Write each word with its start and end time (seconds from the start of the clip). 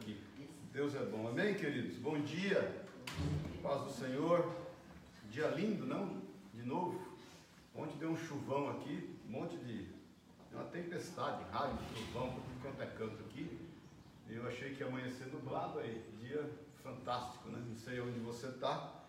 aqui. 0.00 0.18
Deus 0.72 0.94
é 0.94 1.04
bom. 1.04 1.28
Amém, 1.28 1.54
queridos? 1.54 1.96
Bom 1.98 2.18
dia. 2.22 2.86
Paz 3.62 3.82
do 3.82 3.90
Senhor. 3.90 4.50
Dia 5.30 5.48
lindo, 5.48 5.84
não? 5.84 6.22
De 6.54 6.62
novo. 6.62 6.98
Ontem 7.74 7.98
deu 7.98 8.10
um 8.10 8.16
chuvão 8.16 8.70
aqui, 8.70 9.14
um 9.28 9.32
monte 9.32 9.58
de. 9.58 9.86
uma 10.52 10.64
tempestade, 10.64 11.44
raio, 11.52 11.76
chuvão, 11.94 12.32
por 12.32 12.42
tudo 12.42 12.62
quanto 12.62 12.82
é 12.82 12.86
canto 12.86 13.22
aqui. 13.24 13.60
Eu 14.28 14.46
achei 14.48 14.74
que 14.74 14.80
ia 14.80 14.86
amanhecer 14.86 15.26
nublado 15.26 15.78
aí. 15.80 16.02
Dia 16.18 16.50
fantástico, 16.82 17.50
né? 17.50 17.62
Não 17.68 17.76
sei 17.76 18.00
onde 18.00 18.18
você 18.20 18.46
está, 18.46 19.04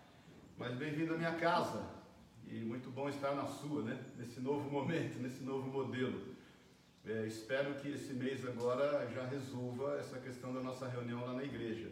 mas 0.58 0.76
bem-vindo 0.76 1.14
à 1.14 1.16
minha 1.16 1.34
casa. 1.36 1.82
E 2.46 2.56
muito 2.56 2.90
bom 2.90 3.08
estar 3.08 3.34
na 3.34 3.46
sua, 3.46 3.82
né? 3.82 3.98
Nesse 4.18 4.40
novo 4.40 4.70
momento, 4.70 5.18
nesse 5.20 5.42
novo 5.42 5.68
modelo. 5.68 6.31
É, 7.04 7.26
espero 7.26 7.74
que 7.80 7.88
esse 7.88 8.12
mês 8.12 8.46
agora 8.46 9.10
já 9.12 9.26
resolva 9.26 9.96
essa 9.98 10.20
questão 10.20 10.54
da 10.54 10.60
nossa 10.60 10.86
reunião 10.86 11.24
lá 11.26 11.32
na 11.32 11.42
igreja. 11.42 11.90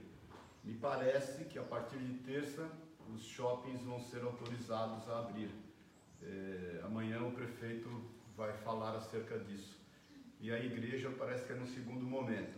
Me 0.63 0.75
parece 0.75 1.47
que 1.47 1.59
a 1.59 1.65
partir 1.65 1.99
de 1.99 2.15
terça 2.19 2.71
os 3.13 3.25
shoppings 3.25 3.83
vão 3.83 3.99
ser 3.99 4.23
autorizados 4.23 5.09
a 5.09 5.19
abrir. 5.19 5.51
É, 6.23 6.81
amanhã 6.85 7.21
o 7.25 7.33
prefeito 7.33 7.89
vai 8.37 8.53
falar 8.59 8.97
acerca 8.97 9.37
disso. 9.41 9.77
E 10.39 10.53
a 10.53 10.65
igreja 10.65 11.13
parece 11.19 11.45
que 11.45 11.53
é 11.55 11.57
no 11.57 11.67
segundo 11.67 12.07
momento. 12.07 12.57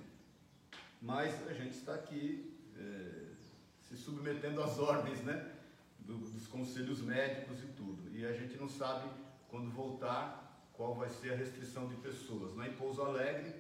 Mas 1.01 1.49
a 1.49 1.55
gente 1.55 1.75
está 1.75 1.95
aqui 1.95 2.55
é, 2.77 3.33
se 3.81 3.97
submetendo 3.97 4.63
às 4.63 4.79
ordens 4.79 5.21
né, 5.23 5.53
Do, 5.99 6.19
dos 6.19 6.47
conselhos 6.49 7.01
médicos 7.01 7.63
e 7.63 7.67
tudo. 7.69 8.15
E 8.15 8.27
a 8.27 8.33
gente 8.35 8.59
não 8.59 8.69
sabe 8.69 9.09
quando 9.49 9.71
voltar 9.71 10.42
qual 10.73 10.95
vai 10.95 11.09
ser 11.09 11.33
a 11.33 11.37
restrição 11.37 11.87
de 11.87 11.97
pessoas. 11.97 12.55
Lá 12.55 12.67
em 12.67 12.73
Pouso 12.75 13.03
Alegre, 13.03 13.55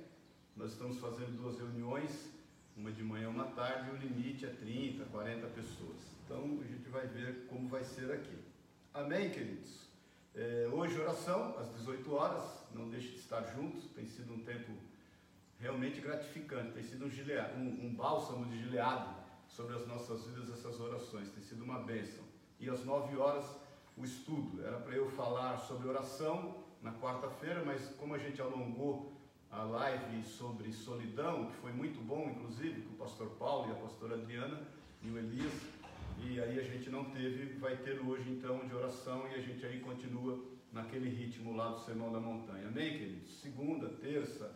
nós 0.56 0.72
estamos 0.72 0.98
fazendo 0.98 1.36
duas 1.36 1.58
reuniões, 1.58 2.30
uma 2.76 2.90
de 2.90 3.02
manhã 3.02 3.24
e 3.24 3.26
uma 3.26 3.46
tarde, 3.46 3.90
e 3.90 3.92
o 3.92 3.96
limite 3.96 4.46
é 4.46 4.48
30, 4.48 5.04
40 5.06 5.46
pessoas. 5.48 5.98
Então 6.24 6.58
a 6.62 6.66
gente 6.66 6.88
vai 6.88 7.06
ver 7.06 7.46
como 7.48 7.68
vai 7.68 7.84
ser 7.84 8.10
aqui. 8.10 8.38
Amém, 8.94 9.30
queridos? 9.30 9.82
É, 10.34 10.68
hoje, 10.72 10.98
oração, 10.98 11.58
às 11.58 11.74
18 11.74 12.10
horas, 12.14 12.42
não 12.74 12.88
deixe 12.88 13.08
de 13.08 13.18
estar 13.18 13.42
juntos, 13.54 13.84
tem 13.94 14.06
sido 14.06 14.32
um 14.32 14.42
tempo 14.42 14.72
realmente 15.58 16.00
gratificante, 16.00 16.72
tem 16.72 16.82
sido 16.82 17.04
um, 17.04 17.10
gileado, 17.10 17.54
um, 17.56 17.86
um 17.86 17.94
bálsamo 17.94 18.46
de 18.46 18.58
gileado 18.58 19.14
sobre 19.46 19.76
as 19.76 19.86
nossas 19.86 20.24
vidas, 20.24 20.50
essas 20.50 20.80
orações, 20.80 21.30
tem 21.30 21.42
sido 21.42 21.62
uma 21.62 21.80
bênção. 21.80 22.24
E 22.58 22.68
às 22.70 22.84
9 22.84 23.16
horas, 23.16 23.44
o 23.96 24.04
estudo, 24.04 24.64
era 24.64 24.78
para 24.78 24.94
eu 24.94 25.08
falar 25.10 25.58
sobre 25.58 25.88
oração 25.88 26.61
na 26.82 26.92
quarta-feira, 26.92 27.62
mas 27.64 27.94
como 27.98 28.14
a 28.14 28.18
gente 28.18 28.40
alongou 28.40 29.12
a 29.50 29.62
live 29.62 30.24
sobre 30.24 30.72
solidão, 30.72 31.46
que 31.46 31.56
foi 31.56 31.72
muito 31.72 32.00
bom, 32.00 32.28
inclusive, 32.30 32.82
com 32.82 32.94
o 32.94 32.96
pastor 32.96 33.28
Paulo 33.38 33.68
e 33.68 33.72
a 33.72 33.76
pastora 33.76 34.14
Adriana 34.14 34.60
e 35.02 35.10
o 35.10 35.18
Elias, 35.18 35.52
e 36.18 36.40
aí 36.40 36.58
a 36.58 36.62
gente 36.62 36.90
não 36.90 37.04
teve, 37.06 37.58
vai 37.58 37.76
ter 37.76 38.00
hoje 38.00 38.30
então 38.30 38.66
de 38.66 38.74
oração 38.74 39.26
e 39.28 39.34
a 39.34 39.40
gente 39.40 39.64
aí 39.64 39.80
continua 39.80 40.42
naquele 40.72 41.08
ritmo 41.08 41.54
lá 41.54 41.70
do 41.70 41.80
Sermão 41.80 42.12
da 42.12 42.20
Montanha. 42.20 42.68
Amém, 42.68 42.98
queridos? 42.98 43.40
Segunda, 43.40 43.88
terça, 43.88 44.54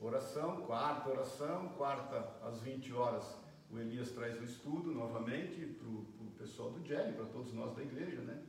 oração, 0.00 0.62
quarta 0.62 1.10
oração, 1.10 1.68
quarta 1.76 2.36
às 2.42 2.60
20 2.60 2.92
horas 2.92 3.40
o 3.72 3.78
Elias 3.78 4.10
traz 4.10 4.38
o 4.40 4.44
estudo 4.44 4.92
novamente 4.92 5.64
para 5.64 5.88
o 5.88 6.32
pessoal 6.36 6.72
do 6.72 6.84
Jelly, 6.84 7.12
para 7.12 7.26
todos 7.26 7.52
nós 7.52 7.74
da 7.76 7.82
igreja, 7.82 8.20
né? 8.22 8.42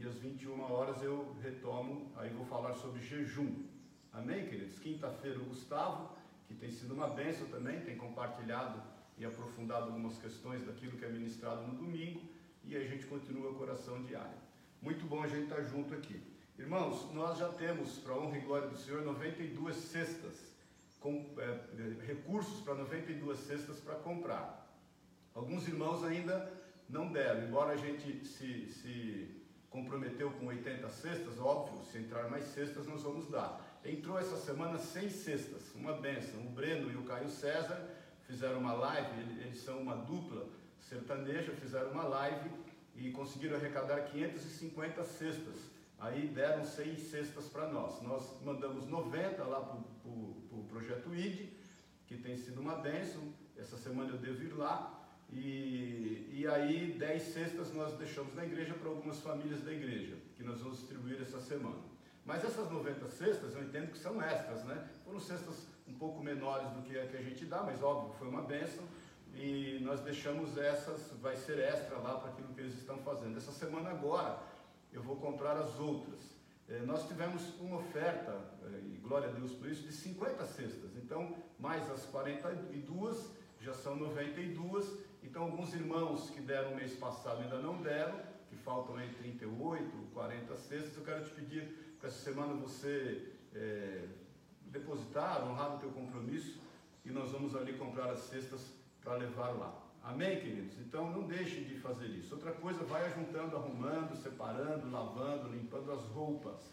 E 0.00 0.06
às 0.06 0.14
21 0.18 0.60
horas 0.60 1.02
eu 1.02 1.36
retomo, 1.42 2.12
aí 2.16 2.30
vou 2.30 2.46
falar 2.46 2.74
sobre 2.74 3.02
jejum. 3.02 3.64
Amém, 4.12 4.46
queridos? 4.46 4.78
Quinta-feira 4.78 5.40
o 5.40 5.44
Gustavo, 5.46 6.16
que 6.46 6.54
tem 6.54 6.70
sido 6.70 6.94
uma 6.94 7.08
bênção 7.08 7.48
também, 7.48 7.80
tem 7.80 7.96
compartilhado 7.96 8.80
e 9.18 9.24
aprofundado 9.24 9.86
algumas 9.86 10.16
questões 10.18 10.64
daquilo 10.64 10.96
que 10.96 11.04
é 11.04 11.08
ministrado 11.08 11.66
no 11.66 11.74
domingo, 11.74 12.20
e 12.64 12.76
a 12.76 12.84
gente 12.84 13.06
continua 13.06 13.52
com 13.52 13.60
oração 13.60 14.00
diária. 14.04 14.38
Muito 14.80 15.04
bom 15.04 15.22
a 15.22 15.26
gente 15.26 15.44
estar 15.44 15.62
junto 15.62 15.92
aqui. 15.94 16.22
Irmãos, 16.56 17.12
nós 17.12 17.36
já 17.36 17.48
temos, 17.48 17.98
para 17.98 18.14
honra 18.14 18.38
e 18.38 18.42
glória 18.42 18.68
do 18.68 18.76
Senhor, 18.76 19.02
92 19.02 19.74
cestas, 19.74 20.52
com 21.00 21.34
é, 21.38 22.06
recursos 22.06 22.60
para 22.60 22.74
92 22.74 23.38
cestas 23.40 23.80
para 23.80 23.96
comprar. 23.96 24.68
Alguns 25.34 25.66
irmãos 25.66 26.04
ainda 26.04 26.52
não 26.88 27.10
deram, 27.10 27.48
embora 27.48 27.72
a 27.72 27.76
gente 27.76 28.24
se, 28.24 28.66
se 28.68 29.37
comprometeu 29.70 30.30
com 30.32 30.46
80 30.46 30.88
cestas, 30.90 31.38
óbvio, 31.38 31.84
se 31.84 31.98
entrar 31.98 32.28
mais 32.30 32.44
cestas 32.46 32.86
nós 32.86 33.02
vamos 33.02 33.28
dar. 33.28 33.80
Entrou 33.84 34.18
essa 34.18 34.36
semana 34.36 34.78
100 34.78 35.10
cestas, 35.10 35.74
uma 35.74 35.92
benção. 35.92 36.40
O 36.46 36.50
Breno 36.50 36.90
e 36.90 36.96
o 36.96 37.04
Caio 37.04 37.28
César 37.28 37.88
fizeram 38.26 38.58
uma 38.58 38.72
live, 38.72 39.40
eles 39.40 39.58
são 39.58 39.80
uma 39.80 39.96
dupla 39.96 40.46
sertaneja, 40.80 41.52
fizeram 41.52 41.90
uma 41.92 42.04
live 42.04 42.50
e 42.96 43.10
conseguiram 43.10 43.56
arrecadar 43.56 44.00
550 44.02 45.04
cestas. 45.04 45.56
Aí 45.98 46.28
deram 46.28 46.64
100 46.64 46.96
cestas 46.96 47.46
para 47.46 47.68
nós. 47.68 48.02
Nós 48.02 48.40
mandamos 48.44 48.86
90 48.86 49.42
lá 49.44 49.60
para 49.60 49.78
o 50.10 50.48
pro 50.48 50.62
projeto 50.64 51.14
ID, 51.14 51.48
que 52.06 52.16
tem 52.16 52.36
sido 52.36 52.60
uma 52.60 52.76
benção. 52.76 53.22
Essa 53.56 53.76
semana 53.76 54.10
eu 54.10 54.18
devo 54.18 54.42
ir 54.42 54.52
lá. 54.54 54.97
E, 55.32 56.30
e 56.32 56.46
aí 56.46 56.96
10 56.98 57.22
cestas 57.22 57.74
nós 57.74 57.92
deixamos 57.94 58.34
na 58.34 58.44
igreja 58.44 58.74
para 58.74 58.88
algumas 58.88 59.20
famílias 59.20 59.62
da 59.62 59.72
igreja, 59.72 60.16
que 60.36 60.42
nós 60.42 60.60
vamos 60.60 60.78
distribuir 60.78 61.20
essa 61.20 61.40
semana. 61.40 61.82
Mas 62.24 62.44
essas 62.44 62.70
90 62.70 63.08
cestas 63.08 63.54
eu 63.54 63.62
entendo 63.62 63.90
que 63.90 63.98
são 63.98 64.20
extras, 64.22 64.64
né? 64.64 64.88
Foram 65.04 65.18
cestas 65.18 65.66
um 65.86 65.94
pouco 65.94 66.22
menores 66.22 66.68
do 66.70 66.82
que 66.82 66.98
a 66.98 67.06
que 67.06 67.16
a 67.16 67.22
gente 67.22 67.44
dá, 67.46 67.62
mas 67.62 67.82
óbvio, 67.82 68.14
foi 68.18 68.28
uma 68.28 68.42
benção. 68.42 68.84
E 69.34 69.78
nós 69.82 70.00
deixamos 70.00 70.56
essas, 70.58 71.12
vai 71.20 71.36
ser 71.36 71.58
extra 71.58 71.96
lá 71.98 72.18
para 72.18 72.30
aquilo 72.30 72.48
que 72.48 72.60
eles 72.60 72.74
estão 72.74 72.98
fazendo. 72.98 73.36
Essa 73.36 73.52
semana 73.52 73.90
agora 73.90 74.38
eu 74.92 75.02
vou 75.02 75.16
comprar 75.16 75.56
as 75.56 75.78
outras. 75.78 76.18
É, 76.68 76.80
nós 76.80 77.06
tivemos 77.06 77.42
uma 77.60 77.78
oferta, 77.78 78.38
é, 78.64 78.78
e 78.78 78.98
glória 79.02 79.28
a 79.28 79.32
Deus 79.32 79.52
por 79.52 79.68
isso, 79.68 79.82
de 79.82 79.92
50 79.92 80.44
cestas. 80.44 80.96
Então, 80.96 81.34
mais 81.58 81.90
as 81.90 82.04
42 82.06 83.30
já 83.60 83.72
são 83.72 83.96
92 83.96 85.07
então, 85.30 85.42
alguns 85.42 85.74
irmãos 85.74 86.30
que 86.30 86.40
deram 86.40 86.74
mês 86.74 86.94
passado 86.94 87.42
ainda 87.42 87.58
não 87.58 87.82
deram, 87.82 88.18
que 88.48 88.56
faltam 88.56 88.96
aí 88.96 89.12
38, 89.12 89.90
40 90.14 90.56
cestas, 90.56 90.96
eu 90.96 91.04
quero 91.04 91.22
te 91.22 91.30
pedir 91.32 91.96
para 92.00 92.08
essa 92.08 92.18
semana 92.18 92.54
você 92.54 93.28
é, 93.54 94.06
depositar, 94.68 95.46
honrar 95.46 95.76
o 95.76 95.78
teu 95.80 95.90
compromisso 95.90 96.58
e 97.04 97.10
nós 97.10 97.30
vamos 97.30 97.54
ali 97.54 97.74
comprar 97.74 98.10
as 98.10 98.20
cestas 98.20 98.72
para 99.02 99.16
levar 99.16 99.50
lá. 99.50 99.78
Amém, 100.02 100.40
queridos? 100.40 100.78
Então 100.78 101.10
não 101.10 101.28
deixem 101.28 101.64
de 101.64 101.74
fazer 101.74 102.06
isso. 102.06 102.34
Outra 102.34 102.52
coisa, 102.52 102.82
vai 102.84 103.04
ajuntando, 103.04 103.54
arrumando, 103.54 104.16
separando, 104.16 104.90
lavando, 104.90 105.50
limpando 105.50 105.92
as 105.92 106.04
roupas. 106.04 106.72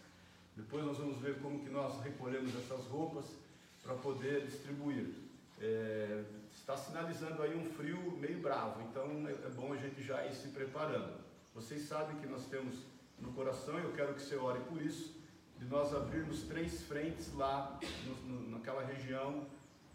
Depois 0.55 0.85
nós 0.85 0.97
vamos 0.97 1.19
ver 1.19 1.41
como 1.41 1.59
que 1.59 1.69
nós 1.69 2.01
recolhemos 2.01 2.55
essas 2.55 2.85
roupas 2.85 3.25
para 3.83 3.95
poder 3.95 4.45
distribuir. 4.45 5.09
É, 5.59 6.23
está 6.55 6.75
sinalizando 6.75 7.43
aí 7.43 7.55
um 7.55 7.65
frio 7.73 7.99
meio 8.17 8.39
bravo, 8.39 8.81
então 8.89 9.27
é, 9.27 9.31
é 9.31 9.49
bom 9.49 9.73
a 9.73 9.77
gente 9.77 10.01
já 10.01 10.25
ir 10.25 10.33
se 10.33 10.47
preparando. 10.47 11.13
Vocês 11.53 11.83
sabem 11.83 12.17
que 12.17 12.27
nós 12.27 12.45
temos 12.47 12.83
no 13.19 13.31
coração, 13.33 13.79
e 13.79 13.83
eu 13.83 13.93
quero 13.93 14.13
que 14.13 14.21
você 14.21 14.35
ore 14.35 14.59
por 14.61 14.81
isso, 14.81 15.15
de 15.59 15.65
nós 15.65 15.93
abrirmos 15.93 16.43
três 16.43 16.81
frentes 16.83 17.33
lá 17.33 17.79
no, 18.05 18.15
no, 18.15 18.49
naquela 18.49 18.83
região 18.83 19.45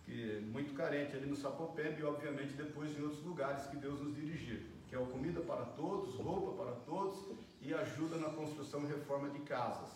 que 0.05 0.39
é 0.39 0.41
muito 0.41 0.75
carente 0.75 1.15
ali 1.15 1.27
no 1.27 1.37
Sapopembe 1.37 2.01
e 2.01 2.05
obviamente 2.05 2.55
depois 2.55 2.97
em 2.99 3.03
outros 3.03 3.23
lugares 3.23 3.67
que 3.67 3.77
Deus 3.77 4.01
nos 4.01 4.15
dirigir, 4.15 4.67
que 4.89 4.95
é 4.95 4.99
o 4.99 5.07
comida 5.07 5.41
para 5.41 5.65
todos, 5.65 6.15
roupa 6.17 6.65
para 6.65 6.73
todos 6.81 7.37
e 7.61 7.73
ajuda 7.75 8.17
na 8.17 8.31
construção 8.31 8.83
e 8.85 8.87
reforma 8.87 9.29
de 9.31 9.39
casas. 9.41 9.89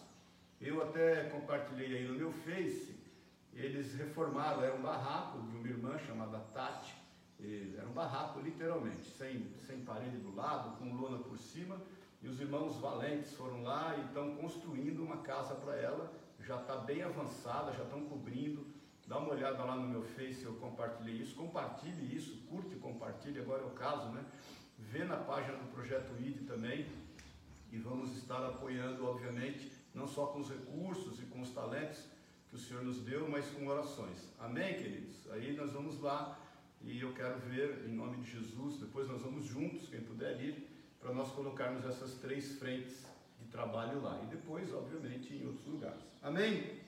Eu 0.61 0.83
até 0.83 1.25
compartilhei 1.25 1.99
aí 1.99 2.07
no 2.07 2.15
meu 2.15 2.33
Face 2.33 2.95
eles 3.55 3.95
reformaram, 3.95 4.63
era 4.63 4.75
um 4.75 4.83
barraco 4.83 5.43
de 5.43 5.57
uma 5.57 5.69
irmã 5.69 5.99
chamada 5.99 6.39
Tati, 6.53 6.95
era 7.77 7.87
um 7.87 7.93
barraco 7.93 8.41
literalmente, 8.41 9.05
sem, 9.11 9.53
sem 9.67 9.85
parede 9.85 10.17
do 10.19 10.35
lado, 10.35 10.77
com 10.79 10.95
lona 10.95 11.19
por 11.19 11.39
cima, 11.39 11.81
e 12.23 12.29
os 12.29 12.41
irmãos 12.41 12.77
valentes 12.79 13.35
foram 13.35 13.63
lá 13.63 13.97
e 13.99 14.07
estão 14.07 14.35
construindo 14.37 15.03
uma 15.03 15.19
casa 15.19 15.55
para 15.55 15.77
ela, 15.77 16.11
já 16.41 16.57
está 16.57 16.77
bem 16.77 17.03
avançada, 17.03 17.73
já 17.73 17.85
estão 17.85 18.05
cobrindo, 18.07 18.67
dá 19.07 19.19
uma 19.19 19.31
olhada 19.31 19.63
lá 19.63 19.77
no 19.77 19.89
meu 19.89 20.03
Face, 20.03 20.43
eu 20.45 20.55
compartilhei 20.55 21.17
isso, 21.17 21.35
compartilhe 21.35 22.17
isso, 22.17 22.37
curte 22.49 22.75
e 22.75 22.79
compartilhe, 22.79 23.41
agora 23.41 23.63
é 23.63 23.67
o 23.67 23.71
caso, 23.71 24.09
né? 24.11 24.25
Vê 24.79 25.05
na 25.05 25.17
página 25.17 25.59
do 25.59 25.71
Projeto 25.71 26.13
ID 26.19 26.47
também, 26.47 26.87
e 27.71 27.79
vamos 27.79 28.17
estar 28.17 28.45
apoiando, 28.47 29.05
obviamente, 29.05 29.71
não 29.95 30.07
só 30.07 30.27
com 30.27 30.41
os 30.41 30.49
recursos 30.49 31.21
e 31.21 31.27
com 31.27 31.41
os 31.43 31.51
talentos, 31.51 32.05
que 32.55 32.61
o 32.61 32.63
Senhor 32.63 32.85
nos 32.85 33.01
deu, 33.01 33.29
mas 33.29 33.47
com 33.47 33.67
orações. 33.67 34.33
Amém, 34.39 34.75
queridos? 34.75 35.29
Aí 35.33 35.57
nós 35.57 35.73
vamos 35.73 36.01
lá 36.01 36.39
e 36.83 37.01
eu 37.01 37.13
quero 37.13 37.41
ver, 37.41 37.85
em 37.85 37.93
nome 37.93 38.19
de 38.19 38.31
Jesus, 38.31 38.79
depois 38.79 39.09
nós 39.09 39.23
vamos 39.23 39.45
juntos, 39.45 39.89
quem 39.89 40.01
puder 40.01 40.41
ir, 40.41 40.69
para 41.01 41.13
nós 41.13 41.33
colocarmos 41.33 41.85
essas 41.85 42.15
três 42.15 42.57
frentes 42.57 43.05
de 43.41 43.49
trabalho 43.49 44.01
lá. 44.01 44.21
E 44.23 44.27
depois, 44.27 44.73
obviamente, 44.73 45.35
em 45.35 45.45
outros 45.45 45.67
lugares. 45.67 46.01
Amém? 46.23 46.79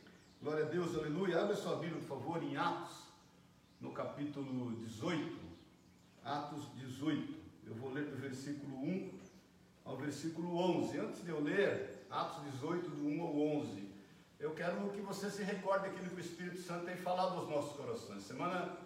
Glória 0.41 0.67
a 0.67 0.69
Deus, 0.69 0.95
aleluia. 0.95 1.43
Abre 1.43 1.57
sua 1.57 1.75
Bíblia, 1.79 2.01
por 2.01 2.17
favor, 2.17 2.41
em 2.45 2.57
Atos, 2.57 3.09
no 3.81 3.91
capítulo 3.91 4.71
18, 4.77 5.37
Atos 6.25 6.73
18. 6.77 7.35
Eu 7.67 7.75
vou 7.75 7.93
ler 7.93 8.05
do 8.05 8.17
versículo 8.17 8.77
1 8.85 9.19
ao 9.85 9.97
versículo 9.97 10.57
11. 10.59 10.97
Antes 10.97 11.25
de 11.25 11.31
eu 11.31 11.43
ler 11.43 12.07
Atos 12.09 12.45
18, 12.53 12.89
do 12.89 13.05
1 13.05 13.21
ao 13.21 13.37
11, 13.37 13.86
eu 14.39 14.51
quero 14.53 14.91
que 14.91 15.01
você 15.01 15.31
se 15.31 15.43
recorde 15.43 15.87
aquilo 15.87 16.11
que 16.11 16.17
o 16.17 16.21
Espírito 16.21 16.59
Santo 16.59 16.85
tem 16.85 16.97
falado 16.97 17.39
aos 17.39 17.49
nossos 17.49 17.77
corações. 17.77 18.23
Semana 18.23 18.77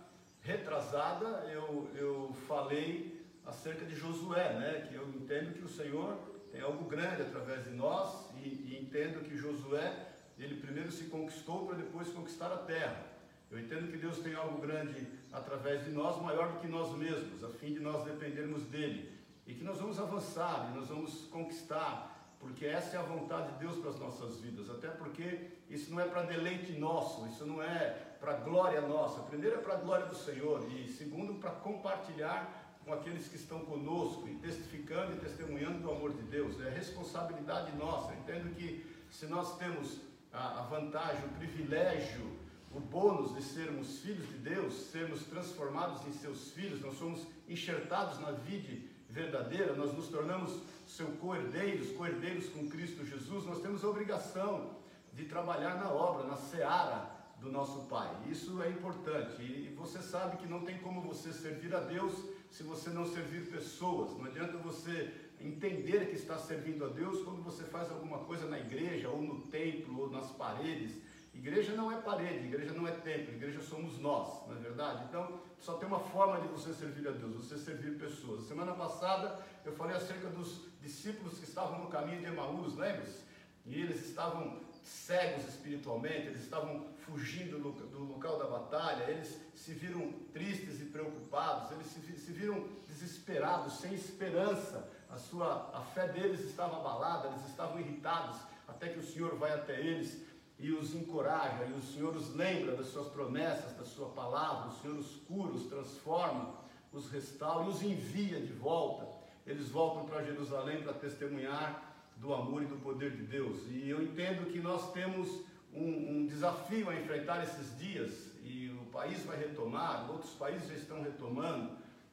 retrasada 0.43 1.27
eu, 1.53 1.89
eu 1.95 2.33
falei 2.47 3.27
acerca 3.45 3.85
de 3.85 3.97
Josué, 3.97 4.55
né? 4.55 4.87
que 4.89 4.95
eu 4.95 5.09
entendo 5.09 5.55
que 5.55 5.65
o 5.65 5.69
Senhor 5.69 6.17
tem 6.53 6.61
algo 6.61 6.85
grande 6.85 7.23
através 7.23 7.65
de 7.65 7.71
nós 7.71 8.31
e, 8.37 8.49
e 8.49 8.79
entendo 8.81 9.25
que 9.25 9.37
Josué, 9.37 10.09
ele 10.39 10.61
primeiro 10.61 10.91
se 10.91 11.05
conquistou 11.05 11.67
para 11.67 11.77
depois 11.77 12.09
conquistar 12.09 12.53
a 12.53 12.59
terra. 12.59 13.11
Eu 13.51 13.59
entendo 13.59 13.91
que 13.91 13.99
Deus 13.99 14.19
tem 14.19 14.35
algo 14.35 14.61
grande 14.61 15.07
através 15.33 15.85
de 15.85 15.91
nós, 15.91 16.21
maior 16.23 16.53
do 16.53 16.61
que 16.61 16.69
nós 16.69 16.97
mesmos, 16.97 17.43
a 17.43 17.49
fim 17.49 17.75
de 17.75 17.81
nós 17.81 18.05
dependermos 18.05 18.63
dele. 18.65 19.19
E 19.47 19.55
que 19.55 19.65
nós 19.65 19.79
vamos 19.79 19.99
avançar, 19.99 20.71
e 20.71 20.79
nós 20.79 20.89
vamos 20.89 21.25
conquistar, 21.27 22.20
porque 22.41 22.65
essa 22.65 22.97
é 22.97 22.99
a 22.99 23.03
vontade 23.03 23.53
de 23.53 23.59
Deus 23.59 23.77
para 23.77 23.91
as 23.91 24.01
nossas 24.01 24.41
vidas. 24.41 24.71
Até 24.71 24.89
porque 24.89 25.51
isso 25.69 25.93
não 25.93 26.01
é 26.01 26.09
para 26.09 26.23
deleite 26.23 26.73
nosso, 26.73 27.27
isso 27.29 27.45
não 27.45 27.63
é 27.63 27.91
para 28.19 28.35
glória 28.35 28.81
nossa. 28.81 29.23
Primeiro 29.23 29.57
é 29.57 29.59
para 29.61 29.75
a 29.75 29.77
glória 29.77 30.07
do 30.07 30.17
Senhor, 30.17 30.67
e 30.73 30.89
segundo, 30.89 31.35
para 31.35 31.51
compartilhar 31.51 32.79
com 32.83 32.95
aqueles 32.95 33.29
que 33.29 33.37
estão 33.37 33.61
conosco 33.61 34.27
e 34.27 34.37
testificando 34.37 35.15
e 35.15 35.21
testemunhando 35.21 35.81
do 35.81 35.91
amor 35.91 36.15
de 36.15 36.23
Deus. 36.23 36.59
É 36.61 36.71
responsabilidade 36.71 37.77
nossa. 37.77 38.15
Entendo 38.15 38.55
que 38.57 38.85
se 39.11 39.27
nós 39.27 39.59
temos 39.59 40.01
a, 40.33 40.63
vantagem, 40.63 41.25
o 41.27 41.29
privilégio 41.35 42.41
o 42.73 42.79
bônus 42.79 43.35
de 43.35 43.43
sermos 43.43 43.99
filhos 44.01 44.29
de 44.29 44.39
Deus, 44.39 44.75
sermos 44.93 45.25
transformados 45.25 46.07
em 46.07 46.13
seus 46.13 46.53
filhos, 46.53 46.81
nós 46.81 46.97
somos 46.97 47.27
enxertados 47.49 48.21
na 48.21 48.31
vida 48.31 48.89
verdadeira, 49.11 49.75
nós 49.75 49.93
nos 49.93 50.09
tornamos 50.09 50.61
seu 50.87 51.07
co-herdeiros, 51.17 51.93
co-herdeiros 51.93 52.49
com 52.49 52.69
Cristo 52.69 53.05
Jesus, 53.05 53.45
nós 53.45 53.61
temos 53.61 53.85
a 53.85 53.89
obrigação 53.89 54.71
de 55.13 55.25
trabalhar 55.25 55.77
na 55.77 55.91
obra, 55.91 56.27
na 56.27 56.37
seara 56.37 57.11
do 57.41 57.51
nosso 57.51 57.87
Pai. 57.87 58.11
Isso 58.29 58.63
é 58.63 58.69
importante 58.69 59.43
e 59.43 59.75
você 59.77 60.01
sabe 60.01 60.37
que 60.37 60.47
não 60.47 60.61
tem 60.61 60.79
como 60.79 61.01
você 61.01 61.33
servir 61.33 61.75
a 61.75 61.81
Deus 61.81 62.13
se 62.51 62.63
você 62.63 62.91
não 62.91 63.07
servir 63.07 63.51
pessoas. 63.51 64.17
Não 64.19 64.27
adianta 64.27 64.57
você 64.59 65.13
entender 65.41 66.11
que 66.11 66.17
está 66.17 66.39
servindo 66.39 66.85
a 66.85 66.89
Deus 66.89 67.23
quando 67.25 67.43
você 67.43 67.65
faz 67.65 67.91
alguma 67.91 68.19
coisa 68.19 68.47
na 68.47 68.59
igreja 68.59 69.09
ou 69.09 69.23
no 69.23 69.41
templo 69.43 70.03
ou 70.03 70.11
nas 70.11 70.31
paredes 70.33 70.93
Igreja 71.33 71.73
não 71.75 71.91
é 71.91 72.01
parede, 72.01 72.47
igreja 72.47 72.73
não 72.75 72.87
é 72.87 72.93
templo, 72.93 73.35
igreja 73.35 73.61
somos 73.61 73.99
nós, 73.99 74.47
não 74.47 74.57
é 74.57 74.61
verdade? 74.61 75.05
Então, 75.09 75.41
só 75.59 75.75
tem 75.75 75.87
uma 75.87 76.01
forma 76.01 76.41
de 76.41 76.49
você 76.49 76.73
servir 76.75 77.07
a 77.09 77.13
Deus, 77.13 77.37
você 77.37 77.57
servir 77.57 77.99
pessoas. 77.99 78.45
Semana 78.47 78.73
passada 78.73 79.39
eu 79.65 79.73
falei 79.73 79.97
acerca 79.97 80.29
dos 80.29 80.67
discípulos 80.81 81.39
que 81.39 81.45
estavam 81.45 81.79
no 81.79 81.87
caminho 81.89 82.21
de 82.21 82.27
Emaús, 82.27 82.77
lembra-se? 82.77 83.23
E 83.65 83.81
eles 83.81 84.05
estavam 84.07 84.61
cegos 84.83 85.47
espiritualmente, 85.47 86.27
eles 86.27 86.43
estavam 86.43 86.87
fugindo 86.99 87.59
do, 87.59 88.05
local 88.05 88.39
da 88.39 88.47
batalha, 88.47 89.05
eles 89.11 89.41
se 89.55 89.73
viram 89.73 90.13
tristes 90.33 90.81
e 90.81 90.87
preocupados, 90.87 91.71
eles 91.73 91.87
se, 91.87 92.33
viram 92.33 92.67
desesperados, 92.89 93.75
sem 93.75 93.95
esperança. 93.95 94.91
A 95.09 95.19
sua 95.19 95.71
a 95.75 95.83
fé 95.83 96.09
deles 96.09 96.41
estava 96.41 96.77
abalada, 96.77 97.29
eles 97.29 97.47
estavam 97.47 97.81
irritados, 97.81 98.37
até 98.67 98.89
que 98.89 98.99
o 98.99 99.03
Senhor 99.05 99.37
vai 99.37 99.53
até 99.53 99.81
eles 99.81 100.25
e 100.61 100.73
os 100.73 100.95
encoraja, 100.95 101.65
e 101.65 101.73
o 101.73 101.83
Senhor 101.83 102.15
os 102.15 102.35
lembra 102.35 102.77
das 102.77 102.89
suas 102.89 103.09
promessas, 103.09 103.73
da 103.73 103.85
sua 103.85 104.11
palavra, 104.11 104.69
o 104.69 104.83
Senhor 104.83 104.97
os 104.97 105.17
cura, 105.27 105.53
os 105.53 105.65
transforma, 105.65 106.55
os 106.93 107.11
restaura 107.11 107.67
e 107.67 107.71
os 107.71 107.83
envia 107.83 108.39
de 108.41 108.53
volta. 108.53 109.09
Eles 109.47 109.71
voltam 109.71 110.05
para 110.05 110.23
Jerusalém 110.23 110.83
para 110.83 110.93
testemunhar 110.93 111.91
do 112.19 112.35
amor 112.35 112.63
e 112.63 112.67
do 112.67 112.77
poder 112.77 113.13
de 113.13 113.23
Deus. 113.23 113.59
E 113.69 113.89
eu 113.89 114.03
entendo 114.03 114.53
que 114.53 114.61
nós 114.61 114.93
temos 114.93 115.43
um, 115.73 116.19
um 116.19 116.27
desafio 116.27 116.91
a 116.91 116.95
enfrentar 116.95 117.43
esses 117.43 117.79
dias, 117.79 118.31
e 118.43 118.69
o 118.83 118.85
país 118.91 119.25
vai 119.25 119.39
retomar, 119.39 120.11
outros 120.11 120.33
países 120.33 120.69
já 120.69 120.75
estão 120.75 121.03
retomando. 121.03 121.71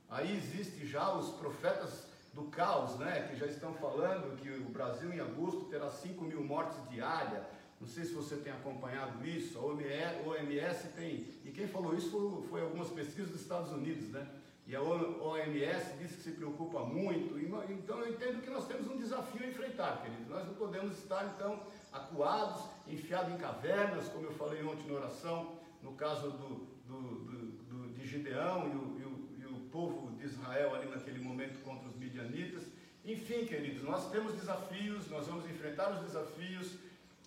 Aí 0.09 0.37
existe 0.37 0.87
já 0.87 1.11
os 1.11 1.31
profetas 1.31 2.07
do 2.33 2.43
caos, 2.43 2.97
né, 2.97 3.27
que 3.29 3.35
já 3.35 3.47
estão 3.47 3.73
falando 3.73 4.37
que 4.37 4.49
o 4.49 4.69
Brasil 4.69 5.11
em 5.11 5.19
agosto 5.19 5.65
terá 5.65 5.89
5 5.89 6.23
mil 6.23 6.43
mortes 6.43 6.77
diárias 6.89 7.43
não 7.79 7.87
sei 7.87 8.05
se 8.05 8.13
você 8.13 8.37
tem 8.37 8.51
acompanhado 8.51 9.25
isso, 9.25 9.57
a 9.59 9.61
OMS 9.61 10.87
tem, 10.95 11.27
e 11.45 11.51
quem 11.51 11.67
falou 11.67 11.95
isso 11.95 12.09
foi, 12.09 12.47
foi 12.47 12.61
algumas 12.61 12.89
pesquisas 12.89 13.31
dos 13.31 13.41
Estados 13.41 13.71
Unidos, 13.71 14.09
né? 14.09 14.27
E 14.67 14.75
a 14.75 14.81
OMS 14.81 15.97
diz 15.97 16.11
que 16.11 16.23
se 16.23 16.31
preocupa 16.31 16.83
muito, 16.83 17.39
então 17.39 17.99
eu 17.99 18.11
entendo 18.11 18.41
que 18.41 18.49
nós 18.49 18.67
temos 18.67 18.85
um 18.87 18.97
desafio 18.97 19.45
a 19.45 19.49
enfrentar, 19.49 20.01
querido. 20.01 20.29
Nós 20.29 20.45
não 20.45 20.55
podemos 20.55 20.97
estar, 20.97 21.25
então, 21.33 21.61
acuados, 21.93 22.63
enfiados 22.85 23.33
em 23.33 23.37
cavernas, 23.37 24.09
como 24.09 24.25
eu 24.25 24.33
falei 24.33 24.61
ontem 24.63 24.85
na 24.87 24.95
oração, 24.95 25.57
no 25.81 25.93
caso 25.93 26.31
do, 26.31 26.67
do, 26.85 27.01
do, 27.01 27.47
do 27.63 27.93
de 27.93 28.05
Gideão 28.05 28.67
e 28.67 28.75
o, 28.75 28.99
e, 28.99 29.03
o, 29.05 29.49
e 29.49 29.53
o 29.53 29.59
povo 29.69 30.11
de 30.17 30.25
Israel 30.25 30.75
ali 30.75 30.89
naquele 30.89 31.19
momento 31.19 31.63
contra 31.63 31.87
os 31.87 31.95
midianitas. 31.95 32.63
Enfim, 33.05 33.45
queridos, 33.45 33.83
nós 33.83 34.11
temos 34.11 34.33
desafios, 34.33 35.09
nós 35.09 35.27
vamos 35.27 35.49
enfrentar 35.49 35.93
os 35.93 36.01
desafios, 36.01 36.77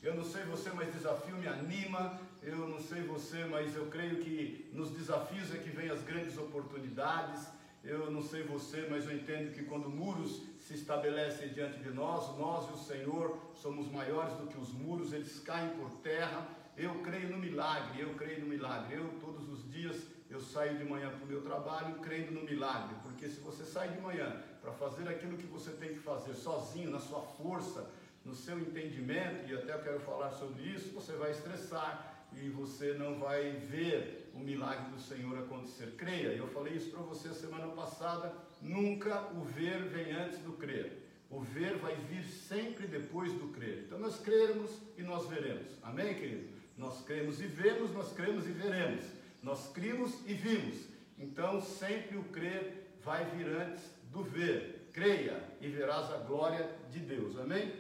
eu 0.03 0.15
não 0.15 0.25
sei 0.25 0.45
você, 0.45 0.71
mas 0.71 0.93
desafio 0.93 1.37
me 1.37 1.47
anima. 1.47 2.19
Eu 2.43 2.67
não 2.67 2.81
sei 2.81 3.03
você, 3.03 3.45
mas 3.45 3.77
eu 3.77 3.87
creio 3.87 4.17
que 4.17 4.71
nos 4.73 4.91
desafios 4.91 5.55
é 5.55 5.59
que 5.59 5.69
vem 5.69 5.91
as 5.91 6.03
grandes 6.03 6.39
oportunidades. 6.39 7.47
Eu 7.85 8.11
não 8.11 8.23
sei 8.23 8.43
você, 8.43 8.87
mas 8.91 9.05
eu 9.05 9.15
entendo 9.15 9.53
que 9.53 9.63
quando 9.65 9.91
muros 9.91 10.43
se 10.59 10.75
estabelecem 10.75 11.49
diante 11.49 11.79
de 11.81 11.91
nós, 11.91 12.37
nós 12.39 12.69
e 12.71 12.73
o 12.73 12.77
Senhor 12.79 13.39
somos 13.55 13.91
maiores 13.91 14.35
do 14.35 14.47
que 14.47 14.59
os 14.59 14.73
muros, 14.73 15.13
eles 15.13 15.39
caem 15.41 15.71
por 15.71 15.91
terra. 16.03 16.49
Eu 16.77 16.95
creio 17.03 17.31
no 17.31 17.39
milagre, 17.39 18.01
eu 18.01 18.15
creio 18.15 18.41
no 18.41 18.47
milagre. 18.47 18.97
Eu 18.97 19.09
todos 19.21 19.49
os 19.51 19.71
dias 19.71 20.07
eu 20.31 20.41
saio 20.41 20.79
de 20.79 20.85
manhã 20.85 21.11
para 21.11 21.25
o 21.25 21.27
meu 21.27 21.43
trabalho 21.43 21.97
crendo 21.97 22.31
no 22.33 22.43
milagre, 22.43 22.95
porque 23.03 23.29
se 23.29 23.41
você 23.41 23.65
sai 23.65 23.89
de 23.89 24.01
manhã 24.01 24.41
para 24.63 24.73
fazer 24.73 25.09
aquilo 25.09 25.37
que 25.37 25.47
você 25.47 25.73
tem 25.73 25.89
que 25.89 25.99
fazer 25.99 26.35
sozinho, 26.35 26.89
na 26.89 27.01
sua 27.01 27.21
força, 27.21 27.91
no 28.25 28.35
seu 28.35 28.59
entendimento, 28.59 29.49
e 29.49 29.55
até 29.55 29.77
quero 29.79 30.01
falar 30.01 30.31
sobre 30.31 30.63
isso, 30.63 30.93
você 30.93 31.13
vai 31.13 31.31
estressar 31.31 32.27
e 32.33 32.49
você 32.49 32.93
não 32.95 33.19
vai 33.19 33.53
ver 33.53 34.31
o 34.35 34.39
milagre 34.39 34.91
do 34.91 35.01
Senhor 35.01 35.39
acontecer. 35.39 35.95
Creia, 35.97 36.29
eu 36.29 36.47
falei 36.49 36.75
isso 36.75 36.91
para 36.91 37.01
você 37.01 37.33
semana 37.33 37.69
passada, 37.69 38.33
nunca 38.61 39.23
o 39.33 39.43
ver 39.43 39.83
vem 39.85 40.13
antes 40.13 40.39
do 40.41 40.53
crer. 40.53 40.99
O 41.31 41.41
ver 41.41 41.77
vai 41.77 41.95
vir 41.95 42.25
sempre 42.25 42.87
depois 42.87 43.33
do 43.33 43.49
crer. 43.49 43.85
Então 43.87 43.99
nós 43.99 44.19
cremos 44.21 44.71
e 44.97 45.03
nós 45.03 45.29
veremos. 45.29 45.69
Amém, 45.83 46.15
querido? 46.15 46.49
Nós 46.77 47.03
cremos 47.03 47.41
e 47.41 47.47
vemos, 47.47 47.93
nós 47.93 48.13
cremos 48.13 48.47
e 48.47 48.53
veremos. 48.53 49.05
Nós 49.43 49.71
cremos 49.73 50.21
e 50.27 50.35
vimos. 50.35 50.89
Então 51.19 51.61
sempre 51.61 52.19
o 52.19 52.25
crer 52.25 52.97
vai 53.03 53.25
vir 53.31 53.47
antes 53.47 53.85
do 54.11 54.23
ver. 54.23 54.89
Creia 54.93 55.43
e 55.61 55.69
verás 55.69 56.11
a 56.11 56.19
glória 56.19 56.69
de 56.91 56.99
Deus. 56.99 57.39
Amém? 57.39 57.73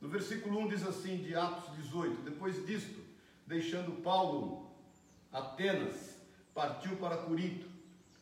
No 0.00 0.08
versículo 0.08 0.60
1 0.60 0.68
diz 0.68 0.86
assim, 0.86 1.16
de 1.16 1.34
Atos 1.34 1.74
18: 1.76 2.22
Depois 2.22 2.64
disto, 2.66 3.00
deixando 3.46 4.00
Paulo 4.02 4.70
Atenas, 5.32 6.16
partiu 6.54 6.96
para 6.96 7.16
Corinto. 7.18 7.66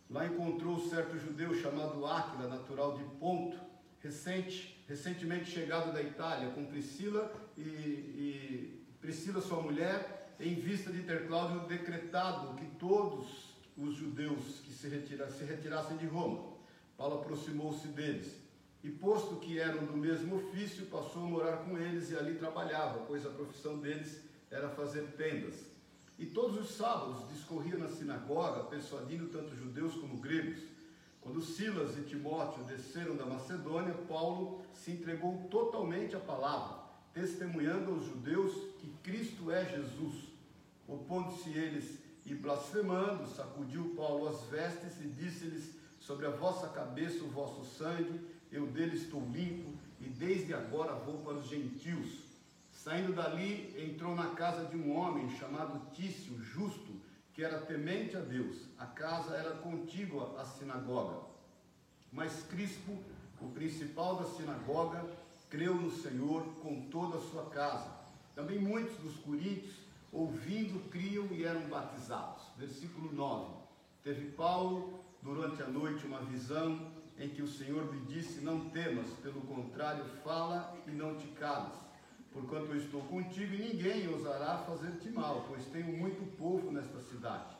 Lá 0.08 0.26
encontrou 0.26 0.88
certo 0.88 1.18
judeu 1.18 1.54
chamado 1.54 2.06
Áquila, 2.06 2.48
natural 2.48 2.96
de 2.96 3.04
Ponto, 3.18 3.58
recente, 4.00 4.82
recentemente 4.88 5.50
chegado 5.50 5.92
da 5.92 6.00
Itália, 6.00 6.50
com 6.50 6.64
Priscila 6.64 7.30
e, 7.58 7.60
e 7.60 8.86
Priscila, 9.00 9.40
sua 9.40 9.60
mulher, 9.60 10.34
em 10.40 10.54
vista 10.54 10.92
de 10.92 11.02
ter 11.02 11.26
Cláudio 11.26 11.66
decretado 11.66 12.54
que 12.54 12.66
todos 12.76 13.54
os 13.76 13.94
judeus 13.94 14.60
que 14.60 14.72
se, 14.72 14.88
retira, 14.88 15.30
se 15.30 15.44
retirassem 15.44 15.96
de 15.96 16.06
Roma. 16.06 16.54
Paulo 16.96 17.20
aproximou-se 17.20 17.88
deles 17.88 18.45
e 18.86 18.90
posto 18.92 19.34
que 19.40 19.58
eram 19.58 19.84
do 19.84 19.96
mesmo 19.96 20.36
ofício, 20.36 20.86
passou 20.86 21.24
a 21.24 21.26
morar 21.26 21.56
com 21.64 21.76
eles 21.76 22.08
e 22.12 22.16
ali 22.16 22.36
trabalhava, 22.36 23.00
pois 23.00 23.26
a 23.26 23.30
profissão 23.30 23.78
deles 23.78 24.20
era 24.48 24.68
fazer 24.68 25.02
tendas. 25.16 25.56
E 26.16 26.24
todos 26.24 26.56
os 26.56 26.76
sábados 26.76 27.28
discorria 27.28 27.76
na 27.76 27.88
sinagoga, 27.88 28.62
persuadindo 28.62 29.26
tanto 29.26 29.56
judeus 29.56 29.94
como 29.94 30.18
gregos. 30.18 30.60
Quando 31.20 31.42
Silas 31.42 31.98
e 31.98 32.02
Timóteo 32.02 32.62
desceram 32.62 33.16
da 33.16 33.26
Macedônia, 33.26 33.92
Paulo 34.08 34.62
se 34.72 34.92
entregou 34.92 35.48
totalmente 35.50 36.14
à 36.14 36.20
palavra, 36.20 36.78
testemunhando 37.12 37.90
aos 37.90 38.04
judeus 38.04 38.52
que 38.78 38.88
Cristo 39.02 39.50
é 39.50 39.64
Jesus. 39.64 40.28
Opondo-se 40.86 41.50
eles 41.50 41.98
e 42.24 42.36
blasfemando, 42.36 43.26
sacudiu 43.26 43.94
Paulo 43.96 44.28
as 44.28 44.42
vestes 44.42 45.00
e 45.00 45.08
disse-lhes: 45.08 45.74
Sobre 45.98 46.26
a 46.26 46.30
vossa 46.30 46.68
cabeça 46.68 47.24
o 47.24 47.30
vosso 47.30 47.64
sangue 47.64 48.35
eu 48.50 48.66
dele 48.66 48.96
estou 48.96 49.20
limpo, 49.30 49.76
e 50.00 50.08
desde 50.08 50.54
agora 50.54 50.94
vou 50.94 51.18
para 51.18 51.34
os 51.34 51.48
gentios. 51.48 52.24
Saindo 52.70 53.12
dali, 53.12 53.74
entrou 53.78 54.14
na 54.14 54.30
casa 54.30 54.66
de 54.66 54.76
um 54.76 54.96
homem 54.96 55.30
chamado 55.30 55.90
Tício, 55.92 56.38
justo, 56.42 57.00
que 57.32 57.42
era 57.42 57.60
temente 57.60 58.16
a 58.16 58.20
Deus. 58.20 58.56
A 58.78 58.86
casa 58.86 59.34
era 59.34 59.56
contígua 59.56 60.40
à 60.40 60.44
sinagoga. 60.44 61.20
Mas 62.12 62.42
Crispo, 62.44 62.96
o 63.40 63.48
principal 63.50 64.16
da 64.16 64.24
sinagoga, 64.24 65.04
creu 65.50 65.74
no 65.74 65.90
Senhor 65.90 66.44
com 66.62 66.88
toda 66.88 67.18
a 67.18 67.20
sua 67.20 67.46
casa. 67.50 67.90
Também 68.34 68.58
muitos 68.58 68.96
dos 68.98 69.16
coríntios, 69.16 69.74
ouvindo, 70.12 70.88
criam 70.90 71.26
e 71.30 71.44
eram 71.44 71.68
batizados. 71.68 72.42
Versículo 72.56 73.12
9. 73.12 73.54
Teve 74.02 74.30
Paulo, 74.30 75.00
durante 75.22 75.62
a 75.62 75.66
noite, 75.66 76.06
uma 76.06 76.20
visão 76.20 76.92
em 77.18 77.28
que 77.28 77.42
o 77.42 77.48
Senhor 77.48 77.92
lhe 77.92 78.00
disse: 78.00 78.40
Não 78.40 78.70
temas, 78.70 79.10
pelo 79.22 79.40
contrário, 79.42 80.04
fala 80.22 80.76
e 80.86 80.90
não 80.90 81.16
te 81.16 81.26
cales. 81.28 81.74
Porquanto 82.32 82.72
eu 82.72 82.76
estou 82.76 83.00
contigo 83.02 83.54
e 83.54 83.72
ninguém 83.72 84.08
ousará 84.08 84.58
fazer-te 84.58 85.08
mal, 85.08 85.46
pois 85.48 85.64
tenho 85.66 85.96
muito 85.96 86.36
povo 86.36 86.70
nesta 86.70 87.00
cidade. 87.00 87.56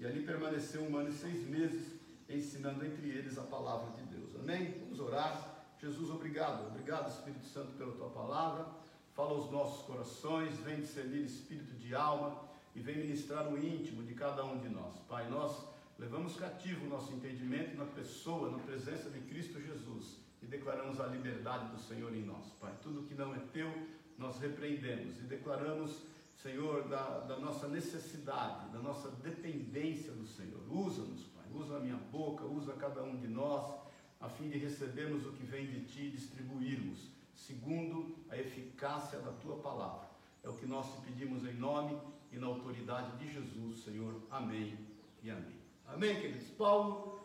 E 0.00 0.06
ali 0.06 0.24
permaneceu 0.24 0.82
um 0.82 0.96
ano 0.96 1.10
e 1.10 1.12
seis 1.12 1.46
meses, 1.46 1.92
ensinando 2.28 2.84
entre 2.84 3.08
eles 3.08 3.38
a 3.38 3.42
palavra 3.42 3.92
de 3.92 4.02
Deus. 4.02 4.34
Amém? 4.40 4.74
Vamos 4.80 4.98
orar. 4.98 5.54
Jesus, 5.78 6.10
obrigado. 6.10 6.66
Obrigado, 6.66 7.08
Espírito 7.08 7.46
Santo, 7.46 7.72
pela 7.72 7.92
tua 7.92 8.10
palavra. 8.10 8.66
Fala 9.14 9.30
aos 9.30 9.50
nossos 9.50 9.86
corações, 9.86 10.58
vem 10.58 10.80
discernir 10.80 11.24
espírito 11.24 11.74
de 11.76 11.94
alma 11.94 12.42
e 12.74 12.80
vem 12.80 12.98
ministrar 12.98 13.48
o 13.48 13.56
íntimo 13.56 14.02
de 14.02 14.12
cada 14.14 14.44
um 14.44 14.58
de 14.58 14.68
nós. 14.68 14.98
Pai, 15.08 15.30
nós 15.30 15.64
levamos 15.98 16.36
cativo 16.36 16.86
o 16.86 16.88
nosso 16.88 17.12
entendimento 17.12 17.76
na 17.76 17.86
pessoa, 17.86 18.50
na 18.50 18.58
presença 18.58 19.10
de 19.10 19.20
Cristo 19.20 19.60
Jesus 19.60 20.18
e 20.42 20.46
declaramos 20.46 21.00
a 21.00 21.06
liberdade 21.06 21.68
do 21.68 21.78
Senhor 21.80 22.14
em 22.14 22.22
nós. 22.22 22.46
Pai, 22.60 22.72
tudo 22.82 23.02
que 23.02 23.14
não 23.14 23.34
é 23.34 23.38
teu, 23.52 23.72
nós 24.18 24.38
repreendemos 24.38 25.18
e 25.18 25.22
declaramos, 25.22 26.02
Senhor, 26.42 26.86
da, 26.88 27.20
da 27.20 27.38
nossa 27.38 27.66
necessidade, 27.66 28.70
da 28.70 28.78
nossa 28.78 29.10
dependência 29.10 30.12
do 30.12 30.26
Senhor. 30.26 30.60
Usa-nos, 30.70 31.24
Pai, 31.24 31.44
usa 31.52 31.76
a 31.76 31.80
minha 31.80 31.96
boca, 31.96 32.44
usa 32.44 32.72
cada 32.74 33.02
um 33.02 33.16
de 33.16 33.26
nós 33.26 33.74
a 34.20 34.28
fim 34.28 34.48
de 34.48 34.58
recebermos 34.58 35.26
o 35.26 35.32
que 35.32 35.44
vem 35.44 35.66
de 35.66 35.84
ti 35.84 36.02
e 36.02 36.10
distribuirmos, 36.10 37.10
segundo 37.34 38.16
a 38.30 38.36
eficácia 38.36 39.18
da 39.18 39.32
tua 39.32 39.56
palavra. 39.56 40.08
É 40.42 40.48
o 40.48 40.54
que 40.54 40.66
nós 40.66 40.86
te 40.94 41.00
pedimos 41.02 41.44
em 41.44 41.54
nome 41.54 41.98
e 42.32 42.38
na 42.38 42.46
autoridade 42.46 43.16
de 43.18 43.32
Jesus, 43.32 43.80
Senhor. 43.80 44.22
Amém 44.30 44.78
e 45.22 45.30
amém. 45.30 45.55
Amém, 45.88 46.14
queridos? 46.20 46.48
Paulo, 46.50 47.20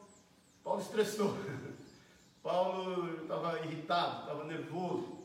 Paulo 0.63 0.81
estressou. 0.81 1.35
Paulo 2.41 3.21
estava 3.21 3.59
irritado, 3.59 4.21
estava 4.21 4.43
nervoso. 4.45 5.19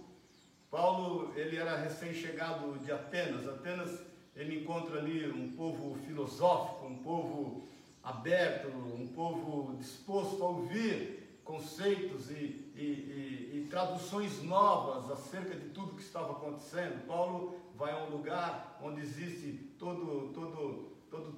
Paulo, 0.70 1.32
ele 1.36 1.56
era 1.56 1.76
recém-chegado 1.76 2.78
de 2.78 2.90
Atenas. 2.90 3.46
Atenas, 3.46 4.00
ele 4.34 4.60
encontra 4.60 4.98
ali 4.98 5.30
um 5.30 5.52
povo 5.52 5.96
filosófico, 6.06 6.86
um 6.86 6.98
povo 6.98 7.68
aberto, 8.02 8.68
um 8.68 9.06
povo 9.08 9.76
disposto 9.76 10.42
a 10.42 10.48
ouvir 10.48 11.40
conceitos 11.44 12.30
e, 12.30 12.72
e, 12.74 12.82
e, 12.82 13.50
e, 13.54 13.66
traduções 13.70 14.42
novas 14.42 15.08
acerca 15.10 15.54
de 15.54 15.68
tudo 15.70 15.94
que 15.94 16.02
estava 16.02 16.32
acontecendo. 16.32 17.06
Paulo 17.06 17.54
vai 17.76 17.92
a 17.92 18.04
um 18.04 18.10
lugar 18.10 18.78
onde 18.82 19.00
existe 19.00 19.52
todo, 19.78 20.32
todo, 20.34 20.96
todo 21.08 21.34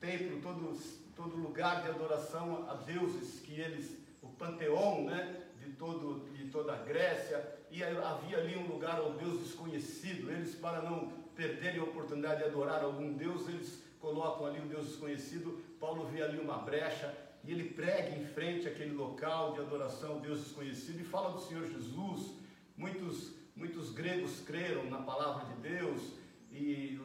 templo, 0.00 0.40
todo, 0.42 0.76
todo 1.16 1.34
lugar 1.34 1.82
de 1.82 1.88
adoração 1.88 2.68
a 2.68 2.74
deuses 2.74 3.40
que 3.40 3.58
eles, 3.58 3.96
o 4.22 4.28
panteão, 4.28 5.04
né, 5.04 5.44
de, 5.58 5.72
todo, 5.72 6.28
de 6.34 6.50
toda 6.50 6.74
a 6.74 6.76
Grécia, 6.76 7.42
e 7.70 7.82
havia 7.82 8.38
ali 8.38 8.56
um 8.56 8.66
lugar 8.66 8.98
ao 8.98 9.14
Deus 9.14 9.40
desconhecido. 9.40 10.30
Eles, 10.30 10.54
para 10.54 10.82
não 10.82 11.08
perderem 11.34 11.80
a 11.80 11.84
oportunidade 11.84 12.42
de 12.42 12.44
adorar 12.44 12.84
algum 12.84 13.14
Deus, 13.14 13.48
eles 13.48 13.82
colocam 13.98 14.46
ali 14.46 14.60
um 14.60 14.68
Deus 14.68 14.86
desconhecido. 14.88 15.62
Paulo 15.80 16.06
vê 16.06 16.22
ali 16.22 16.38
uma 16.38 16.58
brecha 16.58 17.12
e 17.42 17.50
ele 17.50 17.70
prega 17.70 18.16
em 18.16 18.24
frente 18.26 18.68
àquele 18.68 18.94
local 18.94 19.54
de 19.54 19.60
adoração 19.60 20.14
ao 20.14 20.20
Deus 20.20 20.40
desconhecido 20.40 21.00
e 21.00 21.04
fala 21.04 21.32
do 21.32 21.40
Senhor 21.40 21.66
Jesus. 21.66 22.34
Muitos, 22.76 23.32
muitos 23.54 23.90
gregos 23.90 24.40
creram 24.40 24.84
na 24.90 24.98
palavra 24.98 25.46
de 25.46 25.60
Deus 25.60 26.12
e, 26.50 27.00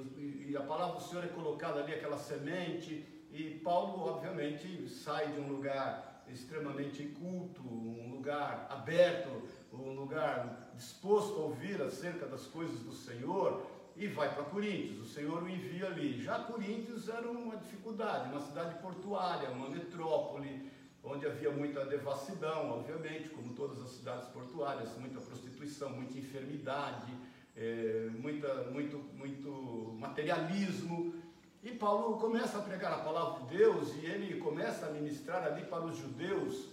e 0.49 0.57
a 0.57 0.61
palavra 0.61 0.99
do 0.99 1.07
Senhor 1.07 1.23
é 1.23 1.29
colocada 1.29 1.81
ali, 1.81 1.93
aquela 1.93 2.17
semente. 2.17 3.20
E 3.31 3.59
Paulo, 3.63 4.03
obviamente, 4.03 4.89
sai 4.89 5.31
de 5.31 5.39
um 5.39 5.47
lugar 5.47 6.23
extremamente 6.27 7.03
culto, 7.19 7.61
um 7.61 8.11
lugar 8.11 8.67
aberto, 8.69 9.29
um 9.73 9.93
lugar 9.93 10.71
disposto 10.75 11.33
a 11.35 11.43
ouvir 11.43 11.81
acerca 11.81 12.25
das 12.25 12.45
coisas 12.47 12.79
do 12.79 12.93
Senhor 12.93 13.65
e 13.95 14.07
vai 14.07 14.33
para 14.33 14.43
Coríntios. 14.43 14.99
O 14.99 15.05
Senhor 15.05 15.43
o 15.43 15.49
envia 15.49 15.87
ali. 15.87 16.21
Já 16.21 16.39
Coríntios 16.39 17.09
era 17.09 17.29
uma 17.29 17.55
dificuldade, 17.57 18.31
uma 18.31 18.41
cidade 18.41 18.79
portuária, 18.81 19.49
uma 19.49 19.69
metrópole, 19.69 20.69
onde 21.03 21.25
havia 21.25 21.51
muita 21.51 21.85
devassidão, 21.85 22.71
obviamente, 22.71 23.29
como 23.29 23.53
todas 23.53 23.81
as 23.81 23.91
cidades 23.91 24.27
portuárias, 24.29 24.95
muita 24.97 25.19
prostituição, 25.19 25.89
muita 25.89 26.17
enfermidade, 26.17 27.11
é, 27.55 28.09
muita, 28.19 28.65
muito, 28.71 28.97
muito 29.13 29.95
materialismo. 29.99 31.13
E 31.63 31.71
Paulo 31.71 32.17
começa 32.17 32.57
a 32.57 32.61
pregar 32.61 32.91
a 32.91 33.03
palavra 33.03 33.43
de 33.43 33.57
Deus 33.57 33.93
e 33.95 34.05
ele 34.05 34.39
começa 34.39 34.87
a 34.87 34.89
ministrar 34.89 35.43
ali 35.43 35.63
para 35.65 35.85
os 35.85 35.95
judeus. 35.95 36.69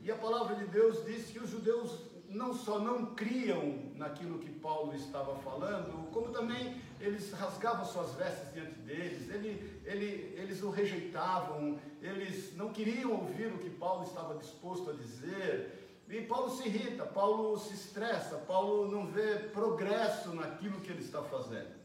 E 0.00 0.10
a 0.10 0.16
palavra 0.16 0.56
de 0.56 0.66
Deus 0.66 1.04
diz 1.04 1.26
que 1.26 1.38
os 1.38 1.48
judeus 1.48 2.10
não 2.28 2.52
só 2.52 2.78
não 2.78 3.14
criam 3.14 3.92
naquilo 3.94 4.38
que 4.38 4.50
Paulo 4.50 4.94
estava 4.96 5.36
falando, 5.36 6.10
como 6.10 6.30
também 6.30 6.80
eles 6.98 7.30
rasgavam 7.32 7.84
suas 7.84 8.14
vestes 8.14 8.52
diante 8.52 8.78
deles, 8.80 9.28
ele, 9.28 9.80
ele, 9.84 10.34
eles 10.36 10.62
o 10.62 10.70
rejeitavam, 10.70 11.78
eles 12.00 12.56
não 12.56 12.72
queriam 12.72 13.12
ouvir 13.12 13.52
o 13.52 13.58
que 13.58 13.70
Paulo 13.70 14.04
estava 14.04 14.34
disposto 14.38 14.90
a 14.90 14.94
dizer. 14.94 16.02
E 16.08 16.20
Paulo 16.22 16.50
se 16.50 16.66
irrita, 16.66 17.04
Paulo 17.06 17.56
se 17.58 17.74
estressa, 17.74 18.36
Paulo 18.38 18.90
não 18.90 19.06
vê 19.06 19.38
progresso 19.50 20.34
naquilo 20.34 20.80
que 20.80 20.90
ele 20.90 21.02
está 21.02 21.22
fazendo. 21.22 21.81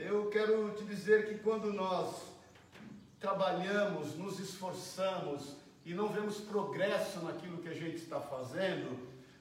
Eu 0.00 0.30
quero 0.30 0.70
te 0.76 0.84
dizer 0.84 1.26
que 1.26 1.38
quando 1.42 1.72
nós 1.72 2.22
trabalhamos, 3.18 4.14
nos 4.14 4.38
esforçamos 4.38 5.56
e 5.84 5.92
não 5.92 6.08
vemos 6.08 6.38
progresso 6.40 7.18
naquilo 7.18 7.58
que 7.58 7.68
a 7.68 7.74
gente 7.74 7.96
está 7.96 8.20
fazendo, 8.20 8.96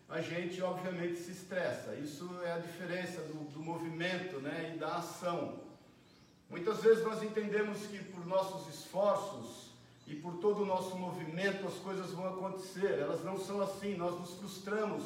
a 0.09 0.19
gente 0.19 0.59
obviamente 0.63 1.19
se 1.19 1.29
estressa. 1.29 1.93
Isso 1.93 2.27
é 2.43 2.53
a 2.53 2.57
diferença 2.57 3.21
do, 3.21 3.51
do 3.51 3.59
movimento 3.59 4.39
né, 4.39 4.73
e 4.73 4.79
da 4.79 4.95
ação. 4.95 5.59
Muitas 6.49 6.81
vezes 6.81 7.03
nós 7.03 7.21
entendemos 7.21 7.85
que 7.85 8.03
por 8.05 8.25
nossos 8.25 8.67
esforços 8.73 9.69
e 10.07 10.15
por 10.15 10.37
todo 10.37 10.63
o 10.63 10.65
nosso 10.65 10.97
movimento 10.97 11.67
as 11.67 11.75
coisas 11.75 12.13
vão 12.13 12.29
acontecer. 12.29 12.97
Elas 12.97 13.23
não 13.23 13.37
são 13.37 13.61
assim. 13.61 13.95
Nós 13.95 14.19
nos 14.19 14.33
frustramos 14.33 15.03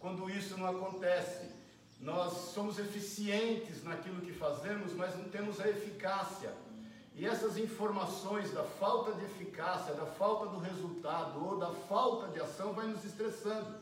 quando 0.00 0.30
isso 0.30 0.56
não 0.56 0.66
acontece. 0.66 1.53
Nós 2.04 2.52
somos 2.52 2.78
eficientes 2.78 3.82
naquilo 3.82 4.20
que 4.20 4.32
fazemos, 4.32 4.92
mas 4.92 5.16
não 5.16 5.24
temos 5.24 5.58
a 5.58 5.66
eficácia. 5.66 6.52
E 7.14 7.24
essas 7.24 7.56
informações 7.56 8.52
da 8.52 8.62
falta 8.62 9.12
de 9.12 9.24
eficácia, 9.24 9.94
da 9.94 10.04
falta 10.04 10.50
do 10.50 10.58
resultado 10.58 11.42
ou 11.42 11.58
da 11.58 11.70
falta 11.70 12.28
de 12.28 12.40
ação 12.42 12.74
vai 12.74 12.86
nos 12.88 13.02
estressando. 13.06 13.74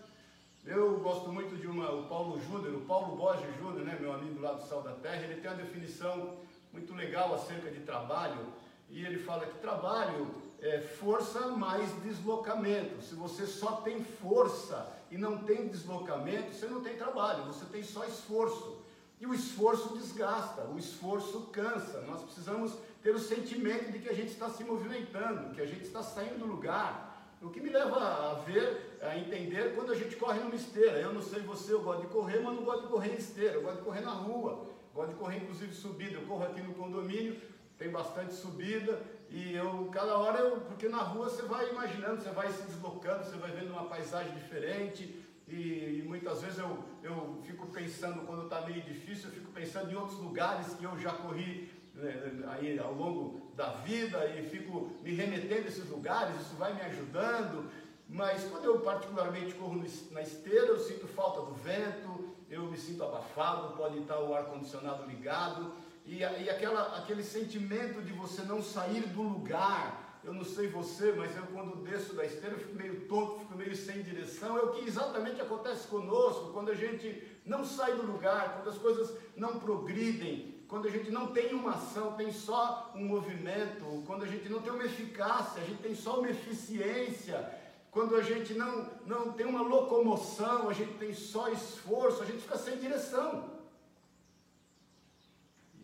Eu 0.64 1.00
gosto 1.00 1.32
muito 1.32 1.56
de 1.56 1.66
uma, 1.66 1.90
o 1.90 2.06
Paulo 2.06 2.40
Júnior, 2.42 2.76
o 2.76 2.82
Paulo 2.82 3.16
Borges 3.16 3.56
Júnior, 3.58 3.84
né, 3.84 3.98
meu 4.00 4.12
amigo 4.12 4.40
lá 4.40 4.52
do 4.52 4.68
Sal 4.68 4.82
da 4.82 4.92
Terra, 4.92 5.24
ele 5.24 5.40
tem 5.40 5.50
uma 5.50 5.56
definição 5.56 6.36
muito 6.72 6.94
legal 6.94 7.34
acerca 7.34 7.72
de 7.72 7.80
trabalho, 7.80 8.46
e 8.88 9.04
ele 9.04 9.18
fala 9.18 9.46
que 9.46 9.58
trabalho 9.58 10.32
é 10.62 10.80
força 10.80 11.48
mais 11.48 11.90
deslocamento. 12.02 13.02
Se 13.02 13.14
você 13.16 13.46
só 13.46 13.80
tem 13.80 14.02
força 14.02 14.96
e 15.10 15.18
não 15.18 15.38
tem 15.38 15.66
deslocamento, 15.66 16.54
você 16.54 16.66
não 16.66 16.80
tem 16.80 16.96
trabalho, 16.96 17.44
você 17.44 17.64
tem 17.66 17.82
só 17.82 18.04
esforço. 18.04 18.80
E 19.20 19.26
o 19.26 19.34
esforço 19.34 19.96
desgasta, 19.96 20.62
o 20.64 20.78
esforço 20.78 21.42
cansa. 21.52 22.00
Nós 22.02 22.22
precisamos 22.22 22.72
ter 23.02 23.14
o 23.14 23.18
sentimento 23.18 23.90
de 23.90 23.98
que 23.98 24.08
a 24.08 24.14
gente 24.14 24.30
está 24.30 24.48
se 24.48 24.62
movimentando, 24.62 25.54
que 25.54 25.60
a 25.60 25.66
gente 25.66 25.82
está 25.82 26.02
saindo 26.02 26.38
do 26.38 26.46
lugar, 26.46 27.12
o 27.42 27.50
que 27.50 27.60
me 27.60 27.68
leva 27.68 27.96
a 27.96 28.34
ver, 28.46 28.98
a 29.02 29.18
entender 29.18 29.74
quando 29.74 29.92
a 29.92 29.96
gente 29.96 30.14
corre 30.14 30.38
numa 30.38 30.54
esteira. 30.54 30.98
Eu 30.98 31.12
não 31.12 31.22
sei 31.22 31.40
você, 31.40 31.72
eu 31.72 31.82
gosto 31.82 32.02
de 32.02 32.06
correr, 32.06 32.40
mas 32.40 32.54
não 32.54 32.64
gosto 32.64 32.82
de 32.82 32.88
correr 32.88 33.14
em 33.14 33.18
esteira, 33.18 33.54
eu 33.54 33.62
gosto 33.62 33.78
de 33.78 33.82
correr 33.82 34.00
na 34.00 34.12
rua, 34.12 34.64
gosto 34.94 35.10
de 35.10 35.16
correr 35.16 35.38
inclusive 35.38 35.74
subida. 35.74 36.14
Eu 36.14 36.26
corro 36.26 36.44
aqui 36.44 36.60
no 36.60 36.74
condomínio, 36.74 37.40
tem 37.82 37.90
bastante 37.90 38.32
subida 38.34 39.00
e 39.28 39.54
eu, 39.54 39.88
cada 39.90 40.16
hora, 40.16 40.38
eu, 40.38 40.60
porque 40.60 40.88
na 40.88 40.98
rua 40.98 41.28
você 41.28 41.42
vai 41.42 41.70
imaginando, 41.70 42.22
você 42.22 42.30
vai 42.30 42.52
se 42.52 42.62
deslocando, 42.62 43.24
você 43.24 43.36
vai 43.36 43.50
vendo 43.50 43.72
uma 43.72 43.86
paisagem 43.86 44.32
diferente. 44.34 45.20
E, 45.48 46.00
e 46.00 46.04
muitas 46.06 46.42
vezes 46.42 46.58
eu, 46.58 46.78
eu 47.02 47.40
fico 47.44 47.66
pensando, 47.68 48.26
quando 48.26 48.44
está 48.44 48.60
meio 48.60 48.82
difícil, 48.82 49.28
eu 49.28 49.34
fico 49.34 49.50
pensando 49.50 49.90
em 49.90 49.96
outros 49.96 50.18
lugares 50.18 50.74
que 50.74 50.84
eu 50.84 50.96
já 50.98 51.12
corri 51.12 51.72
né, 51.94 52.44
aí 52.48 52.78
ao 52.78 52.92
longo 52.92 53.50
da 53.56 53.70
vida 53.70 54.26
e 54.28 54.48
fico 54.48 54.90
me 55.02 55.14
remetendo 55.14 55.64
a 55.64 55.68
esses 55.68 55.88
lugares, 55.88 56.40
isso 56.40 56.54
vai 56.56 56.74
me 56.74 56.82
ajudando. 56.82 57.70
Mas 58.08 58.44
quando 58.44 58.66
eu 58.66 58.80
particularmente 58.80 59.54
corro 59.54 59.82
na 60.10 60.20
esteira, 60.20 60.66
eu 60.66 60.78
sinto 60.78 61.06
falta 61.08 61.40
do 61.40 61.54
vento, 61.54 62.32
eu 62.50 62.66
me 62.66 62.76
sinto 62.76 63.02
abafado, 63.02 63.74
pode 63.78 63.98
estar 63.98 64.20
o 64.20 64.34
ar-condicionado 64.34 65.06
ligado, 65.06 65.72
e, 66.04 66.18
e 66.18 66.50
aquela, 66.50 66.98
aquele 66.98 67.22
sentimento 67.22 68.02
de 68.02 68.12
você 68.12 68.42
não 68.42 68.62
sair 68.62 69.02
do 69.08 69.22
lugar. 69.22 70.20
Eu 70.24 70.32
não 70.32 70.44
sei 70.44 70.68
você, 70.68 71.12
mas 71.12 71.36
eu 71.36 71.42
quando 71.46 71.82
desço 71.82 72.14
da 72.14 72.24
esteira 72.24 72.56
fico 72.56 72.76
meio 72.76 73.00
tonto, 73.08 73.40
fico 73.40 73.56
meio 73.56 73.74
sem 73.74 74.02
direção. 74.02 74.56
É 74.56 74.60
o 74.60 74.70
que 74.70 74.86
exatamente 74.86 75.40
acontece 75.40 75.88
conosco 75.88 76.52
quando 76.52 76.70
a 76.70 76.74
gente 76.74 77.26
não 77.44 77.64
sai 77.64 77.94
do 77.94 78.06
lugar, 78.06 78.54
quando 78.54 78.68
as 78.68 78.78
coisas 78.78 79.16
não 79.36 79.58
progridem, 79.58 80.64
quando 80.68 80.86
a 80.86 80.90
gente 80.90 81.10
não 81.10 81.32
tem 81.32 81.52
uma 81.52 81.72
ação, 81.72 82.12
tem 82.12 82.32
só 82.32 82.92
um 82.94 83.04
movimento, 83.04 84.02
quando 84.06 84.22
a 84.22 84.28
gente 84.28 84.48
não 84.48 84.62
tem 84.62 84.72
uma 84.72 84.84
eficácia, 84.84 85.60
a 85.60 85.64
gente 85.66 85.82
tem 85.82 85.94
só 85.94 86.20
uma 86.20 86.30
eficiência, 86.30 87.50
quando 87.90 88.16
a 88.16 88.22
gente 88.22 88.54
não, 88.54 88.88
não 89.04 89.32
tem 89.32 89.44
uma 89.44 89.60
locomoção, 89.60 90.70
a 90.70 90.72
gente 90.72 90.94
tem 90.94 91.12
só 91.12 91.48
esforço, 91.48 92.22
a 92.22 92.26
gente 92.26 92.40
fica 92.42 92.56
sem 92.56 92.78
direção. 92.78 93.61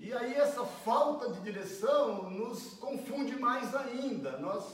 E 0.08 0.14
aí 0.14 0.36
essa 0.36 0.64
falta 0.64 1.28
de 1.28 1.38
direção 1.40 2.30
nos 2.30 2.72
confunde 2.78 3.36
mais 3.36 3.74
ainda. 3.74 4.38
Nós 4.38 4.64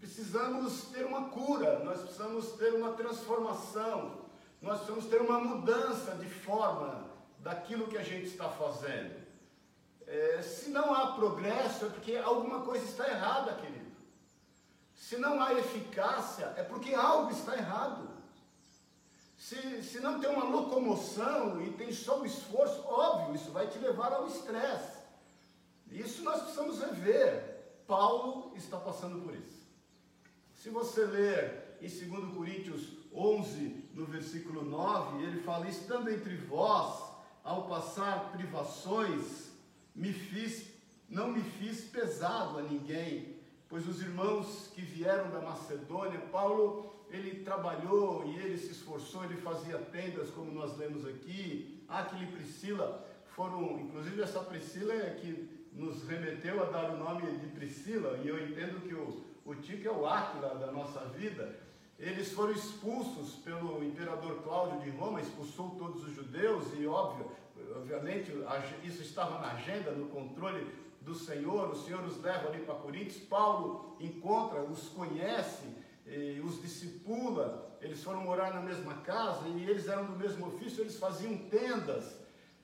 precisamos 0.00 0.84
ter 0.84 1.04
uma 1.04 1.28
cura, 1.28 1.80
nós 1.80 2.00
precisamos 2.00 2.52
ter 2.52 2.72
uma 2.72 2.92
transformação, 2.94 4.22
nós 4.62 4.78
precisamos 4.78 5.04
ter 5.10 5.20
uma 5.20 5.40
mudança 5.40 6.12
de 6.12 6.30
forma 6.30 7.04
daquilo 7.40 7.88
que 7.88 7.98
a 7.98 8.02
gente 8.02 8.28
está 8.28 8.48
fazendo. 8.48 9.14
É, 10.06 10.40
se 10.40 10.70
não 10.70 10.94
há 10.94 11.12
progresso, 11.12 11.84
é 11.84 11.88
porque 11.90 12.16
alguma 12.16 12.62
coisa 12.62 12.86
está 12.86 13.06
errada, 13.08 13.56
querido. 13.56 13.92
Se 14.94 15.18
não 15.18 15.42
há 15.42 15.52
eficácia, 15.52 16.54
é 16.56 16.62
porque 16.62 16.94
algo 16.94 17.30
está 17.30 17.54
errado. 17.54 18.08
Se, 19.48 19.82
se 19.82 19.98
não 20.00 20.20
tem 20.20 20.28
uma 20.28 20.44
locomoção 20.44 21.62
e 21.62 21.70
tem 21.70 21.90
só 21.90 22.20
o 22.20 22.26
esforço, 22.26 22.82
óbvio, 22.84 23.34
isso 23.34 23.50
vai 23.50 23.66
te 23.66 23.78
levar 23.78 24.12
ao 24.12 24.26
estresse. 24.26 24.98
Isso 25.90 26.22
nós 26.22 26.42
precisamos 26.42 26.78
rever. 26.80 27.56
Paulo 27.86 28.52
está 28.54 28.76
passando 28.76 29.22
por 29.22 29.34
isso. 29.34 29.66
Se 30.52 30.68
você 30.68 31.02
ler 31.02 31.78
em 31.80 31.88
2 31.88 32.34
Coríntios 32.34 32.92
11, 33.10 33.88
no 33.94 34.04
versículo 34.04 34.62
9, 34.62 35.24
ele 35.24 35.40
fala: 35.40 35.66
Estando 35.66 36.10
entre 36.10 36.36
vós, 36.36 37.10
ao 37.42 37.66
passar 37.68 38.30
privações, 38.32 39.50
me 39.94 40.12
fiz, 40.12 40.66
não 41.08 41.28
me 41.28 41.40
fiz 41.40 41.86
pesado 41.86 42.58
a 42.58 42.62
ninguém, 42.62 43.40
pois 43.66 43.88
os 43.88 44.02
irmãos 44.02 44.70
que 44.74 44.82
vieram 44.82 45.30
da 45.30 45.40
Macedônia, 45.40 46.20
Paulo, 46.30 46.97
ele 47.10 47.42
trabalhou 47.42 48.24
e 48.26 48.36
ele 48.36 48.58
se 48.58 48.72
esforçou, 48.72 49.24
ele 49.24 49.36
fazia 49.36 49.78
tendas, 49.78 50.30
como 50.30 50.52
nós 50.52 50.76
lemos 50.76 51.06
aqui. 51.06 51.84
Aquele 51.88 52.24
e 52.24 52.32
Priscila 52.32 53.06
foram, 53.34 53.80
inclusive 53.80 54.20
essa 54.20 54.40
Priscila 54.40 54.92
é 54.92 55.14
que 55.20 55.48
nos 55.72 56.02
remeteu 56.08 56.62
a 56.62 56.66
dar 56.66 56.90
o 56.90 56.98
nome 56.98 57.22
de 57.38 57.46
Priscila, 57.46 58.18
e 58.24 58.28
eu 58.28 58.48
entendo 58.48 58.80
que 58.86 58.94
o, 58.94 59.24
o 59.44 59.54
Tico 59.54 59.86
é 59.86 59.92
o 59.92 60.06
Áquila 60.06 60.54
da 60.56 60.72
nossa 60.72 61.00
vida. 61.06 61.58
Eles 61.98 62.32
foram 62.32 62.52
expulsos 62.52 63.36
pelo 63.36 63.82
imperador 63.82 64.42
Cláudio 64.42 64.80
de 64.80 64.90
Roma, 64.90 65.20
expulsou 65.20 65.70
todos 65.70 66.04
os 66.04 66.14
judeus, 66.14 66.66
e 66.78 66.86
óbvio, 66.86 67.30
obviamente 67.76 68.32
isso 68.84 69.02
estava 69.02 69.40
na 69.40 69.52
agenda, 69.52 69.90
no 69.92 70.06
controle 70.08 70.66
do 71.00 71.14
Senhor, 71.14 71.70
o 71.70 71.76
Senhor 71.76 72.04
os 72.04 72.20
leva 72.20 72.48
ali 72.48 72.60
para 72.60 72.74
Coríntios, 72.74 73.18
Paulo 73.24 73.96
encontra, 73.98 74.62
os 74.62 74.88
conhece, 74.90 75.64
os 76.44 76.60
discipula, 76.60 77.76
eles 77.80 78.02
foram 78.02 78.22
morar 78.22 78.54
na 78.54 78.60
mesma 78.60 78.94
casa 79.02 79.48
e 79.48 79.68
eles 79.68 79.88
eram 79.88 80.06
do 80.06 80.16
mesmo 80.16 80.46
ofício, 80.46 80.82
eles 80.82 80.96
faziam 80.96 81.36
tendas. 81.48 82.16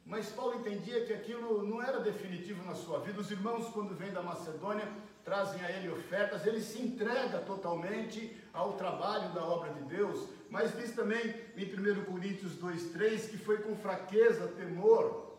Mas 0.07 0.29
Paulo 0.29 0.59
entendia 0.59 1.05
que 1.07 1.13
aquilo 1.13 1.67
não 1.67 1.83
era 1.83 2.01
definitivo 2.01 2.65
na 2.65 2.75
sua 2.75 3.01
vida. 3.01 3.21
Os 3.21 3.31
irmãos, 3.31 3.69
quando 3.69 3.95
vêm 3.95 4.13
da 4.13 4.23
Macedônia, 4.23 4.87
trazem 5.25 5.65
a 5.65 5.71
ele 5.71 5.89
ofertas, 5.89 6.45
ele 6.47 6.61
se 6.61 6.81
entrega 6.83 7.39
totalmente 7.39 8.37
ao 8.53 8.75
trabalho 8.75 9.33
da 9.33 9.43
obra 9.43 9.73
de 9.73 9.83
Deus. 9.85 10.29
Mas 10.51 10.77
diz 10.77 10.93
também 10.95 11.35
em 11.57 11.65
1 11.65 12.05
Coríntios 12.05 12.53
2,3 12.57 13.31
que 13.31 13.39
foi 13.39 13.59
com 13.59 13.75
fraqueza, 13.77 14.47
temor 14.49 15.39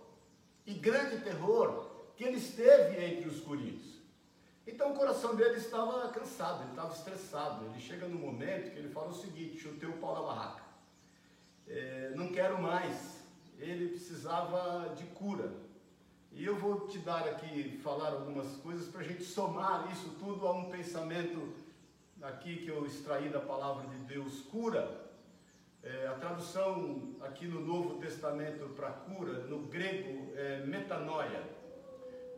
e 0.66 0.74
grande 0.74 1.22
terror 1.22 1.92
que 2.16 2.24
ele 2.24 2.38
esteve 2.38 3.04
entre 3.04 3.30
os 3.30 3.40
coríntios. 3.42 3.95
Então 4.68 4.94
o 4.94 4.96
coração 4.96 5.36
dele 5.36 5.58
estava 5.58 6.10
cansado, 6.10 6.64
ele 6.64 6.72
estava 6.72 6.92
estressado. 6.92 7.66
Ele 7.66 7.80
chega 7.80 8.08
no 8.08 8.18
momento 8.18 8.72
que 8.72 8.80
ele 8.80 8.90
fala 8.90 9.10
o 9.10 9.14
seguinte: 9.14 9.60
chutei 9.60 9.88
o 9.88 9.98
pau 9.98 10.16
da 10.16 10.22
barraca, 10.22 10.64
é, 11.68 12.12
não 12.16 12.30
quero 12.30 12.62
mais. 12.62 13.24
Ele 13.60 13.90
precisava 13.90 14.94
de 14.96 15.06
cura. 15.06 15.52
E 16.32 16.44
eu 16.44 16.58
vou 16.58 16.88
te 16.88 16.98
dar 16.98 17.22
aqui, 17.30 17.80
falar 17.82 18.10
algumas 18.10 18.58
coisas 18.58 18.90
para 18.90 19.02
a 19.02 19.04
gente 19.04 19.24
somar 19.24 19.90
isso 19.92 20.10
tudo 20.20 20.46
a 20.46 20.52
um 20.52 20.70
pensamento 20.70 21.54
aqui 22.22 22.58
que 22.58 22.68
eu 22.68 22.86
extraí 22.86 23.30
da 23.30 23.40
palavra 23.40 23.88
de 23.88 23.98
Deus: 24.06 24.42
cura. 24.52 25.04
É, 25.84 26.08
a 26.08 26.16
tradução 26.16 27.16
aqui 27.22 27.46
no 27.46 27.62
Novo 27.62 28.00
Testamento 28.00 28.70
para 28.70 28.90
cura, 28.90 29.44
no 29.44 29.68
grego, 29.68 30.36
é 30.36 30.66
metanoia 30.66 31.55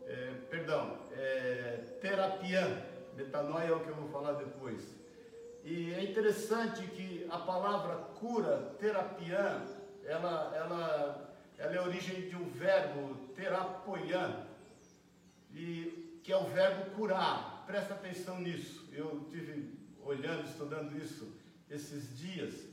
é, 0.08 0.32
perdão, 0.50 0.96
é, 1.12 1.98
terapia, 2.00 2.86
metanoia 3.14 3.68
é 3.68 3.72
o 3.72 3.80
que 3.80 3.88
eu 3.88 3.94
vou 3.94 4.08
falar 4.08 4.32
depois. 4.32 4.96
E 5.62 5.92
é 5.92 6.02
interessante 6.02 6.86
que 6.86 7.26
a 7.30 7.38
palavra 7.38 7.96
cura, 8.18 8.74
terapia, 8.78 9.62
ela, 10.04 10.52
ela, 10.56 11.34
ela 11.58 11.74
é 11.74 11.80
origem 11.80 12.28
de 12.28 12.36
um 12.36 12.48
verbo, 12.50 13.14
terapoian, 13.34 14.46
e, 15.52 16.20
que 16.24 16.32
é 16.32 16.36
o 16.36 16.46
verbo 16.46 16.90
curar. 16.92 17.64
Presta 17.66 17.94
atenção 17.94 18.40
nisso. 18.40 18.88
Eu 18.92 19.26
tive 19.30 19.78
olhando, 20.02 20.46
estudando 20.46 20.96
isso 20.96 21.30
esses 21.70 22.16
dias. 22.16 22.66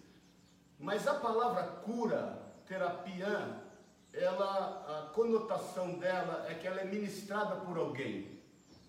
Mas 0.80 1.06
a 1.06 1.16
palavra 1.16 1.64
cura, 1.64 2.42
terapia, 2.66 3.65
ela, 4.18 5.08
a 5.08 5.14
conotação 5.14 6.00
dela 6.00 6.46
é 6.50 6.54
que 6.54 6.68
ela 6.68 6.82
é 6.82 6.86
ministrada 6.86 7.56
por 7.58 7.78
alguém. 7.78 8.40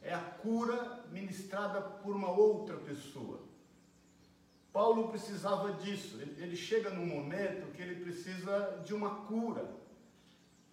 É 0.03 0.15
a 0.15 0.21
cura 0.21 1.05
ministrada 1.11 1.81
por 1.81 2.15
uma 2.15 2.31
outra 2.31 2.77
pessoa. 2.77 3.41
Paulo 4.73 5.09
precisava 5.09 5.73
disso. 5.73 6.21
Ele 6.21 6.55
chega 6.55 6.91
num 6.91 7.07
momento 7.07 7.73
que 7.73 7.83
ele 7.83 8.05
precisa 8.05 8.83
de 8.85 8.95
uma 8.95 9.27
cura. 9.27 9.69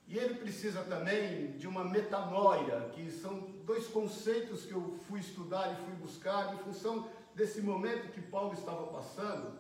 E 0.07 0.17
ele 0.17 0.35
precisa 0.35 0.83
também 0.83 1.53
de 1.53 1.67
uma 1.67 1.83
metanoia, 1.83 2.89
que 2.93 3.09
são 3.09 3.39
dois 3.65 3.87
conceitos 3.87 4.65
que 4.65 4.73
eu 4.73 4.99
fui 5.07 5.19
estudar 5.21 5.71
e 5.71 5.85
fui 5.85 5.93
buscar 5.95 6.53
em 6.53 6.57
função 6.59 7.09
desse 7.33 7.61
momento 7.61 8.11
que 8.11 8.21
Paulo 8.21 8.53
estava 8.53 8.85
passando. 8.87 9.53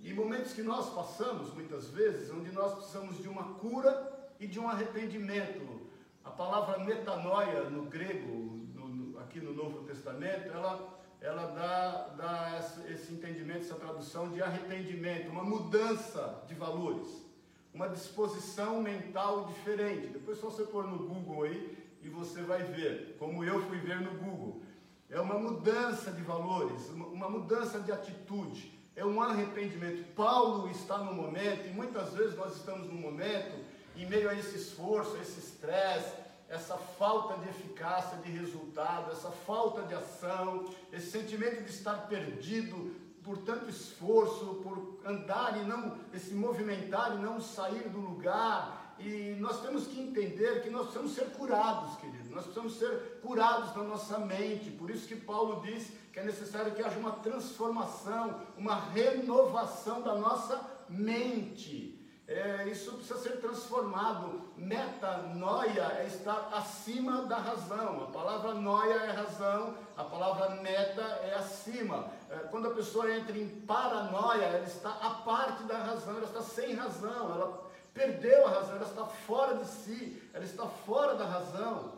E 0.00 0.12
momentos 0.12 0.52
que 0.52 0.62
nós 0.62 0.92
passamos 0.92 1.52
muitas 1.54 1.88
vezes, 1.88 2.30
onde 2.30 2.50
nós 2.52 2.74
precisamos 2.74 3.18
de 3.18 3.28
uma 3.28 3.54
cura 3.54 4.15
e 4.38 4.46
de 4.46 4.58
um 4.58 4.68
arrependimento. 4.68 5.86
A 6.24 6.30
palavra 6.30 6.78
metanoia 6.78 7.70
no 7.70 7.84
grego, 7.84 8.58
no, 8.74 8.88
no, 8.88 9.18
aqui 9.20 9.40
no 9.40 9.52
Novo 9.52 9.84
Testamento, 9.84 10.48
ela, 10.48 11.00
ela 11.20 11.46
dá, 11.46 12.08
dá 12.16 12.60
esse, 12.90 13.12
entendimento, 13.12 13.60
essa 13.60 13.76
tradução 13.76 14.30
de 14.30 14.42
arrependimento, 14.42 15.30
uma 15.30 15.44
mudança 15.44 16.42
de 16.46 16.54
valores, 16.54 17.24
uma 17.72 17.88
disposição 17.88 18.82
mental 18.82 19.46
diferente. 19.46 20.08
Depois 20.08 20.38
só 20.38 20.50
você 20.50 20.64
pôr 20.64 20.86
no 20.86 20.98
Google 20.98 21.44
aí 21.44 21.78
e 22.02 22.08
você 22.08 22.42
vai 22.42 22.62
ver, 22.62 23.16
como 23.18 23.44
eu 23.44 23.62
fui 23.68 23.78
ver 23.78 24.00
no 24.00 24.18
Google. 24.18 24.62
É 25.08 25.20
uma 25.20 25.38
mudança 25.38 26.10
de 26.10 26.22
valores, 26.22 26.88
uma 26.90 27.28
mudança 27.28 27.78
de 27.78 27.92
atitude, 27.92 28.76
é 28.96 29.04
um 29.04 29.22
arrependimento. 29.22 30.12
Paulo 30.14 30.68
está 30.68 30.98
no 30.98 31.14
momento, 31.14 31.68
e 31.68 31.70
muitas 31.70 32.14
vezes 32.14 32.36
nós 32.36 32.56
estamos 32.56 32.88
no 32.88 32.94
momento 32.94 33.64
em 33.96 34.06
meio 34.06 34.28
a 34.28 34.34
esse 34.34 34.56
esforço, 34.56 35.16
esse 35.16 35.40
estresse, 35.40 36.12
essa 36.48 36.76
falta 36.76 37.38
de 37.38 37.48
eficácia, 37.48 38.18
de 38.18 38.30
resultado, 38.30 39.10
essa 39.10 39.30
falta 39.30 39.82
de 39.82 39.94
ação, 39.94 40.66
esse 40.92 41.10
sentimento 41.10 41.62
de 41.62 41.70
estar 41.70 42.06
perdido 42.06 42.94
por 43.22 43.38
tanto 43.38 43.68
esforço, 43.68 44.60
por 44.62 45.00
andar 45.04 45.60
e 45.60 45.64
não, 45.64 45.98
se 46.16 46.32
movimentar 46.32 47.16
e 47.16 47.18
não 47.18 47.40
sair 47.40 47.88
do 47.88 47.98
lugar. 47.98 48.94
E 49.00 49.34
nós 49.40 49.60
temos 49.60 49.86
que 49.88 50.00
entender 50.00 50.62
que 50.62 50.70
nós 50.70 50.84
precisamos 50.84 51.12
ser 51.12 51.32
curados, 51.32 51.96
querido. 51.96 52.30
Nós 52.30 52.44
precisamos 52.44 52.78
ser 52.78 53.18
curados 53.20 53.74
na 53.74 53.82
nossa 53.82 54.18
mente. 54.20 54.70
Por 54.70 54.90
isso 54.90 55.08
que 55.08 55.16
Paulo 55.16 55.60
diz 55.62 55.90
que 56.12 56.20
é 56.20 56.24
necessário 56.24 56.72
que 56.72 56.82
haja 56.82 56.98
uma 56.98 57.10
transformação, 57.10 58.40
uma 58.56 58.76
renovação 58.76 60.00
da 60.00 60.14
nossa 60.14 60.64
mente. 60.88 61.95
É, 62.28 62.68
isso 62.68 62.92
precisa 62.94 63.20
ser 63.20 63.40
transformado. 63.40 64.42
Metanoia 64.56 65.98
é 66.00 66.06
estar 66.06 66.48
acima 66.52 67.22
da 67.22 67.36
razão. 67.36 68.02
A 68.02 68.06
palavra 68.10 68.54
noia 68.54 68.94
é 68.94 69.12
razão, 69.12 69.74
a 69.96 70.02
palavra 70.02 70.56
meta 70.60 71.02
é 71.02 71.34
acima. 71.36 72.10
É, 72.28 72.38
quando 72.50 72.66
a 72.66 72.74
pessoa 72.74 73.14
entra 73.14 73.38
em 73.38 73.48
paranoia, 73.60 74.42
ela 74.42 74.66
está 74.66 74.90
à 74.90 75.10
parte 75.10 75.62
da 75.64 75.78
razão, 75.78 76.16
ela 76.16 76.26
está 76.26 76.42
sem 76.42 76.74
razão, 76.74 77.32
ela 77.32 77.64
perdeu 77.94 78.46
a 78.46 78.50
razão, 78.50 78.74
ela 78.74 78.84
está 78.84 79.04
fora 79.06 79.54
de 79.58 79.66
si, 79.68 80.20
ela 80.34 80.44
está 80.44 80.66
fora 80.66 81.14
da 81.14 81.24
razão. 81.24 81.92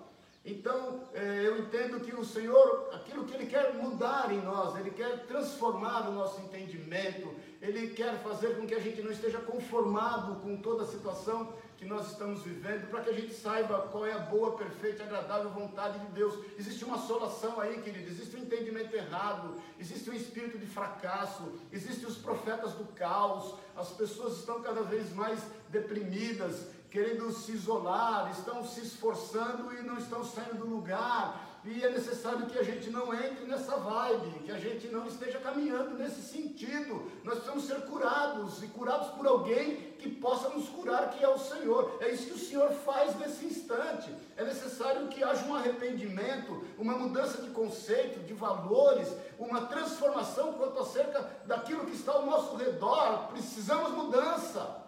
Então, 0.45 1.03
é, 1.15 1.47
eu 1.47 1.59
entendo 1.59 2.01
que 2.01 2.15
o 2.15 2.25
Senhor, 2.25 2.91
aquilo 2.93 3.25
que 3.25 3.35
Ele 3.35 3.47
quer 3.47 3.75
mudar 3.75 4.33
em 4.33 4.41
nós, 4.41 4.77
Ele 4.77 4.91
quer 4.91 5.27
transformar 5.27 6.09
o 6.09 6.13
nosso 6.13 6.41
entendimento, 6.41 7.35
Ele 7.61 7.89
quer 7.89 8.23
fazer 8.23 8.57
com 8.57 8.67
que 8.67 8.75
a 8.75 8.81
gente 8.81 9.03
não 9.03 9.11
esteja 9.11 9.39
conformado 9.39 10.37
com 10.37 10.57
toda 10.59 10.85
a 10.85 10.87
situação 10.87 11.53
que 11.77 11.85
nós 11.85 12.11
estamos 12.11 12.43
vivendo, 12.43 12.89
para 12.91 13.03
que 13.03 13.11
a 13.11 13.13
gente 13.13 13.33
saiba 13.33 13.89
qual 13.93 14.05
é 14.05 14.13
a 14.13 14.19
boa, 14.19 14.57
perfeita 14.57 15.03
e 15.03 15.07
agradável 15.07 15.51
vontade 15.51 15.99
de 16.01 16.07
Deus. 16.07 16.35
Existe 16.59 16.85
uma 16.85 16.99
solação 16.99 17.61
aí, 17.61 17.81
querido, 17.83 18.09
existe 18.11 18.35
um 18.37 18.41
entendimento 18.41 18.95
errado, 18.95 19.55
existe 19.79 20.11
um 20.11 20.13
espírito 20.13 20.59
de 20.59 20.67
fracasso, 20.67 21.53
existem 21.73 22.09
os 22.09 22.19
profetas 22.19 22.73
do 22.73 22.85
caos, 22.95 23.55
as 23.77 23.91
pessoas 23.91 24.39
estão 24.39 24.61
cada 24.61 24.83
vez 24.83 25.13
mais 25.13 25.41
deprimidas, 25.69 26.67
querendo 26.91 27.31
se 27.33 27.53
isolar, 27.53 28.31
estão 28.33 28.65
se 28.65 28.81
esforçando 28.81 29.73
e 29.75 29.83
não 29.83 29.99
estão 29.99 30.25
saindo 30.25 30.57
do 30.59 30.67
lugar. 30.67 31.48
E 31.71 31.85
é 31.85 31.91
necessário 31.91 32.47
que 32.47 32.59
a 32.59 32.63
gente 32.63 32.89
não 32.89 33.13
entre 33.13 33.45
nessa 33.45 33.77
vibe, 33.77 34.39
que 34.43 34.51
a 34.51 34.59
gente 34.59 34.89
não 34.89 35.07
esteja 35.07 35.39
caminhando 35.39 35.99
nesse 35.99 36.23
sentido. 36.23 37.13
Nós 37.23 37.35
precisamos 37.35 37.65
ser 37.65 37.83
curados 37.83 38.63
e 38.63 38.69
curados 38.69 39.09
por 39.09 39.27
alguém 39.27 39.77
que 39.99 40.09
possa 40.09 40.49
nos 40.49 40.67
curar, 40.71 41.11
que 41.11 41.23
é 41.23 41.29
o 41.29 41.37
Senhor. 41.37 41.99
É 42.01 42.09
isso 42.09 42.29
que 42.29 42.33
o 42.33 42.39
Senhor 42.39 42.71
faz 42.71 43.15
nesse 43.19 43.45
instante. 43.45 44.11
É 44.35 44.45
necessário 44.45 45.09
que 45.09 45.23
haja 45.23 45.45
um 45.45 45.55
arrependimento, 45.55 46.65
uma 46.79 46.97
mudança 46.97 47.43
de 47.43 47.51
conceito, 47.51 48.21
de 48.21 48.33
valores, 48.33 49.15
uma 49.39 49.67
transformação 49.67 50.55
quanto 50.55 50.79
acerca 50.79 51.21
daquilo 51.45 51.85
que 51.85 51.97
está 51.97 52.13
ao 52.13 52.25
nosso 52.25 52.57
redor. 52.57 53.29
Precisamos 53.29 53.91
mudança. 53.91 54.88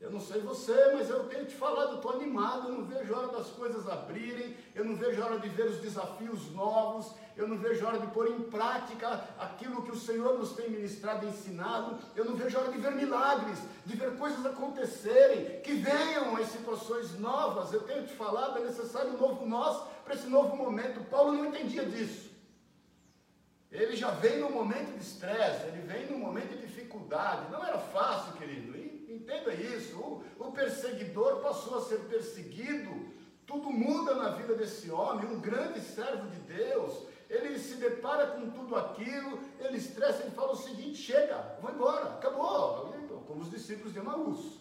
Eu 0.00 0.12
não 0.12 0.20
sei 0.20 0.40
você, 0.42 0.92
mas 0.94 1.10
eu 1.10 1.24
tenho 1.24 1.44
te 1.44 1.56
falado, 1.56 1.90
eu 1.90 1.96
estou 1.96 2.12
animado, 2.12 2.68
eu 2.68 2.74
não 2.74 2.84
vejo 2.84 3.12
a 3.12 3.18
hora 3.18 3.32
das 3.32 3.48
coisas 3.48 3.88
abrirem, 3.88 4.56
eu 4.72 4.84
não 4.84 4.94
vejo 4.94 5.20
a 5.20 5.26
hora 5.26 5.40
de 5.40 5.48
ver 5.48 5.66
os 5.66 5.80
desafios 5.80 6.52
novos, 6.52 7.12
eu 7.36 7.48
não 7.48 7.58
vejo 7.58 7.84
a 7.84 7.88
hora 7.88 7.98
de 7.98 8.06
pôr 8.08 8.28
em 8.28 8.42
prática 8.42 9.24
aquilo 9.40 9.82
que 9.82 9.90
o 9.90 9.98
Senhor 9.98 10.38
nos 10.38 10.52
tem 10.52 10.70
ministrado 10.70 11.26
e 11.26 11.30
ensinado, 11.30 11.98
eu 12.14 12.24
não 12.24 12.36
vejo 12.36 12.56
a 12.56 12.60
hora 12.60 12.72
de 12.72 12.78
ver 12.78 12.92
milagres, 12.92 13.58
de 13.84 13.96
ver 13.96 14.16
coisas 14.16 14.46
acontecerem, 14.46 15.60
que 15.62 15.74
venham 15.74 16.36
as 16.36 16.46
situações 16.46 17.18
novas. 17.18 17.72
Eu 17.72 17.82
tenho 17.82 18.06
te 18.06 18.14
falado, 18.14 18.58
é 18.58 18.64
necessário 18.64 19.10
um 19.10 19.18
novo 19.18 19.44
nós 19.46 19.82
para 20.04 20.14
esse 20.14 20.28
novo 20.28 20.56
momento. 20.56 21.04
Paulo 21.10 21.32
não 21.32 21.46
entendia 21.46 21.84
disso. 21.84 22.28
Ele 23.70 23.96
já 23.96 24.10
vem 24.12 24.38
no 24.38 24.50
momento 24.50 24.96
de 24.96 25.02
estresse, 25.02 25.66
ele 25.66 25.82
vem 25.82 26.06
no 26.06 26.18
momento 26.18 26.56
de 26.56 26.66
dificuldade. 26.66 27.50
Não 27.50 27.66
era 27.66 27.78
fácil, 27.78 28.32
querido. 28.34 28.77
Entenda 29.28 29.52
isso. 29.52 29.94
O, 29.98 30.24
o 30.38 30.52
perseguidor 30.52 31.42
passou 31.42 31.76
a 31.76 31.82
ser 31.82 31.98
perseguido. 32.04 33.12
Tudo 33.46 33.70
muda 33.70 34.14
na 34.14 34.30
vida 34.30 34.54
desse 34.54 34.90
homem, 34.90 35.26
um 35.26 35.40
grande 35.40 35.80
servo 35.80 36.28
de 36.30 36.38
Deus. 36.40 37.06
Ele 37.28 37.58
se 37.58 37.74
depara 37.74 38.28
com 38.28 38.50
tudo 38.50 38.74
aquilo, 38.74 39.38
ele 39.58 39.76
estressa, 39.76 40.22
ele 40.22 40.30
fala 40.30 40.52
o 40.52 40.56
seguinte: 40.56 40.96
chega, 40.96 41.58
vou 41.60 41.70
embora, 41.70 42.14
acabou. 42.14 42.88
Como 43.26 43.42
os 43.42 43.50
discípulos 43.50 43.92
de 43.92 43.98
Emaús. 43.98 44.58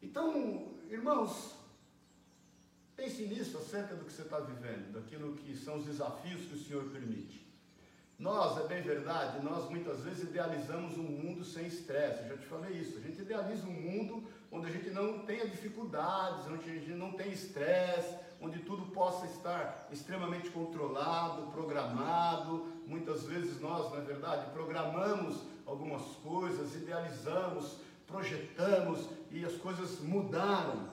Então, 0.00 0.68
irmãos, 0.88 1.56
pense 2.94 3.22
nisso 3.22 3.58
acerca 3.58 3.96
do 3.96 4.04
que 4.04 4.12
você 4.12 4.22
está 4.22 4.38
vivendo, 4.38 4.92
daquilo 4.92 5.34
que 5.34 5.56
são 5.56 5.78
os 5.78 5.86
desafios 5.86 6.46
que 6.46 6.54
o 6.54 6.64
Senhor 6.64 6.84
permite. 6.90 7.47
Nós, 8.18 8.58
é 8.58 8.66
bem 8.66 8.82
verdade, 8.82 9.44
nós 9.44 9.70
muitas 9.70 10.00
vezes 10.00 10.24
idealizamos 10.24 10.98
um 10.98 11.04
mundo 11.04 11.44
sem 11.44 11.66
estresse, 11.66 12.22
eu 12.22 12.30
já 12.30 12.36
te 12.36 12.46
falei 12.46 12.72
isso. 12.72 12.98
A 12.98 13.00
gente 13.00 13.22
idealiza 13.22 13.64
um 13.64 13.72
mundo 13.72 14.24
onde 14.50 14.66
a 14.66 14.70
gente 14.70 14.90
não 14.90 15.20
tenha 15.20 15.46
dificuldades, 15.46 16.44
onde 16.48 16.68
a 16.68 16.74
gente 16.74 16.90
não 16.90 17.12
tenha 17.12 17.32
estresse, 17.32 18.16
onde 18.40 18.58
tudo 18.60 18.86
possa 18.86 19.24
estar 19.26 19.86
extremamente 19.92 20.50
controlado, 20.50 21.52
programado. 21.52 22.66
Muitas 22.86 23.22
vezes 23.22 23.60
nós, 23.60 23.92
na 23.92 23.98
é 23.98 24.00
verdade, 24.00 24.50
programamos 24.50 25.40
algumas 25.64 26.02
coisas, 26.16 26.74
idealizamos, 26.74 27.78
projetamos 28.04 29.08
e 29.30 29.44
as 29.44 29.54
coisas 29.58 30.00
mudaram. 30.00 30.88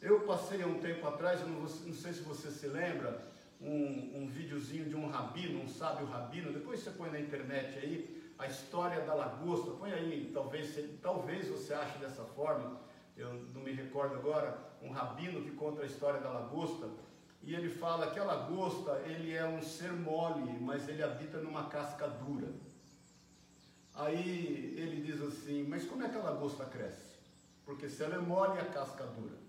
Eu 0.00 0.20
passei 0.20 0.62
há 0.62 0.66
um 0.66 0.78
tempo 0.78 1.08
atrás, 1.08 1.40
não, 1.40 1.60
não 1.60 1.66
sei 1.66 2.12
se 2.12 2.20
você 2.20 2.52
se 2.52 2.68
lembra, 2.68 3.32
um, 3.62 4.22
um 4.22 4.26
videozinho 4.26 4.88
de 4.88 4.96
um 4.96 5.06
rabino, 5.06 5.62
um 5.62 5.68
sábio 5.68 6.06
rabino, 6.06 6.52
depois 6.52 6.80
você 6.80 6.90
põe 6.90 7.10
na 7.10 7.20
internet 7.20 7.78
aí, 7.78 8.32
a 8.38 8.46
história 8.46 9.00
da 9.02 9.14
lagosta, 9.14 9.70
põe 9.72 9.92
aí, 9.92 10.30
talvez, 10.34 10.76
talvez 11.00 11.48
você 11.48 11.72
ache 11.72 11.98
dessa 11.98 12.24
forma, 12.24 12.80
eu 13.16 13.32
não 13.54 13.62
me 13.62 13.72
recordo 13.72 14.16
agora, 14.16 14.58
um 14.82 14.90
rabino 14.90 15.42
que 15.42 15.52
conta 15.52 15.82
a 15.82 15.86
história 15.86 16.20
da 16.20 16.30
lagosta, 16.30 16.88
e 17.42 17.54
ele 17.54 17.68
fala 17.68 18.10
que 18.10 18.18
a 18.18 18.24
lagosta, 18.24 19.00
ele 19.06 19.34
é 19.34 19.46
um 19.46 19.60
ser 19.62 19.92
mole, 19.92 20.58
mas 20.60 20.88
ele 20.88 21.02
habita 21.02 21.38
numa 21.38 21.68
casca 21.68 22.08
dura. 22.08 22.48
Aí 23.94 24.74
ele 24.76 25.02
diz 25.02 25.20
assim, 25.20 25.64
mas 25.64 25.84
como 25.84 26.04
é 26.04 26.08
que 26.08 26.16
a 26.16 26.22
lagosta 26.22 26.64
cresce? 26.64 27.16
Porque 27.64 27.88
se 27.88 28.02
ela 28.02 28.14
é 28.14 28.18
mole, 28.18 28.58
a 28.58 28.64
casca 28.64 29.04
dura. 29.06 29.41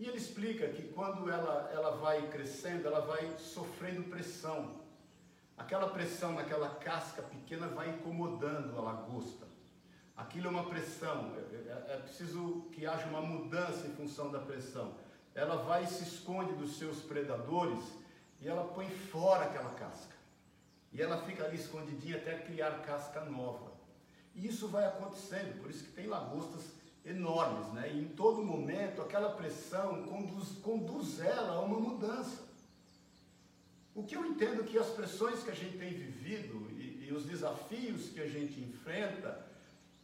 E 0.00 0.08
ele 0.08 0.16
explica 0.16 0.66
que 0.66 0.82
quando 0.94 1.30
ela, 1.30 1.70
ela 1.74 1.90
vai 1.98 2.26
crescendo, 2.28 2.86
ela 2.86 3.00
vai 3.00 3.36
sofrendo 3.36 4.04
pressão. 4.04 4.80
Aquela 5.58 5.90
pressão 5.90 6.32
naquela 6.32 6.70
casca 6.76 7.20
pequena 7.20 7.68
vai 7.68 7.90
incomodando 7.90 8.78
a 8.78 8.80
lagosta. 8.80 9.46
Aquilo 10.16 10.46
é 10.46 10.50
uma 10.50 10.64
pressão, 10.64 11.34
é, 11.36 11.92
é, 11.92 11.96
é 11.96 11.96
preciso 11.98 12.62
que 12.72 12.86
haja 12.86 13.04
uma 13.08 13.20
mudança 13.20 13.86
em 13.86 13.90
função 13.90 14.32
da 14.32 14.38
pressão. 14.38 14.94
Ela 15.34 15.56
vai 15.56 15.84
e 15.84 15.86
se 15.86 16.02
esconde 16.04 16.54
dos 16.54 16.78
seus 16.78 17.02
predadores 17.02 17.84
e 18.40 18.48
ela 18.48 18.68
põe 18.68 18.88
fora 18.88 19.44
aquela 19.44 19.74
casca. 19.74 20.16
E 20.94 21.02
ela 21.02 21.18
fica 21.26 21.44
ali 21.44 21.56
escondidinha 21.56 22.16
até 22.16 22.38
criar 22.38 22.80
casca 22.86 23.22
nova. 23.26 23.70
E 24.34 24.46
isso 24.46 24.66
vai 24.66 24.86
acontecendo, 24.86 25.60
por 25.60 25.68
isso 25.68 25.84
que 25.84 25.92
tem 25.92 26.06
lagostas 26.06 26.79
enormes, 27.04 27.72
né? 27.72 27.92
E 27.92 28.00
em 28.00 28.08
todo 28.08 28.42
momento 28.42 29.00
aquela 29.02 29.30
pressão 29.30 30.02
conduz, 30.04 30.50
conduz 30.62 31.20
ela 31.20 31.54
a 31.54 31.60
uma 31.60 31.78
mudança. 31.78 32.48
O 33.94 34.04
que 34.04 34.16
eu 34.16 34.24
entendo 34.24 34.64
que 34.64 34.78
as 34.78 34.88
pressões 34.88 35.42
que 35.42 35.50
a 35.50 35.54
gente 35.54 35.76
tem 35.78 35.92
vivido 35.92 36.70
e, 36.72 37.06
e 37.08 37.12
os 37.12 37.24
desafios 37.24 38.10
que 38.10 38.20
a 38.20 38.26
gente 38.26 38.60
enfrenta, 38.60 39.46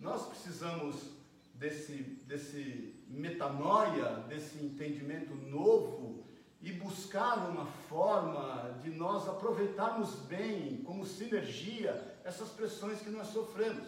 nós 0.01 0.27
precisamos 0.27 1.11
desse, 1.55 1.95
desse 2.27 2.95
metanoia, 3.09 4.25
desse 4.29 4.59
entendimento 4.59 5.35
novo 5.35 6.25
e 6.61 6.73
buscar 6.73 7.49
uma 7.49 7.67
forma 7.89 8.79
de 8.83 8.91
nós 8.91 9.29
aproveitarmos 9.29 10.15
bem, 10.23 10.79
como 10.79 11.07
sinergia, 11.07 12.17
essas 12.25 12.49
pressões 12.49 13.01
que 13.01 13.11
nós 13.11 13.29
sofremos. 13.29 13.87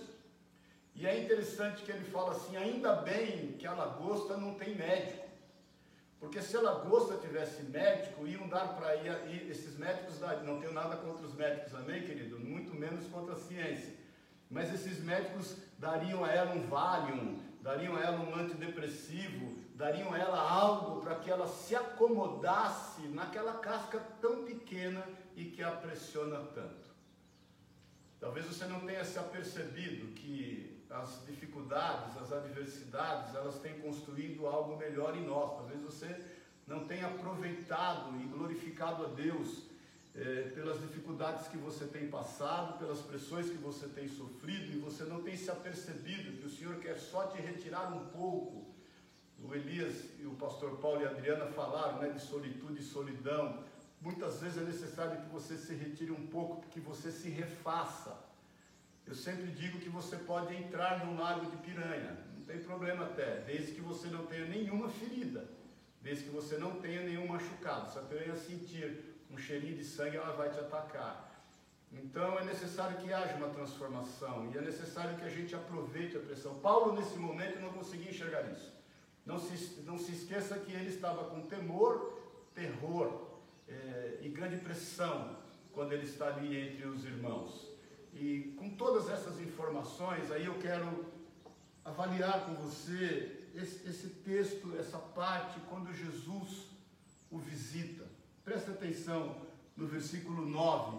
E 0.98 1.06
é 1.06 1.22
interessante 1.22 1.84
que 1.84 1.92
ele 1.92 2.04
fala 2.04 2.32
assim: 2.32 2.56
ainda 2.56 2.92
bem 2.96 3.52
que 3.52 3.66
a 3.66 3.72
lagosta 3.72 4.36
não 4.36 4.54
tem 4.54 4.74
médico. 4.74 5.28
Porque 6.18 6.42
se 6.42 6.56
a 6.56 6.60
lagosta 6.60 7.16
tivesse 7.18 7.62
médico, 7.62 8.26
iam 8.26 8.48
dar 8.48 8.74
para 8.74 8.96
ir, 8.96 9.48
esses 9.48 9.78
médicos, 9.78 10.18
não 10.44 10.58
tenho 10.58 10.72
nada 10.72 10.96
contra 10.96 11.24
os 11.24 11.34
médicos, 11.34 11.72
amém, 11.72 12.02
querido? 12.02 12.40
Muito 12.40 12.74
menos 12.74 13.06
contra 13.06 13.34
a 13.34 13.38
ciência. 13.38 13.94
Mas 14.50 14.74
esses 14.74 14.98
médicos 14.98 15.58
dariam 15.78 16.24
a 16.24 16.32
ela 16.32 16.52
um 16.52 16.66
Valium, 16.66 17.38
dariam 17.62 17.94
a 17.94 18.00
ela 18.00 18.18
um 18.18 18.34
antidepressivo, 18.34 19.56
dariam 19.76 20.12
a 20.12 20.18
ela 20.18 20.40
algo 20.40 21.00
para 21.00 21.14
que 21.14 21.30
ela 21.30 21.46
se 21.46 21.76
acomodasse 21.76 23.02
naquela 23.02 23.52
casca 23.60 24.00
tão 24.20 24.44
pequena 24.44 25.06
e 25.36 25.44
que 25.44 25.62
a 25.62 25.70
pressiona 25.70 26.40
tanto. 26.52 26.88
Talvez 28.18 28.46
você 28.46 28.64
não 28.64 28.80
tenha 28.80 29.04
se 29.04 29.16
apercebido 29.16 30.12
que 30.14 30.77
as 30.90 31.22
dificuldades, 31.26 32.16
as 32.16 32.32
adversidades, 32.32 33.34
elas 33.34 33.58
têm 33.58 33.78
construído 33.80 34.46
algo 34.46 34.76
melhor 34.76 35.16
em 35.16 35.24
nós. 35.24 35.52
Talvez 35.52 35.82
você 35.82 36.24
não 36.66 36.86
tenha 36.86 37.06
aproveitado 37.06 38.18
e 38.20 38.24
glorificado 38.24 39.04
a 39.04 39.08
Deus 39.08 39.64
é, 40.14 40.50
pelas 40.54 40.80
dificuldades 40.80 41.46
que 41.48 41.56
você 41.56 41.86
tem 41.86 42.08
passado, 42.08 42.78
pelas 42.78 43.00
pressões 43.00 43.50
que 43.50 43.56
você 43.56 43.86
tem 43.86 44.08
sofrido 44.08 44.72
e 44.72 44.78
você 44.78 45.04
não 45.04 45.22
tem 45.22 45.36
se 45.36 45.50
apercebido 45.50 46.38
que 46.38 46.46
o 46.46 46.50
Senhor 46.50 46.76
quer 46.76 46.98
só 46.98 47.26
te 47.26 47.40
retirar 47.40 47.92
um 47.92 48.06
pouco. 48.08 48.66
O 49.40 49.54
Elias 49.54 50.04
e 50.18 50.26
o 50.26 50.32
pastor 50.32 50.78
Paulo 50.78 51.02
e 51.02 51.06
a 51.06 51.10
Adriana 51.10 51.46
falaram 51.52 51.98
né, 51.98 52.08
de 52.08 52.20
solitude 52.20 52.80
e 52.80 52.84
solidão. 52.84 53.62
Muitas 54.00 54.40
vezes 54.40 54.58
é 54.58 54.64
necessário 54.64 55.20
que 55.22 55.28
você 55.28 55.56
se 55.56 55.74
retire 55.74 56.10
um 56.10 56.26
pouco, 56.26 56.66
que 56.70 56.80
você 56.80 57.12
se 57.12 57.28
refaça 57.28 58.27
eu 59.08 59.14
sempre 59.14 59.46
digo 59.52 59.78
que 59.78 59.88
você 59.88 60.16
pode 60.16 60.54
entrar 60.54 61.04
num 61.04 61.18
lago 61.18 61.50
de 61.50 61.56
piranha, 61.58 62.18
não 62.36 62.44
tem 62.44 62.58
problema 62.58 63.06
até, 63.06 63.40
desde 63.40 63.72
que 63.72 63.80
você 63.80 64.08
não 64.08 64.26
tenha 64.26 64.44
nenhuma 64.44 64.88
ferida, 64.90 65.48
desde 66.02 66.24
que 66.24 66.30
você 66.30 66.58
não 66.58 66.78
tenha 66.80 67.02
nenhum 67.02 67.26
machucado. 67.26 67.90
Se 67.90 67.98
a 67.98 68.02
piranha 68.02 68.36
sentir 68.36 69.16
um 69.30 69.38
cheirinho 69.38 69.76
de 69.76 69.84
sangue, 69.84 70.18
ela 70.18 70.32
vai 70.36 70.50
te 70.50 70.58
atacar. 70.60 71.26
Então 71.90 72.38
é 72.38 72.44
necessário 72.44 72.98
que 72.98 73.10
haja 73.10 73.34
uma 73.36 73.48
transformação 73.48 74.50
e 74.52 74.58
é 74.58 74.60
necessário 74.60 75.16
que 75.16 75.24
a 75.24 75.30
gente 75.30 75.54
aproveite 75.54 76.16
a 76.18 76.20
pressão. 76.20 76.58
Paulo, 76.60 76.92
nesse 76.92 77.16
momento, 77.16 77.60
não 77.60 77.72
conseguia 77.72 78.10
enxergar 78.10 78.42
isso. 78.52 78.70
Não 79.24 79.38
se, 79.38 79.80
não 79.82 79.98
se 79.98 80.12
esqueça 80.12 80.58
que 80.58 80.72
ele 80.72 80.90
estava 80.90 81.24
com 81.30 81.42
temor, 81.42 82.18
terror 82.54 83.38
é, 83.66 84.18
e 84.20 84.28
grande 84.28 84.56
pressão 84.58 85.36
quando 85.72 85.92
ele 85.92 86.04
está 86.04 86.26
ali 86.26 86.58
entre 86.58 86.86
os 86.86 87.04
irmãos. 87.04 87.67
E 88.20 88.52
com 88.58 88.70
todas 88.70 89.08
essas 89.08 89.40
informações, 89.40 90.30
aí 90.32 90.44
eu 90.44 90.58
quero 90.58 91.06
avaliar 91.84 92.46
com 92.46 92.54
você 92.54 93.46
esse, 93.54 93.88
esse 93.88 94.08
texto, 94.24 94.76
essa 94.76 94.98
parte, 94.98 95.60
quando 95.68 95.94
Jesus 95.94 96.66
o 97.30 97.38
visita. 97.38 98.04
Presta 98.44 98.72
atenção 98.72 99.36
no 99.76 99.86
versículo 99.86 100.44
9, 100.44 100.98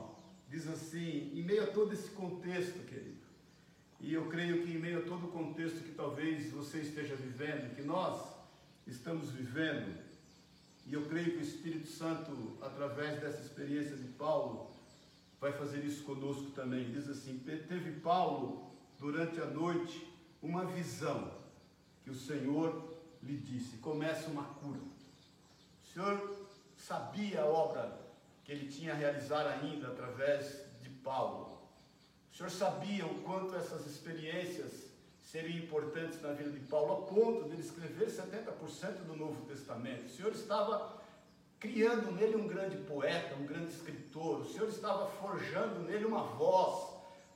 diz 0.49 0.65
assim: 0.67 1.31
em 1.33 1.43
meio 1.43 1.63
a 1.63 1.67
todo 1.67 1.91
esse 1.91 2.09
contexto, 2.11 2.85
querido, 2.85 3.19
e 3.99 4.13
eu 4.13 4.29
creio 4.29 4.65
que 4.65 4.71
em 4.71 4.79
meio 4.79 4.99
a 4.99 5.01
todo 5.01 5.27
o 5.27 5.31
contexto 5.31 5.83
que 5.83 5.91
talvez 5.91 6.51
você 6.51 6.79
esteja 6.79 7.15
vivendo, 7.15 7.75
que 7.75 7.81
nós 7.81 8.33
estamos 8.87 9.29
vivendo, 9.29 9.93
e 10.87 10.93
eu 10.93 11.05
creio 11.07 11.33
que 11.33 11.39
o 11.39 11.41
Espírito 11.41 11.87
Santo, 11.87 12.57
através 12.61 13.19
dessa 13.19 13.41
experiência 13.41 13.97
de 13.97 14.07
Paulo, 14.13 14.71
vai 15.39 15.51
fazer 15.53 15.83
isso 15.83 16.03
conosco 16.03 16.51
também. 16.51 16.91
Diz 16.91 17.09
assim: 17.09 17.39
teve 17.39 17.99
Paulo 17.99 18.71
durante 18.97 19.39
a 19.39 19.45
noite 19.45 20.07
uma 20.41 20.65
visão 20.65 21.31
que 22.03 22.09
o 22.09 22.15
Senhor 22.15 22.97
lhe 23.23 23.37
disse: 23.37 23.77
começa 23.77 24.29
uma 24.29 24.43
cura. 24.43 24.79
O 24.79 25.93
Senhor 25.93 26.47
sabia 26.77 27.41
a 27.41 27.45
obra 27.45 27.99
que 28.43 28.51
ele 28.51 28.67
tinha 28.67 28.93
a 28.93 28.95
realizar 28.95 29.47
ainda 29.47 29.87
através 29.87 30.65
de 30.81 30.89
Paulo. 30.89 31.59
O 32.31 32.35
Senhor 32.35 32.49
sabia 32.49 33.05
o 33.05 33.21
quanto 33.21 33.55
essas 33.55 33.85
experiências 33.85 34.89
seriam 35.21 35.59
importantes 35.59 36.21
na 36.21 36.31
vida 36.31 36.49
de 36.49 36.59
Paulo, 36.61 36.93
a 36.93 37.01
ponto 37.07 37.47
de 37.47 37.53
ele 37.53 37.61
escrever 37.61 38.07
70% 38.07 39.05
do 39.05 39.15
Novo 39.15 39.45
Testamento. 39.45 40.05
O 40.05 40.09
Senhor 40.09 40.31
estava 40.31 40.98
criando 41.59 42.11
nele 42.13 42.37
um 42.37 42.47
grande 42.47 42.77
poeta, 42.77 43.35
um 43.35 43.45
grande 43.45 43.71
escritor. 43.71 44.41
O 44.41 44.45
Senhor 44.45 44.69
estava 44.69 45.07
forjando 45.07 45.81
nele 45.81 46.05
uma 46.05 46.23
voz 46.23 46.89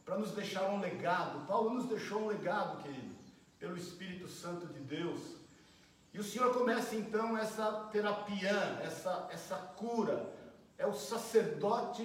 para 0.05 0.17
nos 0.17 0.31
deixar 0.31 0.69
um 0.69 0.79
legado. 0.79 1.45
Paulo 1.45 1.71
nos 1.71 1.85
deixou 1.85 2.21
um 2.21 2.27
legado, 2.27 2.81
querido, 2.81 3.15
pelo 3.59 3.77
Espírito 3.77 4.27
Santo 4.27 4.67
de 4.67 4.79
Deus. 4.79 5.19
E 6.13 6.19
o 6.19 6.23
Senhor 6.23 6.53
começa 6.53 6.95
então 6.95 7.37
essa 7.37 7.89
terapia, 7.91 8.79
essa, 8.83 9.27
essa 9.31 9.55
cura. 9.55 10.31
É 10.77 10.87
o 10.87 10.93
sacerdote, 10.93 12.03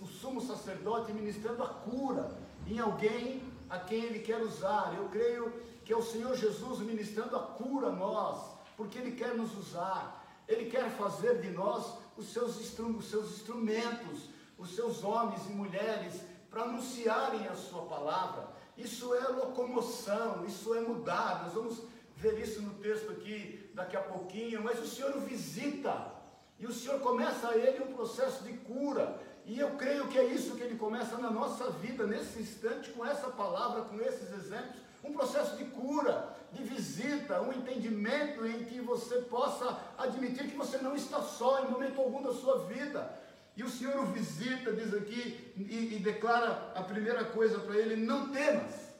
o 0.00 0.06
sumo 0.06 0.40
sacerdote 0.40 1.12
ministrando 1.12 1.62
a 1.62 1.68
cura 1.68 2.30
em 2.66 2.78
alguém 2.78 3.42
a 3.68 3.78
quem 3.78 4.04
ele 4.04 4.20
quer 4.20 4.40
usar. 4.42 4.94
Eu 4.96 5.08
creio 5.08 5.52
que 5.84 5.92
é 5.92 5.96
o 5.96 6.02
Senhor 6.02 6.36
Jesus 6.36 6.80
ministrando 6.80 7.36
a 7.36 7.40
cura 7.40 7.88
a 7.88 7.92
nós, 7.92 8.56
porque 8.76 8.98
ele 8.98 9.12
quer 9.12 9.34
nos 9.34 9.56
usar. 9.56 10.19
Ele 10.50 10.68
quer 10.68 10.90
fazer 10.90 11.40
de 11.40 11.50
nós 11.50 11.94
os 12.16 12.32
seus, 12.32 12.56
os 12.58 13.04
seus 13.08 13.30
instrumentos, 13.36 14.28
os 14.58 14.74
seus 14.74 15.04
homens 15.04 15.46
e 15.48 15.52
mulheres, 15.52 16.20
para 16.50 16.62
anunciarem 16.62 17.46
a 17.46 17.54
sua 17.54 17.82
palavra. 17.82 18.48
Isso 18.76 19.14
é 19.14 19.28
locomoção, 19.28 20.44
isso 20.44 20.74
é 20.74 20.80
mudar. 20.80 21.44
Nós 21.44 21.54
vamos 21.54 21.82
ver 22.16 22.36
isso 22.40 22.60
no 22.60 22.74
texto 22.74 23.12
aqui 23.12 23.70
daqui 23.72 23.96
a 23.96 24.02
pouquinho, 24.02 24.62
mas 24.62 24.80
o 24.80 24.86
Senhor 24.86 25.16
o 25.16 25.20
visita 25.20 26.12
e 26.58 26.66
o 26.66 26.72
Senhor 26.72 26.98
começa 27.00 27.48
a 27.48 27.56
ele 27.56 27.84
um 27.84 27.94
processo 27.94 28.42
de 28.42 28.52
cura. 28.54 29.18
E 29.46 29.58
eu 29.58 29.76
creio 29.76 30.08
que 30.08 30.18
é 30.18 30.24
isso 30.24 30.56
que 30.56 30.62
ele 30.62 30.76
começa 30.76 31.16
na 31.16 31.30
nossa 31.30 31.70
vida, 31.70 32.06
nesse 32.06 32.40
instante, 32.40 32.90
com 32.90 33.06
essa 33.06 33.28
palavra, 33.28 33.82
com 33.82 34.00
esses 34.00 34.30
exemplos, 34.32 34.80
um 35.02 35.12
processo 35.12 35.56
de 35.56 35.64
cura, 35.64 36.36
de 36.52 36.62
visita, 36.62 37.40
um 37.40 37.52
entendimento 37.52 38.46
em 38.46 38.64
que 38.64 38.80
você 38.80 39.16
possa 39.22 39.78
admitir 39.96 40.48
que 40.48 40.56
você 40.56 40.78
não 40.78 40.94
está 40.94 41.22
só 41.22 41.64
em 41.64 41.70
momento 41.70 42.00
algum 42.00 42.22
da 42.22 42.32
sua 42.32 42.66
vida. 42.66 43.18
E 43.56 43.62
o 43.62 43.70
Senhor 43.70 43.96
o 44.02 44.06
visita, 44.06 44.72
diz 44.72 44.94
aqui, 44.94 45.52
e, 45.56 45.96
e 45.96 45.98
declara 45.98 46.72
a 46.74 46.82
primeira 46.82 47.24
coisa 47.24 47.58
para 47.58 47.76
ele: 47.76 47.96
não 47.96 48.30
temas. 48.30 48.90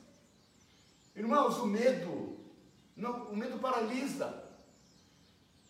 Irmãos, 1.14 1.58
o 1.58 1.66
medo, 1.66 2.38
não, 2.96 3.24
o 3.24 3.36
medo 3.36 3.58
paralisa. 3.58 4.44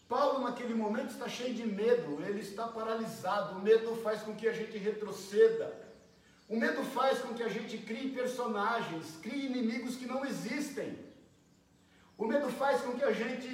Paulo, 0.09 0.41
naquele 0.41 0.75
momento, 0.75 1.11
está 1.11 1.29
cheio 1.29 1.55
de 1.55 1.65
medo, 1.65 2.21
ele 2.25 2.41
está 2.41 2.67
paralisado. 2.67 3.57
O 3.57 3.63
medo 3.63 3.95
faz 4.03 4.23
com 4.23 4.35
que 4.35 4.49
a 4.49 4.53
gente 4.53 4.77
retroceda. 4.77 5.90
O 6.51 6.57
medo 6.57 6.83
faz 6.83 7.21
com 7.21 7.33
que 7.33 7.45
a 7.45 7.49
gente 7.49 7.79
crie 7.79 8.11
personagens, 8.11 9.17
crie 9.23 9.47
inimigos 9.47 9.95
que 9.95 10.05
não 10.05 10.25
existem. 10.25 10.99
O 12.19 12.27
medo 12.27 12.49
faz 12.51 12.81
com 12.83 12.95
que 12.95 13.05
a 13.05 13.13
gente 13.13 13.49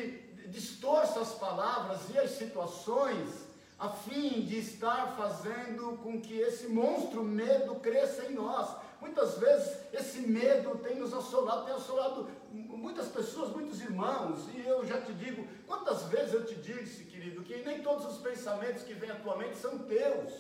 distorça 0.49 1.21
as 1.21 1.35
palavras 1.35 2.01
e 2.09 2.19
as 2.19 2.31
situações 2.31 3.29
a 3.79 3.91
fim 3.91 4.41
de 4.41 4.57
estar 4.57 5.15
fazendo 5.15 5.99
com 6.03 6.19
que 6.23 6.39
esse 6.39 6.69
monstro 6.69 7.23
medo 7.23 7.75
cresça 7.75 8.25
em 8.25 8.33
nós. 8.33 8.75
Muitas 8.99 9.37
vezes 9.37 9.77
esse 9.93 10.21
medo 10.21 10.79
tem 10.79 10.97
nos 10.97 11.13
assolado, 11.13 11.67
tem 11.67 11.75
assolado 11.75 12.31
muitas 12.51 13.09
pessoas, 13.09 13.51
muitos 13.51 13.83
irmãos, 13.83 14.49
e 14.55 14.67
eu 14.67 14.87
já 14.87 15.03
te 15.03 15.13
digo, 15.13 15.47
quantas 15.67 16.05
vezes 16.05 16.33
eu 16.33 16.47
te 16.47 16.55
disse, 16.55 17.05
querido, 17.05 17.43
que 17.43 17.59
nem 17.59 17.83
todos 17.83 18.07
os 18.07 18.17
pensamentos 18.23 18.85
que 18.85 18.95
vêm 18.95 19.11
à 19.11 19.17
tua 19.17 19.37
mente 19.37 19.59
são 19.59 19.81
teus. 19.81 20.33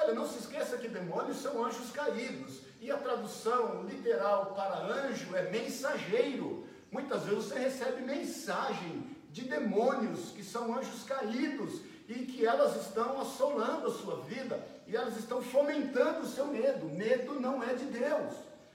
Olha, 0.00 0.14
não 0.14 0.28
se 0.28 0.38
esqueça 0.38 0.78
que 0.78 0.86
demônios 0.86 1.38
são 1.38 1.64
anjos 1.64 1.90
caídos. 1.90 2.60
E 2.80 2.88
a 2.88 2.96
tradução 2.96 3.82
literal 3.82 4.54
para 4.54 4.84
anjo 4.84 5.34
é 5.34 5.50
mensageiro. 5.50 6.64
Muitas 6.88 7.24
vezes 7.24 7.46
você 7.46 7.58
recebe 7.58 8.02
mensagem 8.02 9.10
de 9.32 9.42
demônios 9.42 10.30
que 10.30 10.44
são 10.44 10.78
anjos 10.78 11.02
caídos 11.02 11.80
e 12.08 12.14
que 12.26 12.46
elas 12.46 12.76
estão 12.86 13.20
assolando 13.20 13.88
a 13.88 13.90
sua 13.90 14.20
vida 14.20 14.64
e 14.86 14.96
elas 14.96 15.16
estão 15.18 15.42
fomentando 15.42 16.20
o 16.20 16.28
seu 16.28 16.46
medo. 16.46 16.86
Medo 16.86 17.40
não 17.40 17.60
é 17.60 17.74
de 17.74 17.86
Deus. 17.86 18.34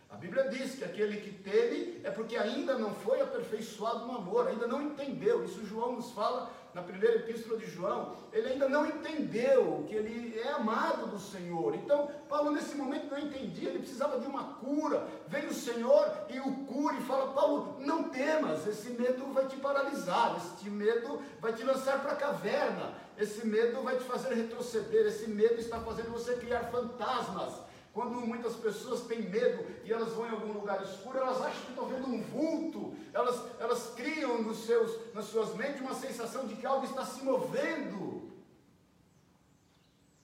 A 0.09 0.17
Bíblia 0.17 0.49
diz 0.49 0.75
que 0.75 0.83
aquele 0.83 1.21
que 1.21 1.31
teme 1.31 2.01
é 2.03 2.11
porque 2.11 2.35
ainda 2.35 2.77
não 2.77 2.93
foi 2.93 3.21
aperfeiçoado 3.21 4.05
no 4.05 4.17
amor, 4.17 4.49
ainda 4.49 4.67
não 4.67 4.81
entendeu. 4.81 5.45
Isso 5.45 5.65
João 5.65 5.93
nos 5.93 6.11
fala 6.11 6.51
na 6.73 6.81
primeira 6.81 7.17
epístola 7.17 7.59
de 7.59 7.67
João, 7.67 8.15
ele 8.31 8.49
ainda 8.49 8.67
não 8.67 8.85
entendeu 8.85 9.85
que 9.87 9.95
ele 9.95 10.39
é 10.39 10.51
amado 10.53 11.07
do 11.07 11.19
Senhor. 11.19 11.75
Então, 11.75 12.09
Paulo 12.27 12.51
nesse 12.51 12.75
momento 12.75 13.11
não 13.11 13.19
entendia, 13.19 13.69
ele 13.69 13.79
precisava 13.79 14.19
de 14.19 14.25
uma 14.25 14.55
cura. 14.55 15.07
Vem 15.27 15.45
o 15.45 15.53
Senhor 15.53 16.11
e 16.29 16.39
o 16.39 16.65
cura 16.65 16.95
e 16.95 17.01
fala: 17.01 17.31
Paulo, 17.33 17.77
não 17.79 18.09
temas, 18.09 18.65
esse 18.65 18.89
medo 18.91 19.31
vai 19.33 19.47
te 19.47 19.57
paralisar, 19.57 20.35
esse 20.37 20.69
medo 20.69 21.21
vai 21.39 21.53
te 21.53 21.63
lançar 21.63 22.01
para 22.01 22.13
a 22.13 22.15
caverna, 22.15 22.95
esse 23.17 23.45
medo 23.45 23.81
vai 23.83 23.97
te 23.97 24.03
fazer 24.03 24.33
retroceder, 24.33 25.05
esse 25.05 25.29
medo 25.29 25.59
está 25.59 25.79
fazendo 25.79 26.11
você 26.11 26.35
criar 26.37 26.71
fantasmas. 26.71 27.53
Quando 27.93 28.15
muitas 28.21 28.55
pessoas 28.55 29.01
têm 29.01 29.21
medo 29.21 29.63
e 29.83 29.93
elas 29.93 30.13
vão 30.13 30.25
em 30.25 30.31
algum 30.31 30.51
lugar 30.51 30.81
escuro, 30.81 31.19
elas 31.19 31.39
acham 31.39 31.61
que 31.61 31.69
estão 31.69 31.87
vendo 31.87 32.07
um 32.07 32.23
vulto, 32.23 32.95
elas, 33.13 33.39
elas 33.59 33.93
criam 33.95 34.41
nos 34.41 34.65
seus, 34.65 35.13
nas 35.13 35.25
suas 35.25 35.55
mentes 35.55 35.79
uma 35.79 35.93
sensação 35.93 36.47
de 36.47 36.55
que 36.55 36.65
algo 36.65 36.85
está 36.85 37.05
se 37.05 37.23
movendo. 37.23 38.31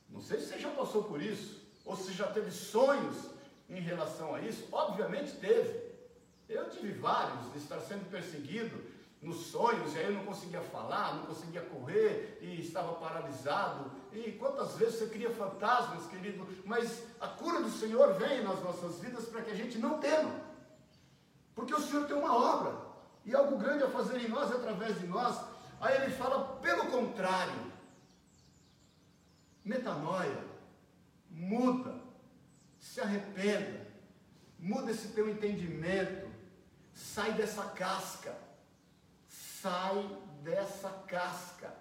Não 0.10 0.20
sei 0.20 0.40
se 0.40 0.48
você 0.48 0.58
já 0.58 0.72
passou 0.72 1.04
por 1.04 1.22
isso, 1.22 1.62
ou 1.86 1.96
se 1.96 2.12
já 2.12 2.26
teve 2.28 2.50
sonhos 2.50 3.16
em 3.70 3.80
relação 3.80 4.34
a 4.34 4.42
isso. 4.42 4.68
Obviamente 4.72 5.38
teve. 5.38 5.90
Eu 6.50 6.72
tive 6.72 6.94
vários 6.94 7.52
de 7.52 7.60
estar 7.60 7.80
sendo 7.82 8.10
perseguido, 8.10 8.82
nos 9.22 9.48
sonhos, 9.48 9.94
e 9.94 10.00
aí 10.00 10.06
eu 10.06 10.14
não 10.14 10.26
conseguia 10.26 10.62
falar, 10.62 11.16
não 11.16 11.26
conseguia 11.26 11.62
correr, 11.62 12.38
e 12.42 12.62
estava 12.62 12.94
paralisado. 12.94 13.92
E 14.14 14.32
quantas 14.34 14.76
vezes 14.76 14.96
você 14.96 15.08
cria 15.08 15.30
fantasmas, 15.30 16.08
querido, 16.08 16.48
mas 16.66 17.04
a 17.20 17.28
cura 17.28 17.62
do 17.62 17.70
Senhor 17.70 18.14
vem 18.14 18.44
nas 18.44 18.64
nossas 18.64 19.00
vidas 19.00 19.26
para 19.26 19.42
que 19.42 19.52
a 19.52 19.56
gente 19.56 19.78
não 19.78 20.00
tema. 20.00 20.32
Porque 21.54 21.74
o 21.74 21.82
Senhor 21.82 22.08
tem 22.08 22.16
uma 22.16 22.34
obra, 22.34 22.74
e 23.26 23.36
algo 23.36 23.58
grande 23.58 23.84
a 23.84 23.90
fazer 23.90 24.22
em 24.22 24.30
nós, 24.30 24.52
através 24.52 24.98
de 25.00 25.08
nós. 25.08 25.38
Aí 25.82 26.02
ele 26.02 26.12
fala, 26.12 26.58
pelo 26.62 26.86
contrário, 26.86 27.72
metanoia, 29.66 30.46
muda, 31.30 31.94
se 32.80 33.02
arrependa, 33.02 33.86
muda 34.58 34.92
esse 34.92 35.10
teu 35.10 35.30
entendimento, 35.30 36.30
sai 36.94 37.34
dessa 37.34 37.64
casca 37.66 38.49
sai 39.62 40.18
dessa 40.42 40.90
casca. 41.08 41.74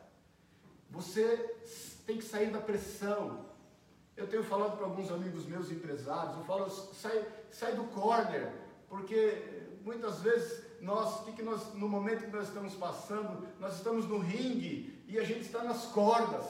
Você 0.90 1.36
tem 2.06 2.16
que 2.16 2.24
sair 2.24 2.50
da 2.50 2.60
pressão. 2.60 3.46
Eu 4.16 4.26
tenho 4.26 4.42
falado 4.42 4.76
para 4.76 4.86
alguns 4.86 5.10
amigos 5.12 5.46
meus 5.46 5.70
empresários, 5.70 6.36
eu 6.36 6.44
falo, 6.44 6.68
sai, 6.68 7.24
sai 7.52 7.72
do 7.74 7.84
corner, 7.84 8.52
porque 8.88 9.68
muitas 9.84 10.20
vezes 10.20 10.64
nós, 10.80 11.24
que, 11.24 11.32
que 11.32 11.42
nós, 11.42 11.72
no 11.74 11.88
momento 11.88 12.24
que 12.24 12.36
nós 12.36 12.48
estamos 12.48 12.74
passando, 12.74 13.46
nós 13.60 13.76
estamos 13.76 14.06
no 14.06 14.18
ringue 14.18 15.04
e 15.06 15.18
a 15.18 15.24
gente 15.24 15.42
está 15.42 15.62
nas 15.62 15.84
cordas. 15.86 16.44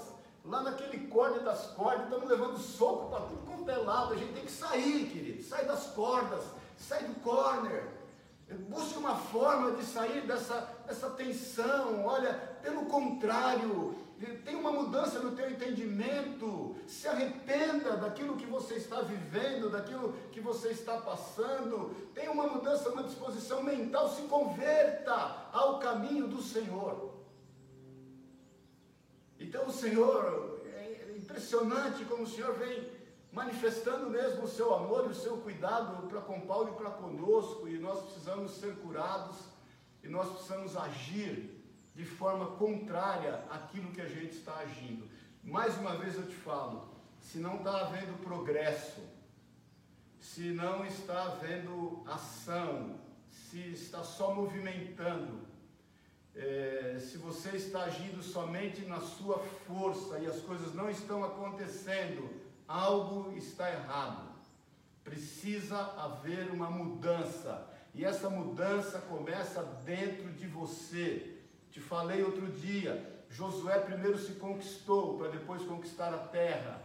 lá 0.44 0.62
naquele 0.62 1.08
corte 1.08 1.40
das 1.40 1.66
cordas, 1.72 2.04
estamos 2.04 2.28
levando 2.28 2.58
soco 2.58 3.10
para 3.10 3.26
tudo 3.26 3.44
quanto 3.44 3.70
é 3.70 3.76
lado. 3.76 4.14
A 4.14 4.16
gente 4.16 4.32
tem 4.32 4.44
que 4.44 4.52
sair, 4.52 5.10
querido, 5.10 5.42
sair 5.42 5.66
das 5.66 5.88
cordas, 5.88 6.42
sair 6.78 7.06
do 7.06 7.20
corner. 7.20 7.97
Busque 8.56 8.98
uma 8.98 9.14
forma 9.14 9.72
de 9.72 9.84
sair 9.84 10.26
dessa, 10.26 10.61
dessa 10.87 11.11
tensão. 11.11 12.06
Olha, 12.06 12.32
pelo 12.62 12.87
contrário, 12.87 13.94
tem 14.44 14.56
uma 14.56 14.72
mudança 14.72 15.18
no 15.20 15.37
teu 15.37 15.50
entendimento. 15.50 16.74
Se 16.87 17.06
arrependa 17.06 17.96
daquilo 17.98 18.37
que 18.37 18.46
você 18.46 18.74
está 18.74 19.02
vivendo, 19.02 19.70
daquilo 19.70 20.14
que 20.32 20.40
você 20.40 20.68
está 20.68 20.96
passando. 20.96 21.94
Tem 22.14 22.28
uma 22.28 22.46
mudança, 22.46 22.88
uma 22.88 23.02
disposição 23.02 23.62
mental. 23.62 24.08
Se 24.08 24.22
converta 24.22 25.48
ao 25.52 25.78
caminho 25.78 26.26
do 26.26 26.42
Senhor. 26.42 27.14
Então 29.38 29.66
o 29.66 29.72
Senhor, 29.72 30.62
é 30.64 31.14
impressionante 31.16 32.04
como 32.06 32.22
o 32.22 32.26
Senhor 32.26 32.54
vem 32.54 32.97
manifestando 33.32 34.08
mesmo 34.08 34.44
o 34.44 34.48
seu 34.48 34.74
amor 34.74 35.06
e 35.06 35.08
o 35.08 35.14
seu 35.14 35.36
cuidado 35.38 36.06
para 36.08 36.20
com 36.20 36.40
Paulo 36.40 36.72
e 36.72 36.76
para 36.76 36.90
conosco, 36.90 37.68
e 37.68 37.78
nós 37.78 38.02
precisamos 38.04 38.52
ser 38.52 38.76
curados, 38.76 39.36
e 40.02 40.08
nós 40.08 40.30
precisamos 40.30 40.76
agir 40.76 41.58
de 41.94 42.04
forma 42.04 42.46
contrária 42.56 43.44
àquilo 43.50 43.92
que 43.92 44.00
a 44.00 44.08
gente 44.08 44.36
está 44.36 44.56
agindo. 44.58 45.08
Mais 45.42 45.76
uma 45.78 45.96
vez 45.96 46.14
eu 46.14 46.26
te 46.26 46.34
falo, 46.34 46.88
se 47.20 47.38
não 47.38 47.56
está 47.56 47.80
havendo 47.80 48.22
progresso, 48.22 49.00
se 50.20 50.50
não 50.52 50.84
está 50.84 51.24
havendo 51.24 52.02
ação, 52.06 52.98
se 53.28 53.58
está 53.72 54.02
só 54.02 54.34
movimentando, 54.34 55.46
é, 56.34 56.98
se 57.00 57.18
você 57.18 57.56
está 57.56 57.84
agindo 57.84 58.22
somente 58.22 58.82
na 58.84 59.00
sua 59.00 59.38
força 59.66 60.18
e 60.20 60.26
as 60.26 60.40
coisas 60.40 60.72
não 60.74 60.88
estão 60.88 61.24
acontecendo, 61.24 62.30
algo 62.68 63.33
está 63.37 63.72
errado. 63.72 64.28
Precisa 65.02 65.78
haver 65.96 66.50
uma 66.50 66.70
mudança. 66.70 67.66
E 67.94 68.04
essa 68.04 68.28
mudança 68.28 69.00
começa 69.00 69.62
dentro 69.85 70.31
de 70.33 70.46
você. 70.46 71.38
Te 71.70 71.81
falei 71.81 72.22
outro 72.22 72.46
dia, 72.46 73.24
Josué 73.31 73.78
primeiro 73.81 74.18
se 74.18 74.33
conquistou 74.35 75.18
para 75.18 75.28
depois 75.28 75.62
conquistar 75.62 76.12
a 76.12 76.18
terra. 76.18 76.83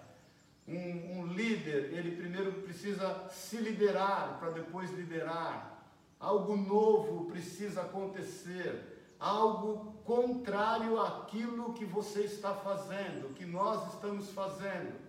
Um, 0.66 1.20
um, 1.20 1.28
líder, 1.28 1.94
ele 1.94 2.16
primeiro 2.16 2.54
precisa 2.62 3.28
se 3.30 3.58
liderar 3.58 4.40
para 4.40 4.52
depois 4.52 4.90
liderar. 4.92 5.86
Algo 6.18 6.56
novo 6.56 7.26
precisa 7.26 7.82
acontecer, 7.82 9.16
algo 9.20 9.94
contrário 10.06 11.02
àquilo 11.02 11.74
que 11.74 11.84
você 11.84 12.22
está 12.22 12.54
fazendo, 12.54 13.34
que 13.34 13.46
nós 13.46 13.94
estamos 13.94 14.30
fazendo. 14.30 15.03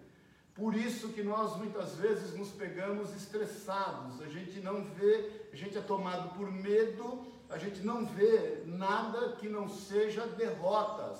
Por 0.54 0.76
isso 0.76 1.08
que 1.08 1.22
nós 1.22 1.56
muitas 1.56 1.96
vezes 1.96 2.36
nos 2.36 2.50
pegamos 2.50 3.14
estressados, 3.14 4.20
a 4.22 4.28
gente 4.28 4.60
não 4.60 4.84
vê, 4.84 5.48
a 5.52 5.56
gente 5.56 5.76
é 5.76 5.80
tomado 5.80 6.32
por 6.36 6.50
medo, 6.50 7.26
a 7.50 7.58
gente 7.58 7.80
não 7.82 8.06
vê 8.06 8.62
nada 8.64 9.32
que 9.36 9.48
não 9.48 9.68
seja 9.68 10.26
derrotas. 10.26 11.18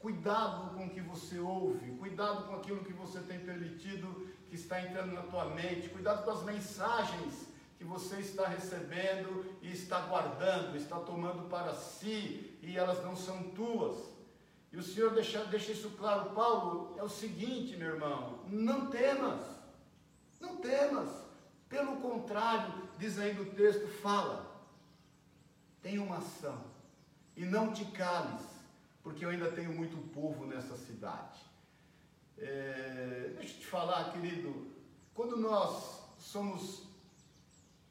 Cuidado 0.00 0.74
com 0.74 0.86
o 0.86 0.90
que 0.90 1.00
você 1.00 1.38
ouve, 1.38 1.92
cuidado 1.92 2.48
com 2.48 2.56
aquilo 2.56 2.84
que 2.84 2.92
você 2.92 3.20
tem 3.20 3.38
permitido 3.38 4.28
que 4.50 4.56
está 4.56 4.80
entrando 4.82 5.12
na 5.12 5.22
tua 5.22 5.46
mente, 5.46 5.88
cuidado 5.88 6.24
com 6.24 6.32
as 6.32 6.42
mensagens 6.42 7.46
que 7.78 7.84
você 7.84 8.16
está 8.16 8.46
recebendo 8.48 9.44
e 9.62 9.70
está 9.72 10.00
guardando, 10.00 10.76
está 10.76 10.98
tomando 10.98 11.48
para 11.48 11.74
si 11.74 12.58
e 12.60 12.76
elas 12.76 13.02
não 13.04 13.14
são 13.14 13.42
tuas. 13.50 14.13
E 14.74 14.76
o 14.76 14.82
Senhor 14.82 15.14
deixa, 15.14 15.44
deixa 15.44 15.70
isso 15.70 15.90
claro, 15.90 16.30
Paulo, 16.30 16.96
é 16.98 17.02
o 17.04 17.08
seguinte, 17.08 17.76
meu 17.76 17.94
irmão, 17.94 18.40
não 18.48 18.90
temas, 18.90 19.40
não 20.40 20.56
temas, 20.56 21.08
pelo 21.68 21.98
contrário, 21.98 22.74
diz 22.98 23.16
ainda 23.16 23.42
o 23.42 23.52
texto, 23.52 23.86
fala, 23.86 24.52
tenha 25.80 26.02
uma 26.02 26.16
ação, 26.16 26.60
e 27.36 27.44
não 27.44 27.72
te 27.72 27.84
cales, 27.84 28.42
porque 29.00 29.24
eu 29.24 29.28
ainda 29.28 29.48
tenho 29.52 29.72
muito 29.72 29.96
povo 30.12 30.44
nessa 30.44 30.76
cidade. 30.76 31.38
É, 32.36 33.32
deixa 33.38 33.54
eu 33.54 33.60
te 33.60 33.66
falar, 33.66 34.10
querido, 34.10 34.72
quando 35.14 35.36
nós 35.36 36.00
somos 36.18 36.82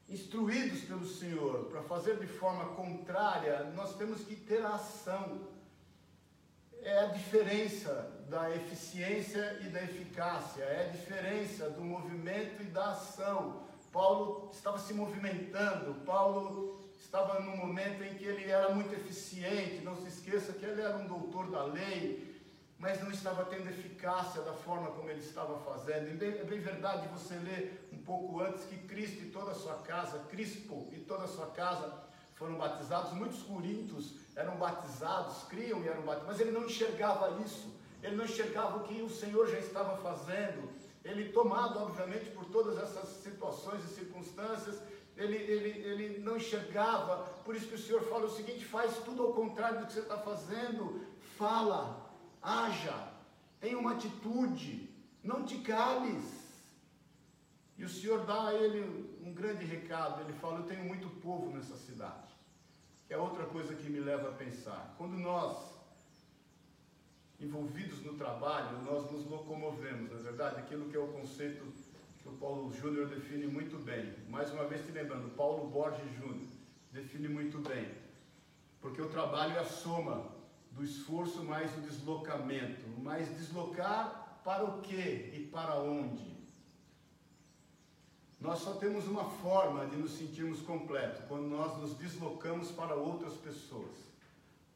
instruídos 0.09 0.81
pelo 0.81 1.07
Senhor 1.07 1.63
para 1.67 1.81
fazer 1.83 2.19
de 2.19 2.27
forma 2.27 2.75
contrária, 2.75 3.71
nós 3.73 3.95
temos 3.95 4.25
que 4.25 4.35
ter 4.35 4.65
a 4.65 4.75
ação 4.75 5.52
é 6.85 6.99
a 6.99 7.05
diferença 7.07 8.11
da 8.29 8.49
eficiência 8.55 9.59
e 9.61 9.69
da 9.69 9.81
eficácia, 9.83 10.63
é 10.63 10.87
a 10.87 10.89
diferença 10.89 11.69
do 11.69 11.83
movimento 11.83 12.61
e 12.61 12.65
da 12.65 12.91
ação. 12.91 13.63
Paulo 13.91 14.49
estava 14.51 14.79
se 14.79 14.93
movimentando, 14.93 15.93
Paulo 16.05 16.79
estava 16.97 17.39
num 17.41 17.55
momento 17.55 18.03
em 18.03 18.15
que 18.15 18.25
ele 18.25 18.49
era 18.49 18.73
muito 18.73 18.93
eficiente, 18.93 19.83
não 19.83 19.95
se 19.95 20.07
esqueça 20.07 20.53
que 20.53 20.65
ele 20.65 20.81
era 20.81 20.97
um 20.97 21.07
doutor 21.07 21.51
da 21.51 21.63
lei, 21.63 22.33
mas 22.79 23.01
não 23.01 23.11
estava 23.11 23.45
tendo 23.45 23.69
eficácia 23.69 24.41
da 24.41 24.53
forma 24.53 24.91
como 24.91 25.09
ele 25.09 25.19
estava 25.19 25.57
fazendo. 25.59 26.21
É 26.21 26.43
bem 26.43 26.59
verdade 26.59 27.07
você 27.07 27.35
ler 27.35 27.87
um 27.93 27.97
pouco 27.97 28.41
antes 28.41 28.65
que 28.65 28.77
Cristo 28.77 29.23
e 29.23 29.29
toda 29.29 29.51
a 29.51 29.55
sua 29.55 29.75
casa, 29.75 30.19
Crispo 30.29 30.89
e 30.91 30.99
toda 30.99 31.25
a 31.25 31.27
sua 31.27 31.47
casa 31.51 32.03
foram 32.35 32.55
batizados, 32.55 33.13
muitos 33.13 33.41
corintos 33.43 34.15
eram 34.35 34.55
batizados, 34.57 35.43
criam 35.43 35.83
e 35.83 35.87
eram 35.87 36.01
batizados, 36.01 36.27
mas 36.27 36.39
ele 36.39 36.51
não 36.51 36.65
enxergava 36.65 37.41
isso, 37.43 37.67
ele 38.01 38.15
não 38.15 38.25
enxergava 38.25 38.77
o 38.77 38.83
que 38.83 39.01
o 39.01 39.09
Senhor 39.09 39.47
já 39.47 39.59
estava 39.59 39.97
fazendo. 39.97 40.69
Ele, 41.05 41.31
tomado, 41.31 41.79
obviamente, 41.79 42.29
por 42.31 42.45
todas 42.45 42.77
essas 42.77 43.09
situações 43.21 43.83
e 43.83 43.93
circunstâncias, 43.93 44.81
ele, 45.15 45.35
ele, 45.35 45.69
ele 45.69 46.19
não 46.19 46.37
enxergava, 46.37 47.17
por 47.45 47.55
isso 47.55 47.67
que 47.67 47.75
o 47.75 47.79
Senhor 47.79 48.01
fala 48.03 48.25
o 48.25 48.35
seguinte: 48.35 48.65
faz 48.65 48.97
tudo 49.05 49.21
ao 49.21 49.33
contrário 49.33 49.79
do 49.79 49.85
que 49.85 49.93
você 49.93 49.99
está 49.99 50.17
fazendo, 50.17 51.05
fala, 51.37 52.09
haja, 52.41 53.09
tenha 53.59 53.77
uma 53.77 53.93
atitude, 53.93 54.89
não 55.23 55.45
te 55.45 55.59
cales. 55.59 56.43
E 57.77 57.83
o 57.83 57.89
Senhor 57.89 58.25
dá 58.25 58.47
a 58.47 58.53
ele 58.53 59.12
um 59.25 59.33
grande 59.33 59.65
recado, 59.65 60.21
ele 60.21 60.33
fala: 60.33 60.59
Eu 60.59 60.65
tenho 60.65 60.85
muito 60.85 61.09
povo 61.21 61.55
nessa 61.55 61.75
cidade 61.75 62.33
é 63.13 63.17
outra 63.17 63.45
coisa 63.45 63.75
que 63.75 63.89
me 63.89 63.99
leva 63.99 64.29
a 64.29 64.31
pensar. 64.31 64.95
Quando 64.97 65.17
nós, 65.17 65.55
envolvidos 67.39 68.01
no 68.01 68.15
trabalho, 68.15 68.81
nós 68.81 69.09
nos 69.11 69.25
locomovemos, 69.27 70.11
na 70.11 70.17
é 70.17 70.21
verdade, 70.21 70.59
aquilo 70.59 70.89
que 70.89 70.97
é 70.97 70.99
o 70.99 71.07
conceito 71.07 71.63
que 72.21 72.29
o 72.29 72.31
Paulo 72.33 72.73
Júnior 72.73 73.07
define 73.07 73.45
muito 73.45 73.77
bem. 73.77 74.13
Mais 74.29 74.51
uma 74.51 74.65
vez 74.65 74.85
te 74.85 74.91
lembrando, 74.91 75.35
Paulo 75.35 75.69
Borges 75.69 76.11
Júnior 76.15 76.47
define 76.91 77.27
muito 77.27 77.59
bem. 77.59 77.87
Porque 78.81 79.01
o 79.01 79.09
trabalho 79.09 79.57
é 79.57 79.59
a 79.59 79.65
soma 79.65 80.31
do 80.71 80.83
esforço 80.83 81.43
mais 81.43 81.75
o 81.77 81.81
deslocamento. 81.81 82.87
Mas 82.97 83.29
deslocar 83.37 84.41
para 84.43 84.63
o 84.63 84.81
quê 84.81 85.31
e 85.33 85.47
para 85.51 85.75
onde? 85.75 86.32
Nós 88.43 88.59
só 88.59 88.73
temos 88.73 89.07
uma 89.07 89.23
forma 89.23 89.85
de 89.85 89.95
nos 89.95 90.11
sentirmos 90.17 90.59
completos, 90.59 91.23
quando 91.29 91.47
nós 91.47 91.77
nos 91.77 91.93
deslocamos 91.93 92.69
para 92.71 92.93
outras 92.93 93.35
pessoas. 93.35 93.95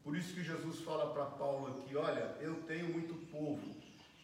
Por 0.02 0.16
isso 0.16 0.32
que 0.32 0.42
Jesus 0.42 0.80
fala 0.80 1.12
para 1.12 1.26
Paulo 1.26 1.78
aqui: 1.78 1.94
olha, 1.94 2.34
eu 2.40 2.62
tenho 2.62 2.90
muito 2.90 3.12
povo 3.30 3.76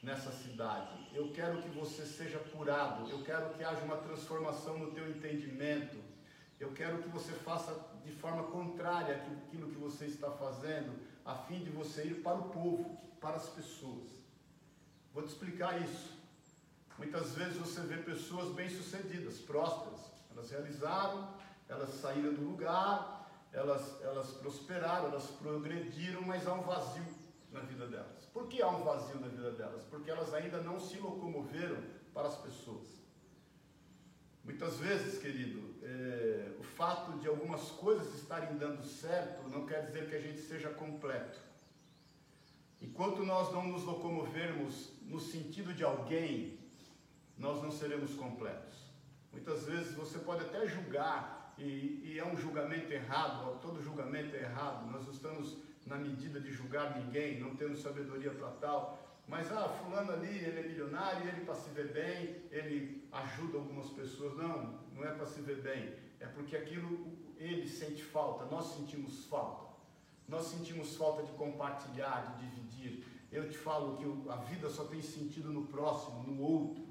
nessa 0.03 0.33
cidade, 0.33 0.97
eu 1.13 1.31
quero 1.33 1.61
que 1.61 1.69
você 1.69 2.07
seja 2.07 2.39
curado, 2.39 3.11
eu 3.11 3.23
quero 3.23 3.51
que 3.51 3.63
haja 3.63 3.85
uma 3.85 3.99
transformação 3.99 4.79
no 4.79 4.93
teu 4.93 5.07
entendimento, 5.11 5.99
eu 6.59 6.73
quero 6.73 7.03
que 7.03 7.09
você 7.11 7.33
faça 7.33 7.79
de 8.03 8.13
forma 8.13 8.45
contrária 8.45 9.17
àquilo 9.17 9.69
que 9.69 9.77
você 9.77 10.07
está 10.07 10.31
fazendo, 10.31 10.99
a 11.23 11.35
fim 11.35 11.63
de 11.63 11.69
você 11.69 12.05
ir 12.05 12.23
para 12.23 12.39
o 12.39 12.49
povo, 12.49 12.99
para 13.21 13.37
as 13.37 13.49
pessoas. 13.51 14.09
Vou 15.13 15.23
te 15.23 15.29
explicar 15.29 15.83
isso. 15.83 16.24
Muitas 16.99 17.33
vezes 17.33 17.57
você 17.57 17.81
vê 17.81 17.97
pessoas 17.99 18.55
bem-sucedidas, 18.55 19.41
prósperas. 19.41 20.01
Elas 20.31 20.51
realizaram, 20.51 21.35
elas 21.69 21.91
saíram 22.01 22.35
do 22.35 22.43
lugar, 22.43 23.29
elas, 23.53 24.01
elas 24.03 24.31
prosperaram, 24.33 25.07
elas 25.07 25.27
progrediram, 25.27 26.23
mas 26.23 26.47
há 26.47 26.55
um 26.55 26.63
vazio 26.63 27.05
na 27.53 27.61
vida 27.61 27.87
delas. 27.87 28.25
Por 28.33 28.49
que 28.49 28.61
há 28.61 28.69
um 28.69 28.83
vazio 28.83 29.21
na 29.21 29.29
vida 29.29 29.53
delas? 29.53 29.85
Porque 29.85 30.11
elas 30.11 30.35
ainda 30.35 30.61
não 30.61 30.79
se 30.81 30.99
locomoveram 30.99 31.79
para 32.13 32.29
as 32.29 32.37
pessoas. 32.37 33.05
Muitas 34.45 34.77
vezes, 34.77 35.19
querido, 35.19 35.75
é, 35.83 36.53
o 36.59 36.63
fato 36.63 37.19
de 37.19 37.29
algumas 37.29 37.71
coisas 37.71 38.15
estarem 38.15 38.59
dando 38.59 38.83
certo 38.85 39.49
não 39.49 39.67
quer 39.67 39.87
dizer 39.87 40.09
que 40.09 40.15
a 40.17 40.21
gente 40.21 40.41
seja 40.41 40.69
completo. 40.69 41.39
Enquanto 42.83 43.25
nós 43.25 43.51
não 43.53 43.67
nos 43.69 43.85
locomovermos 43.85 44.93
no 45.03 45.19
sentido 45.19 45.73
de 45.73 45.83
alguém, 45.83 46.59
nós 47.39 47.63
não 47.63 47.71
seremos 47.71 48.15
completos. 48.15 48.75
Muitas 49.33 49.65
vezes 49.65 49.95
você 49.95 50.19
pode 50.19 50.43
até 50.43 50.67
julgar, 50.67 51.55
e, 51.59 52.03
e, 52.05 52.19
é 52.19 52.27
um 52.27 52.37
julgamento 52.37 52.93
errado, 52.93 53.61
todo 53.61 53.83
julgamento 53.83 54.35
é 54.35 54.41
errado, 54.41 54.91
nós 54.91 55.05
não 55.05 55.13
estamos 55.13 55.57
na 55.87 55.97
medida 55.97 56.41
de 56.41 56.51
julgar 56.53 56.99
ninguém, 56.99 57.41
não 57.41 57.55
temos 57.55 57.81
sabedoria 57.81 58.31
para 58.33 58.51
tal, 58.53 59.05
mas 59.29 59.51
ah, 59.53 59.69
fulano 59.69 60.13
ali, 60.13 60.39
ele 60.39 60.61
é 60.61 60.63
milionário, 60.63 61.29
ele 61.29 61.45
para 61.45 61.55
se 61.55 61.71
ver 61.71 61.93
bem, 61.93 62.43
ele 62.51 63.09
ajuda 63.11 63.59
algumas 63.59 63.89
pessoas. 63.91 64.37
Não, 64.37 64.81
não 64.93 65.05
é 65.05 65.13
para 65.13 65.27
se 65.27 65.41
ver 65.41 65.63
bem, 65.63 65.95
é 66.21 66.27
porque 66.27 66.57
aquilo 66.57 67.07
ele 67.39 67.67
sente 67.69 68.03
falta, 68.03 68.45
nós 68.47 68.67
sentimos 68.75 69.25
falta. 69.27 69.65
Nós 70.29 70.47
sentimos 70.47 70.97
falta 70.97 71.23
de 71.23 71.33
compartilhar, 71.33 72.37
de 72.37 72.49
dividir. 72.49 73.05
Eu 73.31 73.49
te 73.49 73.59
falo 73.59 73.97
que 73.97 74.31
a 74.31 74.37
vida 74.37 74.71
só 74.71 74.85
tem 74.85 75.03
sentido 75.03 75.53
no 75.53 75.67
próximo, 75.67 76.23
no 76.23 76.41
outro. 76.41 76.85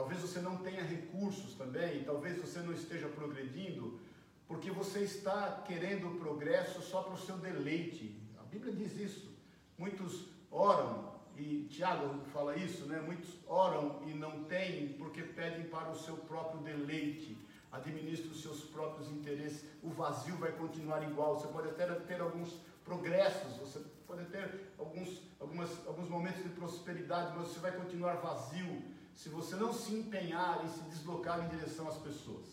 Talvez 0.00 0.22
você 0.22 0.40
não 0.40 0.56
tenha 0.56 0.82
recursos 0.82 1.52
também, 1.56 2.02
talvez 2.04 2.40
você 2.40 2.60
não 2.60 2.72
esteja 2.72 3.06
progredindo, 3.06 4.00
porque 4.48 4.70
você 4.70 5.00
está 5.00 5.62
querendo 5.66 6.08
o 6.08 6.18
progresso 6.18 6.80
só 6.80 7.02
para 7.02 7.12
o 7.12 7.18
seu 7.18 7.36
deleite. 7.36 8.18
A 8.38 8.42
Bíblia 8.44 8.72
diz 8.72 8.98
isso. 8.98 9.28
Muitos 9.76 10.24
oram, 10.50 11.12
e 11.36 11.66
Tiago 11.68 12.18
fala 12.32 12.56
isso, 12.56 12.86
né? 12.86 12.98
Muitos 12.98 13.28
oram 13.46 14.00
e 14.06 14.14
não 14.14 14.44
têm 14.44 14.94
porque 14.94 15.22
pedem 15.22 15.66
para 15.66 15.90
o 15.90 15.98
seu 15.98 16.16
próprio 16.16 16.62
deleite 16.62 17.36
administra 17.70 18.30
os 18.30 18.42
seus 18.42 18.62
próprios 18.62 19.08
interesses, 19.10 19.64
o 19.82 19.90
vazio 19.90 20.36
vai 20.38 20.50
continuar 20.50 21.02
igual. 21.04 21.38
Você 21.38 21.46
pode 21.48 21.68
até 21.68 21.86
ter 21.86 22.20
alguns 22.20 22.56
progressos, 22.84 23.58
você 23.58 23.78
pode 24.06 24.24
ter 24.24 24.72
alguns, 24.78 25.22
algumas, 25.38 25.86
alguns 25.86 26.08
momentos 26.08 26.42
de 26.42 26.48
prosperidade, 26.48 27.36
mas 27.36 27.48
você 27.48 27.60
vai 27.60 27.70
continuar 27.72 28.14
vazio 28.14 28.82
se 29.20 29.28
você 29.28 29.54
não 29.54 29.70
se 29.70 29.92
empenhar 29.92 30.64
em 30.64 30.68
se 30.68 30.80
deslocar 30.84 31.44
em 31.44 31.48
direção 31.54 31.86
às 31.86 31.98
pessoas. 31.98 32.46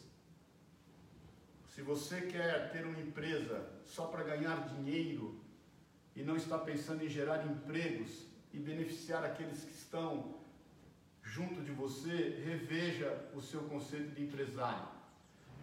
Se 1.74 1.82
você 1.82 2.20
quer 2.20 2.74
ter 2.74 2.86
uma 2.86 2.99
empresa 2.99 3.65
só 3.86 4.07
para 4.07 4.22
ganhar 4.22 4.68
dinheiro 4.68 5.39
e 6.13 6.24
não 6.24 6.36
está 6.36 6.57
pensando 6.57 7.05
em 7.05 7.07
gerar 7.07 7.45
empregos 7.45 8.26
e 8.51 8.59
beneficiar 8.59 9.24
aqueles 9.24 9.63
que 9.63 9.72
estão 9.72 10.36
junto 11.24 11.61
de 11.61 11.72
você, 11.72 12.43
reveja 12.43 13.30
o 13.34 13.41
seu 13.41 13.61
conceito 13.61 14.13
de 14.13 14.26
empresário. 14.26 14.89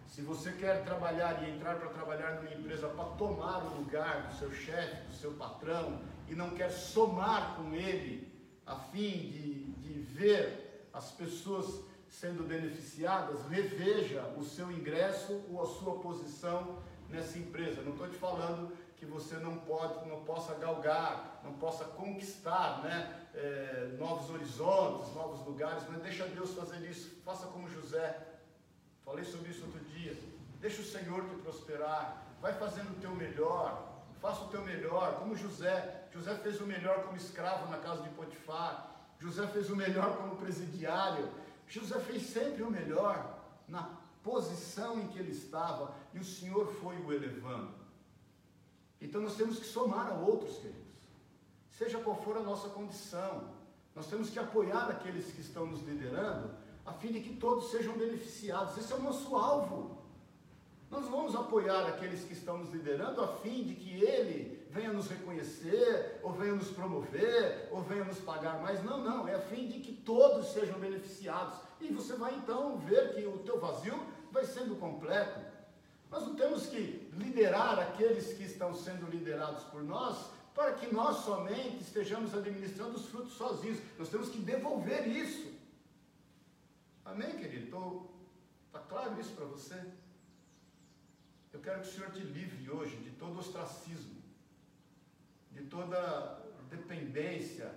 Se 0.07 0.23
você 0.23 0.53
quer 0.53 0.83
trabalhar 0.85 1.43
e 1.43 1.51
entrar 1.51 1.77
para 1.77 1.89
trabalhar 1.89 2.41
numa 2.41 2.51
empresa 2.51 2.87
para 2.87 3.09
tomar 3.11 3.63
o 3.63 3.77
lugar 3.77 4.29
do 4.29 4.39
seu 4.39 4.51
chefe, 4.51 5.05
do 5.05 5.13
seu 5.13 5.33
patrão, 5.33 6.01
e 6.27 6.33
não 6.33 6.49
quer 6.55 6.71
somar 6.71 7.57
com 7.57 7.75
ele, 7.75 8.27
a 8.65 8.75
fim 8.75 9.29
de, 9.29 9.65
de 9.73 9.99
ver 9.99 10.64
as 10.95 11.11
pessoas 11.11 11.83
sendo 12.09 12.47
beneficiadas, 12.47 13.45
reveja 13.47 14.23
o 14.37 14.43
seu 14.43 14.71
ingresso 14.71 15.43
ou 15.51 15.61
a 15.61 15.65
sua 15.65 15.99
posição 15.99 16.79
nessa 17.09 17.37
empresa. 17.37 17.81
Não 17.81 17.91
estou 17.91 18.07
te 18.07 18.15
falando 18.15 18.75
que 18.95 19.05
você 19.05 19.35
não 19.35 19.57
pode, 19.57 20.07
não 20.07 20.23
possa 20.23 20.55
galgar, 20.55 21.41
não 21.43 21.53
possa 21.53 21.83
conquistar, 21.83 22.81
né, 22.81 23.27
é, 23.33 23.95
novos 23.99 24.29
horizontes, 24.29 25.13
novos 25.13 25.45
lugares, 25.45 25.83
mas 25.89 26.01
deixa 26.01 26.25
Deus 26.27 26.53
fazer 26.53 26.79
isso. 26.89 27.21
Faça 27.23 27.45
como 27.47 27.69
José 27.69 28.35
Falei 29.05 29.23
sobre 29.23 29.51
isso 29.51 29.63
outro 29.63 29.79
dia. 29.81 30.17
Deixa 30.59 30.81
o 30.81 30.85
Senhor 30.85 31.29
te 31.29 31.35
prosperar. 31.35 32.25
Vai 32.41 32.53
fazendo 32.53 32.89
o 32.89 32.99
teu 32.99 33.11
melhor. 33.11 33.87
Faça 34.19 34.43
o 34.43 34.47
teu 34.47 34.63
melhor, 34.63 35.19
como 35.19 35.35
José. 35.35 36.07
José 36.11 36.33
fez 36.37 36.59
o 36.59 36.65
melhor 36.65 37.03
como 37.03 37.15
escravo 37.15 37.69
na 37.69 37.77
casa 37.77 38.01
de 38.01 38.09
Potifar. 38.09 38.94
José 39.19 39.47
fez 39.47 39.69
o 39.69 39.75
melhor 39.75 40.17
como 40.17 40.35
presidiário. 40.35 41.29
José 41.67 41.99
fez 41.99 42.23
sempre 42.23 42.63
o 42.63 42.69
melhor 42.69 43.39
na 43.67 43.83
posição 44.23 44.99
em 44.99 45.07
que 45.07 45.19
ele 45.19 45.31
estava 45.31 45.93
e 46.13 46.19
o 46.19 46.23
Senhor 46.23 46.67
foi 46.81 46.97
o 46.97 47.11
elevando. 47.11 47.73
Então 49.01 49.21
nós 49.21 49.35
temos 49.35 49.59
que 49.59 49.65
somar 49.65 50.11
a 50.11 50.15
outros, 50.15 50.57
queridos. 50.57 50.83
Seja 51.71 51.99
qual 51.99 52.15
for 52.23 52.37
a 52.37 52.41
nossa 52.41 52.69
condição, 52.69 53.49
nós 53.93 54.07
temos 54.07 54.29
que 54.29 54.39
apoiar 54.39 54.89
aqueles 54.89 55.31
que 55.31 55.41
estão 55.41 55.65
nos 55.65 55.81
liderando 55.81 56.51
a 56.85 56.93
fim 56.93 57.11
de 57.11 57.19
que 57.19 57.35
todos 57.35 57.71
sejam 57.71 57.97
beneficiados. 57.97 58.77
Esse 58.77 58.93
é 58.93 58.95
o 58.95 59.01
nosso 59.01 59.35
alvo. 59.35 60.03
Nós 60.91 61.07
vamos 61.07 61.35
apoiar 61.35 61.87
aqueles 61.87 62.23
que 62.23 62.33
estão 62.33 62.59
nos 62.59 62.69
liderando 62.71 63.21
a 63.21 63.27
fim 63.37 63.63
de 63.63 63.73
que 63.73 64.03
ele 64.03 64.54
venha 64.75 64.91
nos 64.91 65.07
reconhecer, 65.07 66.19
ou 66.21 66.33
venha 66.33 66.53
nos 66.53 66.69
promover, 66.69 67.69
ou 67.71 67.81
venha 67.81 68.03
nos 68.03 68.19
pagar 68.19 68.61
mais. 68.61 68.83
Não, 68.83 69.01
não, 69.01 69.25
é 69.25 69.35
a 69.35 69.39
fim 69.39 69.67
de 69.67 69.79
que 69.79 69.93
todos 69.93 70.51
sejam 70.51 70.77
beneficiados. 70.77 71.57
E 71.79 71.87
você 71.87 72.13
vai 72.17 72.35
então 72.35 72.77
ver 72.79 73.15
que 73.15 73.25
o 73.25 73.37
teu 73.39 73.57
vazio 73.57 73.97
vai 74.33 74.43
sendo 74.43 74.75
completo. 74.75 75.39
Nós 76.11 76.23
não 76.23 76.35
temos 76.35 76.67
que 76.67 77.09
liderar 77.13 77.79
aqueles 77.79 78.33
que 78.33 78.43
estão 78.43 78.75
sendo 78.75 79.09
liderados 79.09 79.63
por 79.65 79.81
nós 79.81 80.29
para 80.53 80.73
que 80.73 80.93
nós 80.93 81.17
somente 81.17 81.81
estejamos 81.81 82.33
administrando 82.33 82.95
os 82.97 83.05
frutos 83.07 83.33
sozinhos. 83.33 83.79
Nós 83.97 84.09
temos 84.09 84.29
que 84.29 84.39
devolver 84.39 85.07
isso. 85.07 85.53
Amém, 87.05 87.31
querido? 87.37 88.09
Está 88.67 88.79
claro 88.79 89.19
isso 89.19 89.31
para 89.33 89.45
você? 89.45 89.81
Eu 91.53 91.61
quero 91.61 91.81
que 91.81 91.87
o 91.87 91.91
Senhor 91.91 92.11
te 92.11 92.19
livre 92.19 92.69
hoje 92.69 92.97
de 92.97 93.11
todo 93.11 93.39
ostracismo, 93.39 94.14
de 95.55 95.63
toda 95.63 96.43
dependência 96.69 97.73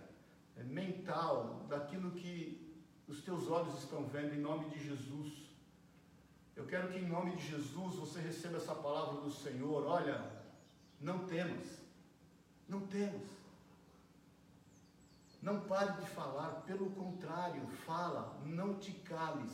eh, 0.57 0.65
mental 0.65 1.65
daquilo 1.69 2.11
que 2.11 2.77
os 3.07 3.23
teus 3.23 3.49
olhos 3.49 3.79
estão 3.79 4.05
vendo 4.05 4.35
em 4.35 4.41
nome 4.41 4.69
de 4.69 4.85
Jesus. 4.85 5.49
Eu 6.57 6.67
quero 6.67 6.89
que 6.89 6.99
em 6.99 7.09
nome 7.09 7.37
de 7.37 7.47
Jesus 7.49 7.95
você 7.95 8.21
receba 8.21 8.57
essa 8.57 8.75
palavra 8.75 9.21
do 9.21 9.31
Senhor. 9.31 9.87
Olha, 9.87 10.29
não 11.01 11.25
temas, 11.25 11.79
não 12.69 12.81
temas. 12.87 13.29
Não 15.41 15.61
pare 15.61 16.01
de 16.01 16.11
falar, 16.11 16.63
pelo 16.63 16.91
contrário, 16.91 17.65
fala, 17.87 18.37
não 18.45 18.75
te 18.75 18.93
cales. 18.93 19.53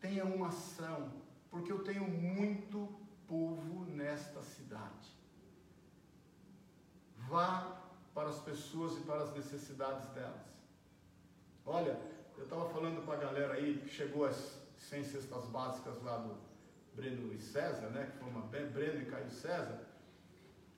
Tenha 0.00 0.24
uma 0.24 0.48
ação, 0.48 1.12
porque 1.50 1.70
eu 1.70 1.84
tenho 1.84 2.08
muito 2.08 2.88
povo 3.28 3.84
nesta 3.84 4.42
cidade. 4.42 5.11
Vá 7.32 7.78
para 8.14 8.28
as 8.28 8.38
pessoas 8.40 8.98
e 8.98 9.00
para 9.00 9.22
as 9.22 9.32
necessidades 9.34 10.06
delas. 10.10 10.44
Olha, 11.64 11.98
eu 12.36 12.44
estava 12.44 12.68
falando 12.68 13.02
para 13.06 13.14
a 13.14 13.16
galera 13.16 13.54
aí 13.54 13.78
que 13.78 13.88
chegou 13.88 14.26
às 14.26 14.60
100 14.76 15.04
cestas 15.04 15.46
básicas 15.46 16.02
lá 16.02 16.18
do 16.18 16.36
Breno 16.94 17.32
e 17.32 17.40
César, 17.40 17.88
né? 17.88 18.10
Que 18.12 18.18
foi 18.18 18.28
uma 18.28 18.42
Breno 18.42 19.00
e 19.00 19.06
Caio 19.06 19.30
César. 19.30 19.80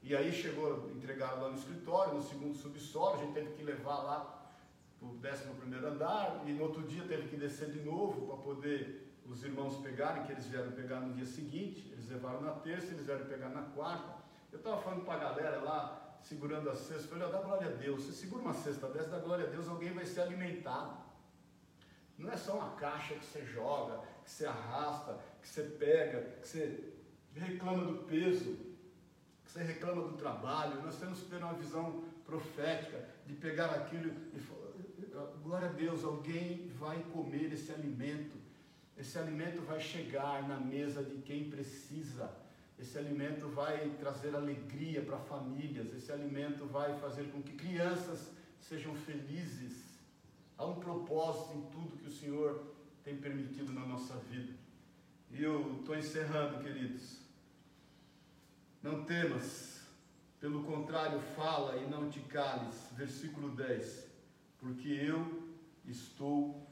E 0.00 0.14
aí 0.14 0.32
chegou, 0.32 0.92
entregaram 0.94 1.42
lá 1.42 1.48
no 1.48 1.59
escritório, 1.59 2.14
no 2.14 2.22
segundo 2.22 2.55
subsolo, 2.55 3.14
a 3.14 3.24
gente 3.24 3.34
teve 3.34 3.55
que 3.55 3.64
levar 3.64 4.02
lá 4.02 4.52
para 5.00 5.09
o 5.09 5.16
décimo 5.16 5.57
primeiro 5.57 5.88
andar, 5.88 6.44
e 6.46 6.52
no 6.52 6.62
outro 6.62 6.82
dia 6.82 7.02
teve 7.09 7.26
que 7.30 7.36
descer 7.36 7.72
de 7.72 7.80
novo 7.80 8.28
para 8.28 8.36
poder 8.36 9.12
os 9.26 9.42
irmãos 9.42 9.78
pegarem, 9.78 10.22
que 10.24 10.30
eles 10.30 10.46
vieram 10.46 10.70
pegar 10.70 11.00
no 11.00 11.14
dia 11.14 11.26
seguinte, 11.26 11.90
eles 11.90 12.09
levaram 12.09 12.42
na 12.42 12.52
terça, 12.52 12.92
eles 12.92 13.07
vieram 13.07 13.24
pegar 13.26 13.48
na 13.48 13.62
quarta. 13.62 14.22
Eu 14.52 14.59
estava 14.59 14.80
falando 14.80 15.05
para 15.05 15.14
a 15.14 15.30
galera 15.30 15.61
lá, 15.62 16.05
segurando 16.25 16.70
a 16.70 16.77
cesta, 16.77 17.09
falei, 17.09 17.31
dá 17.31 17.41
glória 17.41 17.68
a 17.68 17.72
Deus, 17.72 18.03
você 18.03 18.12
segura 18.12 18.43
uma 18.43 18.55
cesta 18.55 18.89
dessa, 18.89 19.11
dá 19.11 19.18
glória 19.18 19.47
a 19.47 19.51
Deus, 19.51 19.68
alguém 19.68 19.93
vai 19.93 20.05
ser 20.05 20.22
alimentado. 20.22 20.97
Não 22.18 22.31
é 22.31 22.37
só 22.37 22.57
uma 22.57 22.77
caixa 22.77 23.14
que 23.14 23.25
você 23.25 23.45
joga, 23.45 24.01
que 24.25 24.31
você 24.31 24.47
arrasta, 24.47 25.18
que 25.43 25.49
você 25.49 25.62
pega, 25.62 26.22
que 26.41 26.49
você 26.49 26.93
reclama 27.35 27.85
do 27.85 28.05
peso 28.05 28.75
você 29.55 29.62
reclama 29.62 30.03
do 30.03 30.16
trabalho, 30.16 30.83
nós 30.83 30.99
temos 30.99 31.20
que 31.20 31.31
ter 31.31 31.37
uma 31.37 31.55
visão 31.55 32.03
profética 32.27 33.09
de 33.25 33.35
pegar 33.35 33.66
aquilo 33.66 34.12
e 34.33 34.41
falar, 34.41 35.27
glória 35.45 35.68
a 35.68 35.72
Deus, 35.72 36.03
alguém 36.03 36.66
vai 36.77 37.01
comer 37.12 37.53
esse 37.53 37.70
alimento, 37.70 38.37
esse 38.99 39.16
alimento 39.16 39.62
vai 39.62 39.79
chegar 39.79 40.49
na 40.49 40.59
mesa 40.59 41.05
de 41.05 41.18
quem 41.18 41.49
precisa, 41.51 42.33
esse 42.79 42.99
alimento 42.99 43.49
vai 43.49 43.89
trazer 44.01 44.35
alegria 44.35 45.03
para 45.03 45.18
famílias, 45.18 45.95
esse 45.95 46.11
alimento 46.11 46.66
vai 46.66 46.99
fazer 46.99 47.31
com 47.31 47.43
que 47.43 47.53
crianças 47.53 48.33
sejam 48.61 48.95
felizes. 48.95 49.85
Há 50.59 50.66
um 50.66 50.81
propósito 50.81 51.57
em 51.57 51.62
tudo 51.70 51.97
que 51.97 52.09
o 52.09 52.12
Senhor 52.12 52.75
tem 53.03 53.16
permitido 53.16 53.72
na 53.72 53.87
nossa 53.87 54.16
vida. 54.16 54.53
E 55.31 55.43
eu 55.43 55.79
estou 55.79 55.97
encerrando, 55.97 56.62
queridos. 56.62 57.20
Não 58.83 59.05
temas, 59.05 59.83
pelo 60.41 60.62
contrário, 60.64 61.20
fala 61.35 61.77
e 61.77 61.89
não 61.89 62.11
te 62.11 62.20
cales. 62.20 62.89
Versículo 62.93 63.51
10. 63.51 64.07
Porque 64.59 64.89
eu 64.89 65.53
estou 65.87 66.68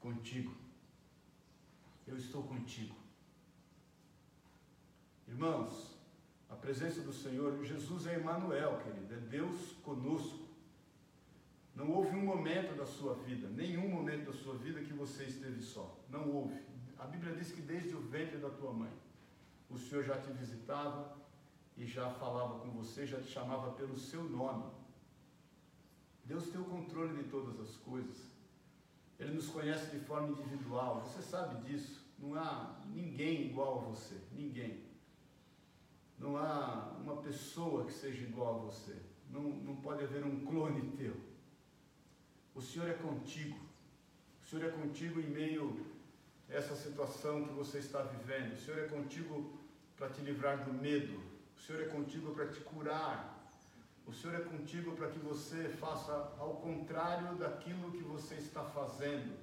contigo. 0.00 0.54
Eu 2.06 2.16
estou 2.16 2.42
contigo. 2.42 3.01
Irmãos, 5.32 5.96
a 6.50 6.54
presença 6.54 7.00
do 7.00 7.12
Senhor, 7.12 7.64
Jesus 7.64 8.06
é 8.06 8.18
Emmanuel, 8.18 8.78
querido, 8.84 9.14
é 9.14 9.16
Deus 9.16 9.72
conosco. 9.82 10.46
Não 11.74 11.90
houve 11.90 12.14
um 12.14 12.24
momento 12.24 12.76
da 12.76 12.84
sua 12.84 13.14
vida, 13.14 13.48
nenhum 13.48 13.88
momento 13.88 14.26
da 14.26 14.34
sua 14.34 14.54
vida 14.56 14.82
que 14.82 14.92
você 14.92 15.24
esteve 15.24 15.62
só. 15.62 15.98
Não 16.10 16.30
houve. 16.30 16.60
A 16.98 17.06
Bíblia 17.06 17.34
diz 17.34 17.50
que 17.50 17.62
desde 17.62 17.94
o 17.94 18.02
ventre 18.02 18.36
da 18.36 18.50
tua 18.50 18.74
mãe, 18.74 18.92
o 19.70 19.78
Senhor 19.78 20.04
já 20.04 20.20
te 20.20 20.30
visitava, 20.32 21.16
e 21.78 21.86
já 21.86 22.10
falava 22.10 22.58
com 22.60 22.70
você, 22.70 23.06
já 23.06 23.18
te 23.18 23.28
chamava 23.28 23.72
pelo 23.72 23.96
seu 23.96 24.22
nome. 24.24 24.70
Deus 26.26 26.48
tem 26.48 26.60
o 26.60 26.66
controle 26.66 27.22
de 27.22 27.30
todas 27.30 27.58
as 27.58 27.74
coisas. 27.76 28.18
Ele 29.18 29.32
nos 29.32 29.48
conhece 29.48 29.96
de 29.96 30.04
forma 30.04 30.28
individual. 30.28 31.00
Você 31.00 31.22
sabe 31.22 31.66
disso. 31.66 32.04
Não 32.18 32.34
há 32.34 32.78
ninguém 32.94 33.46
igual 33.46 33.78
a 33.78 33.84
você. 33.88 34.20
Ninguém. 34.32 34.91
Não 36.22 36.36
há 36.36 36.94
uma 37.02 37.16
pessoa 37.16 37.84
que 37.84 37.92
seja 37.92 38.22
igual 38.22 38.54
a 38.54 38.58
você. 38.58 38.94
Não, 39.28 39.42
não 39.42 39.74
pode 39.76 40.04
haver 40.04 40.24
um 40.24 40.46
clone 40.46 40.96
teu. 40.96 41.16
O 42.54 42.62
Senhor 42.62 42.88
é 42.88 42.94
contigo. 42.94 43.58
O 44.40 44.46
Senhor 44.46 44.66
é 44.66 44.70
contigo 44.70 45.18
em 45.18 45.26
meio 45.26 45.84
a 46.48 46.54
essa 46.54 46.76
situação 46.76 47.44
que 47.44 47.52
você 47.52 47.78
está 47.78 48.02
vivendo. 48.02 48.52
O 48.52 48.56
Senhor 48.56 48.78
é 48.78 48.88
contigo 48.88 49.58
para 49.96 50.10
te 50.10 50.20
livrar 50.20 50.64
do 50.64 50.72
medo. 50.72 51.20
O 51.56 51.60
Senhor 51.60 51.82
é 51.82 51.86
contigo 51.86 52.32
para 52.32 52.46
te 52.46 52.60
curar. 52.60 53.52
O 54.06 54.12
Senhor 54.12 54.36
é 54.36 54.44
contigo 54.44 54.94
para 54.94 55.08
que 55.08 55.18
você 55.18 55.68
faça 55.70 56.12
ao 56.38 56.56
contrário 56.56 57.34
daquilo 57.36 57.90
que 57.90 58.02
você 58.02 58.36
está 58.36 58.62
fazendo. 58.62 59.36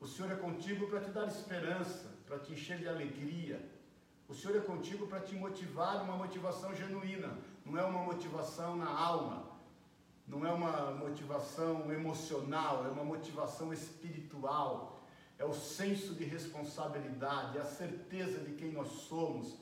O 0.00 0.06
Senhor 0.06 0.32
é 0.32 0.36
contigo 0.36 0.88
para 0.88 1.00
te 1.00 1.10
dar 1.10 1.28
esperança, 1.28 2.10
para 2.26 2.40
te 2.40 2.54
encher 2.54 2.78
de 2.78 2.88
alegria. 2.88 3.60
O 4.30 4.34
Senhor 4.34 4.56
é 4.56 4.60
contigo 4.60 5.08
para 5.08 5.18
te 5.18 5.34
motivar, 5.34 6.04
uma 6.04 6.16
motivação 6.16 6.72
genuína, 6.72 7.36
não 7.66 7.76
é 7.76 7.82
uma 7.82 8.04
motivação 8.04 8.76
na 8.76 8.88
alma, 8.88 9.42
não 10.28 10.46
é 10.46 10.52
uma 10.52 10.92
motivação 10.92 11.92
emocional, 11.92 12.86
é 12.86 12.90
uma 12.90 13.02
motivação 13.02 13.72
espiritual, 13.72 15.02
é 15.36 15.44
o 15.44 15.52
senso 15.52 16.14
de 16.14 16.22
responsabilidade, 16.22 17.58
é 17.58 17.60
a 17.60 17.64
certeza 17.64 18.38
de 18.38 18.52
quem 18.52 18.70
nós 18.70 18.86
somos, 19.08 19.56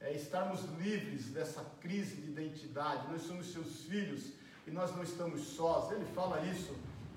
é 0.00 0.14
estarmos 0.14 0.62
livres 0.80 1.26
dessa 1.26 1.62
crise 1.82 2.16
de 2.16 2.30
identidade. 2.30 3.12
Nós 3.12 3.22
somos 3.22 3.52
seus 3.52 3.84
filhos 3.84 4.32
e 4.66 4.70
nós 4.70 4.94
não 4.96 5.02
estamos 5.02 5.42
sós. 5.48 5.92
Ele 5.92 6.06
fala 6.14 6.40
isso 6.46 6.74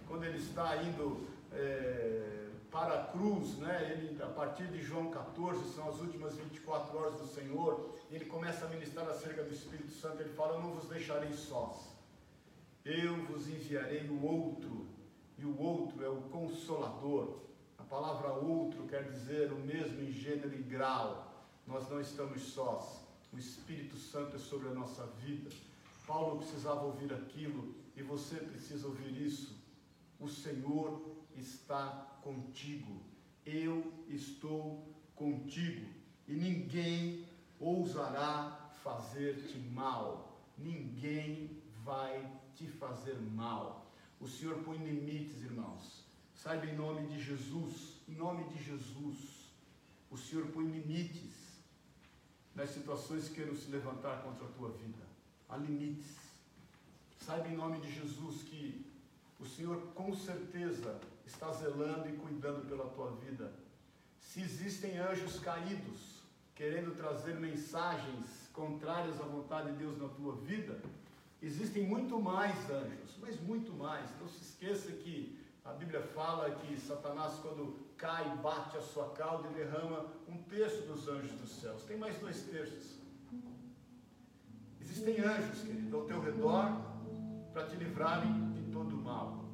quando 0.09 0.25
ele 0.25 0.39
está 0.39 0.75
indo. 0.83 1.25
É, 1.53 2.46
para 2.77 2.93
a 2.93 3.03
cruz, 3.07 3.57
né? 3.57 3.91
Ele, 3.91 4.21
a 4.21 4.27
partir 4.27 4.67
de 4.67 4.83
João 4.83 5.09
14, 5.09 5.73
são 5.73 5.89
as 5.89 5.99
últimas 5.99 6.35
24 6.35 6.95
horas 6.95 7.15
do 7.15 7.25
Senhor, 7.25 7.95
ele 8.11 8.25
começa 8.25 8.65
a 8.65 8.69
ministrar 8.69 9.07
acerca 9.07 9.43
do 9.43 9.51
Espírito 9.51 9.91
Santo. 9.93 10.21
Ele 10.21 10.29
fala: 10.35 10.53
Eu 10.53 10.61
não 10.61 10.73
vos 10.75 10.87
deixarei 10.87 11.33
sós, 11.33 11.75
eu 12.85 13.15
vos 13.25 13.47
enviarei 13.47 14.07
o 14.07 14.23
outro, 14.23 14.85
e 15.39 15.43
o 15.43 15.59
outro 15.59 16.05
é 16.05 16.09
o 16.09 16.21
consolador. 16.29 17.39
A 17.79 17.83
palavra 17.83 18.33
outro 18.33 18.83
quer 18.83 19.09
dizer 19.09 19.51
o 19.51 19.57
mesmo 19.57 19.99
em 19.99 20.11
gênero 20.11 20.53
e 20.53 20.61
grau. 20.61 21.33
Nós 21.65 21.89
não 21.89 21.99
estamos 21.99 22.43
sós, 22.43 23.01
o 23.33 23.39
Espírito 23.39 23.97
Santo 23.97 24.35
é 24.35 24.39
sobre 24.39 24.69
a 24.69 24.73
nossa 24.73 25.03
vida. 25.25 25.49
Paulo 26.05 26.37
precisava 26.37 26.85
ouvir 26.85 27.11
aquilo, 27.11 27.73
e 27.95 28.03
você 28.03 28.35
precisa 28.35 28.85
ouvir 28.85 29.19
isso. 29.19 29.57
O 30.19 30.29
Senhor 30.29 31.17
está 31.35 32.16
contigo. 32.27 33.01
Eu 33.45 33.93
estou 34.09 34.85
contigo. 35.15 35.87
E 36.27 36.33
ninguém 36.33 37.25
ousará 37.59 38.69
fazer-te 38.83 39.57
mal. 39.57 40.37
Ninguém 40.57 41.61
vai 41.85 42.29
te 42.55 42.67
fazer 42.67 43.15
mal. 43.15 43.85
O 44.19 44.27
Senhor 44.27 44.57
põe 44.63 44.77
limites, 44.77 45.41
irmãos. 45.43 46.03
Saiba 46.35 46.65
em 46.65 46.75
nome 46.75 47.07
de 47.07 47.21
Jesus, 47.23 48.01
em 48.07 48.15
nome 48.15 48.43
de 48.49 48.63
Jesus, 48.63 49.17
o 50.09 50.17
Senhor 50.17 50.47
põe 50.47 50.65
limites 50.65 51.35
nas 52.55 52.69
situações 52.69 53.27
que 53.27 53.35
queiram 53.35 53.55
se 53.55 53.69
levantar 53.69 54.21
contra 54.21 54.45
a 54.45 54.51
tua 54.51 54.69
vida. 54.69 55.03
Há 55.49 55.57
limites. 55.57 56.15
Saiba 57.19 57.47
em 57.47 57.55
nome 57.55 57.79
de 57.81 57.91
Jesus 57.93 58.43
que 58.43 58.85
o 59.39 59.45
Senhor 59.45 59.77
com 59.93 60.15
certeza 60.15 60.99
está 61.27 61.51
zelando 61.51 62.09
e 62.09 62.13
cuidando 62.13 62.67
pela 62.67 62.85
tua 62.89 63.11
vida. 63.11 63.53
Se 64.19 64.41
existem 64.41 64.97
anjos 64.97 65.39
caídos 65.39 66.23
querendo 66.55 66.95
trazer 66.95 67.35
mensagens 67.35 68.49
contrárias 68.53 69.19
à 69.19 69.23
vontade 69.23 69.71
de 69.71 69.77
Deus 69.77 69.97
na 69.97 70.07
tua 70.07 70.35
vida, 70.37 70.81
existem 71.41 71.85
muito 71.85 72.19
mais 72.19 72.55
anjos, 72.69 73.15
mas 73.19 73.39
muito 73.41 73.73
mais. 73.73 74.09
Não 74.19 74.27
se 74.27 74.41
esqueça 74.41 74.91
que 74.91 75.37
a 75.63 75.73
Bíblia 75.73 76.01
fala 76.01 76.49
que 76.51 76.79
Satanás, 76.79 77.33
quando 77.41 77.77
cai, 77.97 78.35
bate 78.37 78.77
a 78.77 78.81
sua 78.81 79.09
cauda 79.09 79.49
e 79.49 79.53
derrama 79.53 80.05
um 80.27 80.37
terço 80.43 80.81
dos 80.83 81.07
anjos 81.07 81.31
dos 81.33 81.51
céus. 81.59 81.83
Tem 81.83 81.97
mais 81.97 82.17
dois 82.19 82.41
terços. 82.43 82.97
Existem 84.79 85.19
anjos, 85.19 85.61
querido, 85.61 85.97
ao 85.97 86.05
teu 86.05 86.21
redor 86.21 86.71
para 87.53 87.67
te 87.67 87.75
livrarem 87.75 88.53
de 88.53 88.71
todo 88.71 88.95
o 88.95 89.03
mal. 89.03 89.46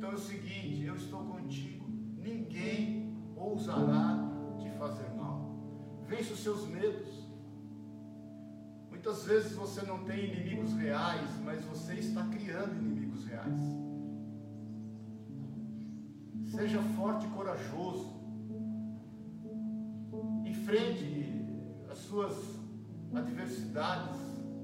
Então 0.00 0.12
é 0.12 0.14
o 0.14 0.18
seguinte: 0.18 0.82
eu 0.82 0.96
estou 0.96 1.22
contigo, 1.26 1.86
ninguém 2.16 3.14
ousará 3.36 4.16
te 4.58 4.70
fazer 4.78 5.10
mal. 5.10 5.54
Vence 6.06 6.32
os 6.32 6.42
seus 6.42 6.66
medos. 6.66 7.28
Muitas 8.88 9.24
vezes 9.24 9.52
você 9.52 9.84
não 9.84 10.02
tem 10.04 10.32
inimigos 10.32 10.72
reais, 10.72 11.28
mas 11.44 11.62
você 11.66 11.96
está 11.96 12.26
criando 12.28 12.76
inimigos 12.76 13.26
reais. 13.26 13.60
Seja 16.46 16.80
forte 16.96 17.26
e 17.26 17.30
corajoso. 17.32 18.08
Enfrente 20.46 21.44
as 21.90 21.98
suas 21.98 22.58
adversidades. 23.14 24.16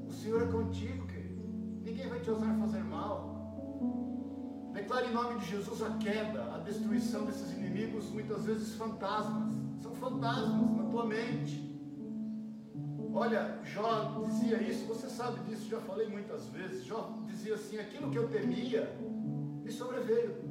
O 0.09 0.13
Senhor 0.13 0.45
é 0.45 0.47
contigo, 0.47 1.07
querido. 1.07 1.43
Ninguém 1.85 2.09
vai 2.09 2.21
te 2.21 2.31
ousar 2.31 2.59
fazer 2.59 2.83
mal. 2.83 3.36
Declare 4.77 5.09
em 5.09 5.15
nome 5.15 5.39
de 5.41 5.47
Jesus 5.47 5.83
a 5.83 5.89
queda, 5.97 6.55
a 6.55 6.59
destruição 6.59 7.25
desses 7.25 7.51
inimigos, 7.51 8.11
muitas 8.11 8.45
vezes 8.45 8.75
fantasmas. 8.75 9.55
São 9.81 9.95
fantasmas 9.95 10.71
na 10.77 10.85
tua 10.91 11.07
mente. 11.07 11.75
Olha, 13.15 13.59
Jó 13.65 14.21
dizia 14.27 14.61
isso, 14.63 14.85
você 14.85 15.09
sabe 15.09 15.41
disso, 15.49 15.67
já 15.71 15.81
falei 15.81 16.09
muitas 16.09 16.49
vezes. 16.49 16.85
Jó 16.85 17.11
dizia 17.25 17.55
assim: 17.55 17.79
aquilo 17.79 18.11
que 18.11 18.19
eu 18.19 18.29
temia 18.29 18.95
me 19.65 19.73
sobreveio. 19.73 20.45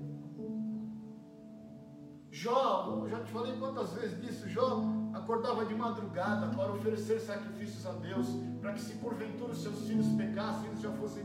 Jó, 2.32 3.06
já 3.08 3.20
te 3.24 3.32
falei 3.32 3.56
quantas 3.60 3.94
vezes 3.94 4.20
disso, 4.20 4.50
Jó 4.50 4.84
acordava 5.14 5.66
de 5.66 5.76
madrugada 5.76 6.48
para 6.48 6.74
oferecer 6.74 7.20
sacrifícios 7.20 7.86
a 7.86 7.92
Deus, 7.92 8.28
para 8.60 8.74
que 8.74 8.82
se 8.82 8.96
porventura 8.96 9.52
os 9.52 9.62
seus 9.62 9.88
filhos 9.88 10.08
pecassem, 10.14 10.68
eles 10.68 10.82
já 10.82 10.92
fossem 10.94 11.24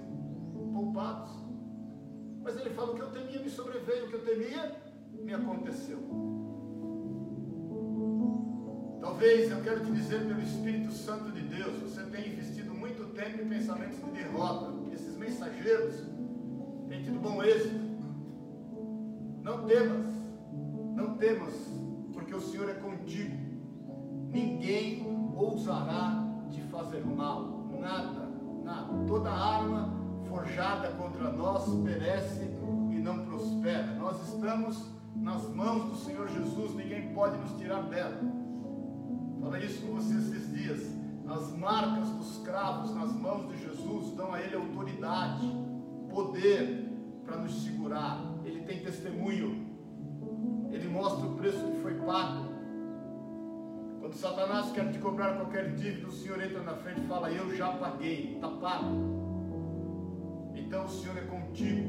poupados. 0.75 1.50
Mas 2.51 2.61
ele 2.61 2.71
fala: 2.71 2.91
o 2.91 2.95
que 2.97 3.03
eu 3.03 3.11
temia 3.11 3.41
me 3.41 3.49
sobreveio, 3.49 4.07
o 4.07 4.09
que 4.09 4.15
eu 4.15 4.25
temia 4.25 4.77
me 5.13 5.33
aconteceu. 5.33 5.99
Talvez 9.01 9.51
eu 9.53 9.63
quero 9.63 9.85
te 9.85 9.93
dizer 9.93 10.27
pelo 10.27 10.41
Espírito 10.41 10.91
Santo 10.93 11.31
de 11.31 11.43
Deus, 11.43 11.79
você 11.79 12.03
tem 12.07 12.33
investido 12.33 12.75
muito 12.75 13.05
tempo 13.15 13.41
em 13.41 13.49
pensamentos 13.49 14.05
de 14.05 14.11
derrota. 14.11 14.73
Esses 14.93 15.17
mensageiros 15.17 15.95
têm 16.89 17.05
tido 17.05 17.21
bom 17.21 17.41
êxito. 17.41 17.89
Não 19.43 19.65
temas, 19.65 20.07
não 20.97 21.15
temas, 21.19 21.55
porque 22.13 22.35
o 22.35 22.41
Senhor 22.41 22.69
é 22.69 22.75
contigo. 22.75 23.37
Ninguém 24.29 25.07
ousará 25.37 26.27
te 26.51 26.61
fazer 26.63 27.05
mal. 27.07 27.69
Nada, 27.79 28.29
nada. 28.65 29.07
Toda 29.07 29.31
arma 29.31 30.00
forjada 30.31 30.89
contra 30.93 31.31
nós 31.33 31.65
perece 31.85 32.45
e 32.91 32.99
não 33.01 33.25
prospera. 33.27 33.95
Nós 33.97 34.29
estamos 34.29 34.89
nas 35.17 35.43
mãos 35.51 35.91
do 35.91 35.97
Senhor 35.97 36.29
Jesus, 36.29 36.75
ninguém 36.75 37.13
pode 37.13 37.37
nos 37.37 37.53
tirar 37.59 37.83
dela. 37.83 38.21
Falei 39.41 39.65
isso 39.65 39.85
com 39.85 39.95
vocês 39.95 40.29
esses 40.29 40.55
dias. 40.55 41.01
As 41.29 41.51
marcas 41.57 42.09
dos 42.11 42.39
cravos 42.45 42.95
nas 42.95 43.13
mãos 43.13 43.49
de 43.49 43.59
Jesus 43.63 44.15
dão 44.17 44.33
a 44.33 44.41
ele 44.41 44.55
autoridade, 44.57 45.47
poder 46.09 46.89
para 47.25 47.37
nos 47.37 47.63
segurar. 47.63 48.21
Ele 48.45 48.63
tem 48.63 48.81
testemunho. 48.81 49.69
Ele 50.71 50.89
mostra 50.89 51.27
o 51.27 51.35
preço 51.35 51.65
que 51.67 51.83
foi 51.83 51.95
pago. 51.95 52.49
Quando 54.01 54.15
Satanás 54.15 54.71
quer 54.73 54.91
te 54.93 54.99
cobrar 54.99 55.35
qualquer 55.35 55.75
dívida, 55.75 56.09
o 56.09 56.13
Senhor 56.13 56.43
entra 56.43 56.63
na 56.63 56.75
frente 56.75 57.01
e 57.01 57.07
fala: 57.07 57.31
Eu 57.31 57.55
já 57.55 57.73
paguei, 57.73 58.35
está 58.35 58.49
pago. 58.49 59.20
Então 60.61 60.85
o 60.85 60.89
Senhor 60.89 61.17
é 61.17 61.23
contigo. 61.23 61.89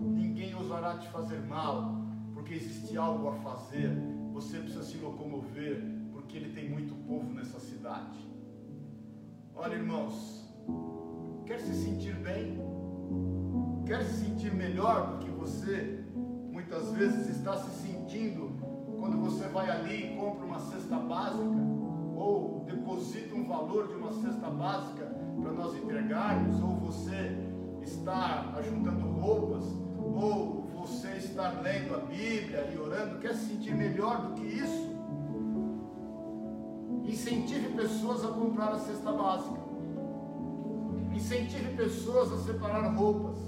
Ninguém 0.00 0.54
ousará 0.54 0.98
te 0.98 1.08
fazer 1.08 1.40
mal, 1.46 2.02
porque 2.34 2.54
existe 2.54 2.96
algo 2.96 3.28
a 3.28 3.34
fazer. 3.36 3.90
Você 4.32 4.58
precisa 4.58 4.82
se 4.82 4.98
locomover, 4.98 5.82
porque 6.12 6.36
Ele 6.36 6.52
tem 6.52 6.68
muito 6.68 6.94
povo 7.06 7.32
nessa 7.32 7.60
cidade. 7.60 8.18
Olha, 9.54 9.74
irmãos, 9.74 10.44
quer 11.46 11.60
se 11.60 11.74
sentir 11.74 12.14
bem? 12.16 12.58
Quer 13.86 14.02
se 14.02 14.24
sentir 14.24 14.52
melhor 14.52 15.12
do 15.12 15.24
que 15.24 15.30
você 15.30 16.04
muitas 16.50 16.92
vezes 16.92 17.28
está 17.36 17.56
se 17.56 17.70
sentindo 17.86 18.50
quando 18.98 19.18
você 19.18 19.46
vai 19.48 19.70
ali 19.70 20.12
e 20.12 20.16
compra 20.16 20.44
uma 20.44 20.58
cesta 20.58 20.96
básica? 20.98 21.44
Ou 22.16 22.64
deposita 22.66 23.34
um 23.34 23.46
valor 23.46 23.88
de 23.88 23.94
uma 23.94 24.12
cesta 24.12 24.50
básica 24.50 25.04
para 25.40 25.52
nós 25.52 25.76
entregarmos? 25.76 26.60
Ou 26.60 26.76
você 26.76 27.51
estar 27.82 28.54
ajuntando 28.56 29.06
roupas, 29.20 29.64
ou 29.98 30.66
você 30.74 31.16
estar 31.16 31.60
lendo 31.62 31.94
a 31.94 31.98
Bíblia 31.98 32.70
e 32.72 32.78
orando, 32.78 33.18
quer 33.18 33.34
se 33.34 33.46
sentir 33.46 33.74
melhor 33.74 34.22
do 34.22 34.34
que 34.34 34.46
isso? 34.46 34.92
Incentive 37.04 37.68
pessoas 37.74 38.24
a 38.24 38.28
comprar 38.28 38.72
a 38.72 38.78
cesta 38.78 39.12
básica. 39.12 39.60
Incentive 41.14 41.76
pessoas 41.76 42.32
a 42.32 42.38
separar 42.38 42.88
roupas. 42.94 43.38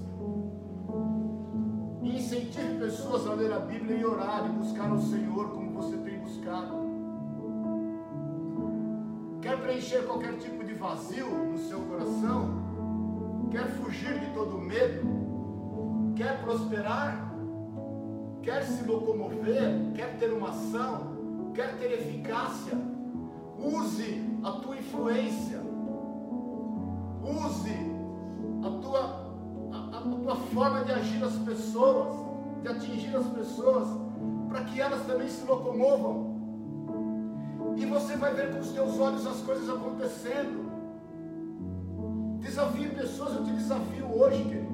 Incentive 2.02 2.78
pessoas 2.78 3.26
a 3.26 3.34
ler 3.34 3.52
a 3.52 3.60
Bíblia 3.60 3.96
e 3.96 4.04
orar 4.04 4.46
e 4.46 4.48
buscar 4.50 4.92
o 4.92 5.00
Senhor 5.00 5.50
como 5.50 5.72
você 5.72 5.96
tem 5.98 6.18
buscado. 6.18 6.84
Quer 9.40 9.60
preencher 9.60 10.06
qualquer 10.06 10.36
tipo 10.38 10.64
de 10.64 10.74
vazio 10.74 11.26
no 11.26 11.58
seu 11.58 11.80
coração? 11.80 12.63
Quer 13.50 13.68
fugir 13.76 14.18
de 14.18 14.26
todo 14.34 14.58
medo? 14.58 16.14
Quer 16.16 16.42
prosperar? 16.42 17.32
Quer 18.42 18.62
se 18.62 18.84
locomover? 18.84 19.92
Quer 19.94 20.16
ter 20.18 20.32
uma 20.32 20.50
ação? 20.50 21.52
Quer 21.54 21.76
ter 21.78 21.92
eficácia? 21.92 22.76
Use 23.58 24.22
a 24.42 24.52
tua 24.52 24.76
influência. 24.76 25.60
Use 27.22 27.94
a 28.62 28.70
tua, 28.82 29.32
a, 29.72 29.98
a 29.98 30.00
tua 30.00 30.36
forma 30.36 30.84
de 30.84 30.92
agir 30.92 31.22
as 31.24 31.36
pessoas, 31.36 32.14
de 32.62 32.68
atingir 32.68 33.16
as 33.16 33.26
pessoas, 33.26 33.88
para 34.48 34.64
que 34.64 34.80
elas 34.80 35.06
também 35.06 35.28
se 35.28 35.46
locomovam. 35.46 36.34
E 37.76 37.86
você 37.86 38.16
vai 38.16 38.34
ver 38.34 38.52
com 38.52 38.60
os 38.60 38.70
teus 38.70 38.98
olhos 39.00 39.26
as 39.26 39.40
coisas 39.40 39.68
acontecendo. 39.68 40.63
Desafie 42.44 42.90
pessoas, 42.90 43.36
eu 43.36 43.44
te 43.44 43.52
desafio 43.52 44.06
hoje, 44.14 44.44
querido. 44.44 44.68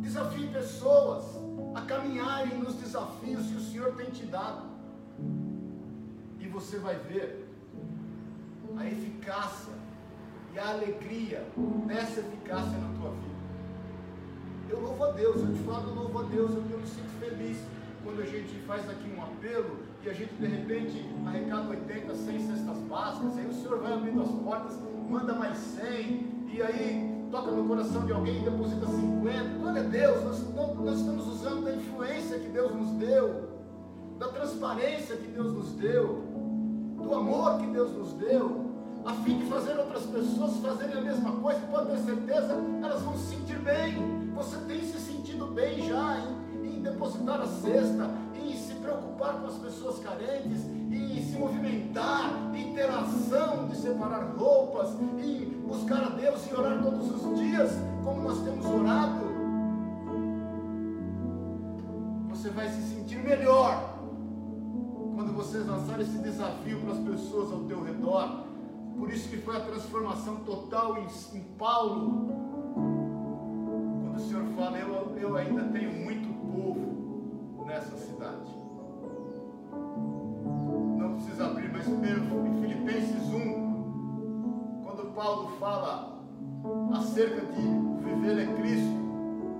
Desafie 0.00 0.46
pessoas 0.48 1.24
a 1.74 1.82
caminharem 1.82 2.58
nos 2.58 2.74
desafios 2.76 3.46
que 3.46 3.54
o 3.54 3.60
Senhor 3.60 3.92
tem 3.96 4.06
te 4.06 4.24
dado. 4.24 4.62
E 6.40 6.48
você 6.48 6.78
vai 6.78 6.96
ver 6.96 7.46
a 8.78 8.86
eficácia 8.86 9.74
e 10.54 10.58
a 10.58 10.70
alegria 10.70 11.46
dessa 11.86 12.20
eficácia 12.20 12.78
na 12.78 12.98
tua 12.98 13.10
vida. 13.10 13.36
Eu 14.70 14.80
louvo 14.80 15.04
a 15.04 15.10
Deus, 15.12 15.36
eu 15.36 15.52
te 15.52 15.62
falo, 15.64 15.90
eu 15.90 15.94
louvo 15.94 16.18
a 16.18 16.22
Deus, 16.22 16.50
eu, 16.52 16.64
eu 16.70 16.78
me 16.80 16.86
sinto 16.86 17.10
feliz 17.20 17.58
quando 18.06 18.22
a 18.22 18.24
gente 18.24 18.54
faz 18.60 18.88
aqui 18.88 19.10
um 19.10 19.20
apelo 19.20 19.78
e 20.04 20.08
a 20.08 20.12
gente 20.12 20.32
de 20.34 20.46
repente 20.46 21.04
arrecada 21.26 21.68
80, 21.68 22.14
100 22.14 22.40
cestas 22.46 22.78
básicas, 22.88 23.36
aí 23.36 23.46
o 23.46 23.52
Senhor 23.52 23.80
vai 23.80 23.92
abrindo 23.92 24.22
as 24.22 24.30
portas, 24.30 24.78
manda 25.10 25.34
mais 25.34 25.58
100, 25.58 26.46
e 26.52 26.62
aí 26.62 27.26
toca 27.32 27.50
no 27.50 27.66
coração 27.66 28.06
de 28.06 28.12
alguém 28.12 28.40
e 28.40 28.44
deposita 28.44 28.86
50. 28.86 29.58
Glória 29.58 29.82
a 29.82 29.84
Deus, 29.84 30.22
nós, 30.22 30.54
nós 30.76 30.98
estamos 31.00 31.26
usando 31.26 31.64
da 31.64 31.74
influência 31.74 32.38
que 32.38 32.48
Deus 32.48 32.72
nos 32.72 32.90
deu, 32.92 33.48
da 34.20 34.28
transparência 34.28 35.16
que 35.16 35.26
Deus 35.26 35.52
nos 35.52 35.72
deu, 35.72 36.22
do 36.96 37.12
amor 37.12 37.58
que 37.58 37.66
Deus 37.66 37.90
nos 37.90 38.12
deu, 38.12 38.66
a 39.04 39.14
fim 39.14 39.38
de 39.38 39.46
fazer 39.46 39.76
outras 39.78 40.04
pessoas 40.04 40.56
fazerem 40.58 40.98
a 40.98 41.00
mesma 41.00 41.32
coisa, 41.32 41.60
pode 41.72 41.90
ter 41.90 41.98
certeza, 41.98 42.56
elas 42.82 43.02
vão 43.02 43.16
se 43.16 43.36
sentir 43.36 43.58
bem. 43.58 44.30
Você 44.36 44.56
tem 44.68 44.80
se 44.82 44.98
sentido 45.00 45.46
bem 45.46 45.82
já 45.88 46.18
em 46.18 46.45
depositar 46.90 47.40
a 47.40 47.46
cesta, 47.46 48.10
em 48.34 48.56
se 48.56 48.74
preocupar 48.74 49.40
com 49.40 49.46
as 49.46 49.54
pessoas 49.54 49.98
carentes, 49.98 50.64
em 50.64 51.22
se 51.22 51.36
movimentar, 51.38 52.50
em 52.54 52.74
ter 52.74 52.88
ação 52.88 53.68
de 53.68 53.76
separar 53.76 54.34
roupas, 54.36 54.90
em 55.22 55.44
buscar 55.66 56.04
a 56.04 56.08
Deus 56.10 56.50
e 56.50 56.54
orar 56.54 56.82
todos 56.82 57.10
os 57.10 57.38
dias, 57.38 57.70
como 58.04 58.22
nós 58.22 58.40
temos 58.42 58.66
orado. 58.66 59.26
Você 62.30 62.50
vai 62.50 62.68
se 62.68 62.82
sentir 62.94 63.18
melhor 63.18 63.96
quando 65.14 65.32
você 65.34 65.58
lançar 65.58 66.00
esse 66.00 66.18
desafio 66.18 66.80
para 66.80 66.92
as 66.92 66.98
pessoas 66.98 67.52
ao 67.52 67.60
teu 67.60 67.82
redor 67.82 68.46
por 68.98 69.12
isso 69.12 69.28
que 69.28 69.36
foi 69.36 69.56
a 69.56 69.60
transformação 69.60 70.36
total 70.36 70.96
em, 70.98 71.36
em 71.36 71.42
Paulo. 71.58 72.28
Quando 74.02 74.16
o 74.16 74.20
Senhor 74.20 74.44
fala, 74.56 74.78
eu, 74.78 75.16
eu 75.18 75.36
ainda 75.36 75.64
tenho 75.64 75.92
muito 75.92 76.25
povo 76.56 77.64
nessa 77.66 77.96
cidade. 77.96 78.56
Não 80.98 81.14
precisa 81.14 81.46
abrir, 81.46 81.70
mas 81.70 81.84
primeiro 81.84 82.46
em 82.46 82.60
Filipenses 82.60 83.22
1, 83.28 84.82
quando 84.84 85.12
Paulo 85.14 85.48
fala 85.58 86.22
acerca 86.94 87.42
de 87.52 87.62
viver 88.04 88.38
é 88.38 88.46
Cristo, 88.54 88.96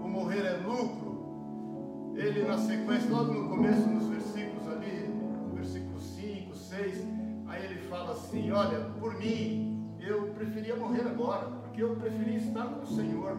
o 0.02 0.08
morrer 0.08 0.44
é 0.46 0.56
lucro, 0.56 2.14
ele 2.14 2.44
na 2.44 2.56
sequência, 2.56 3.10
logo 3.10 3.32
no 3.32 3.48
começo, 3.48 3.86
nos 3.88 4.08
versículos 4.08 4.66
ali, 4.68 5.08
no 5.48 5.54
versículo 5.54 6.00
5, 6.00 6.54
6, 6.54 7.16
Aí 7.48 7.64
ele 7.64 7.80
fala 7.88 8.12
assim: 8.12 8.50
Olha, 8.50 8.80
por 8.98 9.14
mim, 9.18 9.96
eu 10.00 10.32
preferia 10.34 10.76
morrer 10.76 11.02
agora, 11.02 11.46
porque 11.46 11.82
eu 11.82 11.96
preferia 11.96 12.38
estar 12.38 12.66
com 12.66 12.82
o 12.82 12.86
Senhor. 12.86 13.36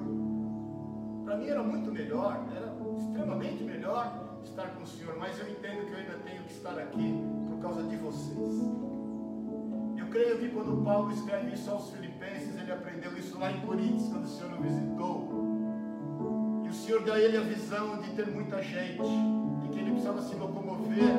Para 1.25 1.37
mim 1.37 1.47
era 1.47 1.61
muito 1.61 1.91
melhor, 1.91 2.47
era 2.55 2.67
extremamente 2.97 3.63
melhor 3.63 4.39
estar 4.43 4.69
com 4.75 4.83
o 4.83 4.87
Senhor, 4.87 5.15
mas 5.17 5.39
eu 5.39 5.49
entendo 5.49 5.85
que 5.85 5.91
eu 5.91 5.97
ainda 5.97 6.17
tenho 6.25 6.43
que 6.43 6.51
estar 6.51 6.77
aqui 6.77 7.13
por 7.47 7.59
causa 7.59 7.83
de 7.83 7.95
vocês. 7.97 8.61
Eu 9.97 10.07
creio 10.07 10.39
que 10.39 10.49
quando 10.49 10.83
Paulo 10.83 11.11
escreve 11.11 11.53
isso 11.53 11.69
aos 11.69 11.89
Filipenses, 11.91 12.55
ele 12.55 12.71
aprendeu 12.71 13.17
isso 13.17 13.37
lá 13.37 13.51
em 13.51 13.59
Coríntios, 13.61 14.07
quando 14.09 14.23
o 14.23 14.27
Senhor 14.27 14.53
o 14.53 14.61
visitou. 14.61 15.27
E 16.65 16.69
o 16.69 16.73
Senhor 16.73 17.03
deu 17.03 17.13
a 17.13 17.19
ele 17.19 17.37
a 17.37 17.41
visão 17.41 17.99
de 18.01 18.11
ter 18.11 18.27
muita 18.27 18.61
gente, 18.61 19.01
de 19.61 19.69
que 19.69 19.79
ele 19.79 19.91
precisava 19.91 20.21
se 20.21 20.35
locomover 20.35 21.13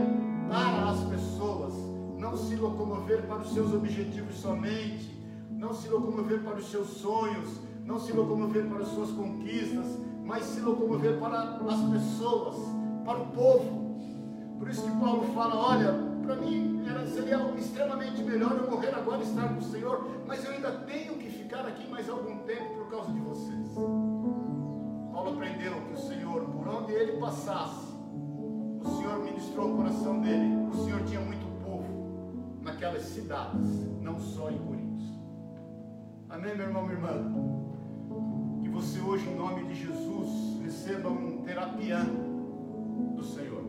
para 0.48 0.90
as 0.90 1.04
pessoas 1.04 1.88
não 2.18 2.36
se 2.36 2.56
locomover 2.56 3.22
para 3.22 3.38
os 3.38 3.54
seus 3.54 3.72
objetivos 3.72 4.34
somente, 4.34 5.16
não 5.50 5.72
se 5.72 5.88
locomover 5.88 6.40
para 6.40 6.56
os 6.56 6.68
seus 6.70 6.88
sonhos, 6.88 7.60
não 7.84 7.98
se 7.98 8.12
locomover 8.12 8.66
para 8.66 8.82
as 8.82 8.88
suas 8.88 9.10
conquistas, 9.12 9.86
mas 10.28 10.44
se 10.44 10.60
locomover 10.60 11.18
para 11.18 11.40
as 11.40 11.80
pessoas, 11.90 12.56
para 13.04 13.18
o 13.18 13.26
povo. 13.28 13.96
Por 14.58 14.68
isso 14.68 14.82
que 14.82 15.00
Paulo 15.00 15.22
fala: 15.34 15.56
olha, 15.56 15.94
para 16.22 16.36
mim 16.36 16.84
era, 16.86 17.06
seria 17.06 17.38
extremamente 17.56 18.22
melhor 18.22 18.52
eu 18.52 18.70
morrer 18.70 18.94
agora 18.94 19.22
e 19.22 19.22
estar 19.22 19.48
com 19.48 19.58
o 19.58 19.62
Senhor, 19.62 20.06
mas 20.26 20.44
eu 20.44 20.52
ainda 20.52 20.70
tenho 20.70 21.14
que 21.14 21.30
ficar 21.30 21.66
aqui 21.66 21.88
mais 21.88 22.08
algum 22.10 22.40
tempo 22.40 22.74
por 22.74 22.90
causa 22.90 23.10
de 23.10 23.20
vocês. 23.20 23.68
Paulo 25.10 25.32
aprendeu 25.32 25.72
que 25.86 25.94
o 25.94 25.98
Senhor, 25.98 26.42
por 26.42 26.68
onde 26.68 26.92
ele 26.92 27.18
passasse, 27.18 27.88
o 28.84 28.96
Senhor 28.98 29.18
ministrou 29.24 29.72
o 29.72 29.76
coração 29.76 30.20
dele, 30.20 30.68
o 30.70 30.84
Senhor 30.84 31.02
tinha 31.04 31.20
muito 31.20 31.48
naquelas 32.62 33.02
cidades, 33.02 34.00
não 34.02 34.20
só 34.20 34.50
em 34.50 34.58
Coríntios. 34.58 35.18
Amém, 36.28 36.54
meu 36.54 36.66
irmão, 36.66 36.82
minha 36.82 36.96
irmã? 36.96 37.67
Jesus, 40.88 40.98
receba 40.98 41.10
um 41.10 41.42
terapiã 41.42 42.04
do 43.14 43.22
Senhor. 43.22 43.62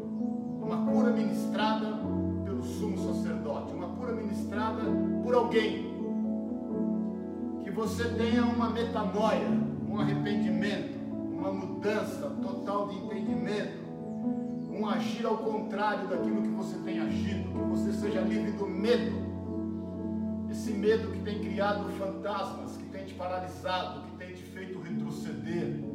Uma 0.62 0.90
cura 0.90 1.12
ministrada 1.12 2.00
pelo 2.46 2.64
sumo 2.64 2.98
sacerdote, 3.14 3.74
uma 3.74 3.90
cura 3.90 4.14
ministrada 4.14 4.84
por 5.24 5.36
alguém. 5.36 5.90
Que 7.64 7.72
você 7.72 8.06
tenha 8.10 8.44
uma 8.46 8.70
metanoia, 8.70 9.50
um 9.90 10.00
arrependimento, 10.00 10.98
uma 11.12 11.52
mudança 11.52 12.30
total 12.42 12.88
de 12.88 12.96
entendimento 12.96 13.90
um 14.72 14.88
agir 14.88 15.26
ao 15.26 15.40
contrário 15.40 16.08
daquilo 16.08 16.42
que 16.42 16.48
você 16.48 16.78
tem 16.78 17.02
agido, 17.02 17.50
que 17.50 17.70
você 17.70 17.92
seja 17.92 18.22
livre 18.22 18.52
do 18.52 18.66
medo, 18.66 19.12
esse 20.50 20.72
medo 20.72 21.12
que 21.12 21.20
tem 21.20 21.40
criado 21.40 21.90
fantasmas, 21.98 22.78
que 22.78 22.86
tem 22.86 23.04
te 23.04 23.14
paralisado, 23.16 24.04
que 24.04 24.12
tem 24.16 24.34
te 24.34 24.44
feito 24.44 24.80
retroceder, 24.80 25.89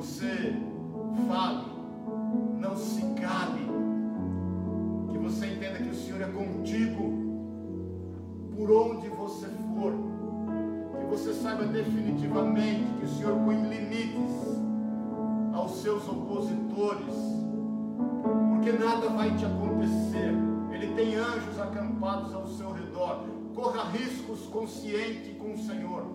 você 0.00 0.54
fale, 1.28 1.66
não 2.58 2.74
se 2.74 3.02
cale, 3.20 3.68
que 5.10 5.18
você 5.18 5.46
entenda 5.46 5.76
que 5.76 5.90
o 5.90 5.94
Senhor 5.94 6.22
é 6.22 6.26
contigo, 6.26 7.12
por 8.56 8.70
onde 8.70 9.10
você 9.10 9.46
for, 9.74 9.92
que 10.98 11.04
você 11.04 11.34
saiba 11.34 11.64
definitivamente 11.64 12.90
que 12.98 13.04
o 13.04 13.08
Senhor 13.10 13.38
põe 13.44 13.56
limites 13.56 14.62
aos 15.52 15.82
seus 15.82 16.08
opositores, 16.08 17.14
porque 18.54 18.72
nada 18.72 19.06
vai 19.10 19.36
te 19.36 19.44
acontecer. 19.44 20.32
Ele 20.72 20.94
tem 20.94 21.14
anjos 21.16 21.60
acampados 21.60 22.32
ao 22.32 22.46
seu 22.46 22.72
redor. 22.72 23.26
Corra 23.54 23.90
riscos 23.90 24.46
consciente 24.46 25.34
com 25.34 25.52
o 25.52 25.58
Senhor. 25.58 26.06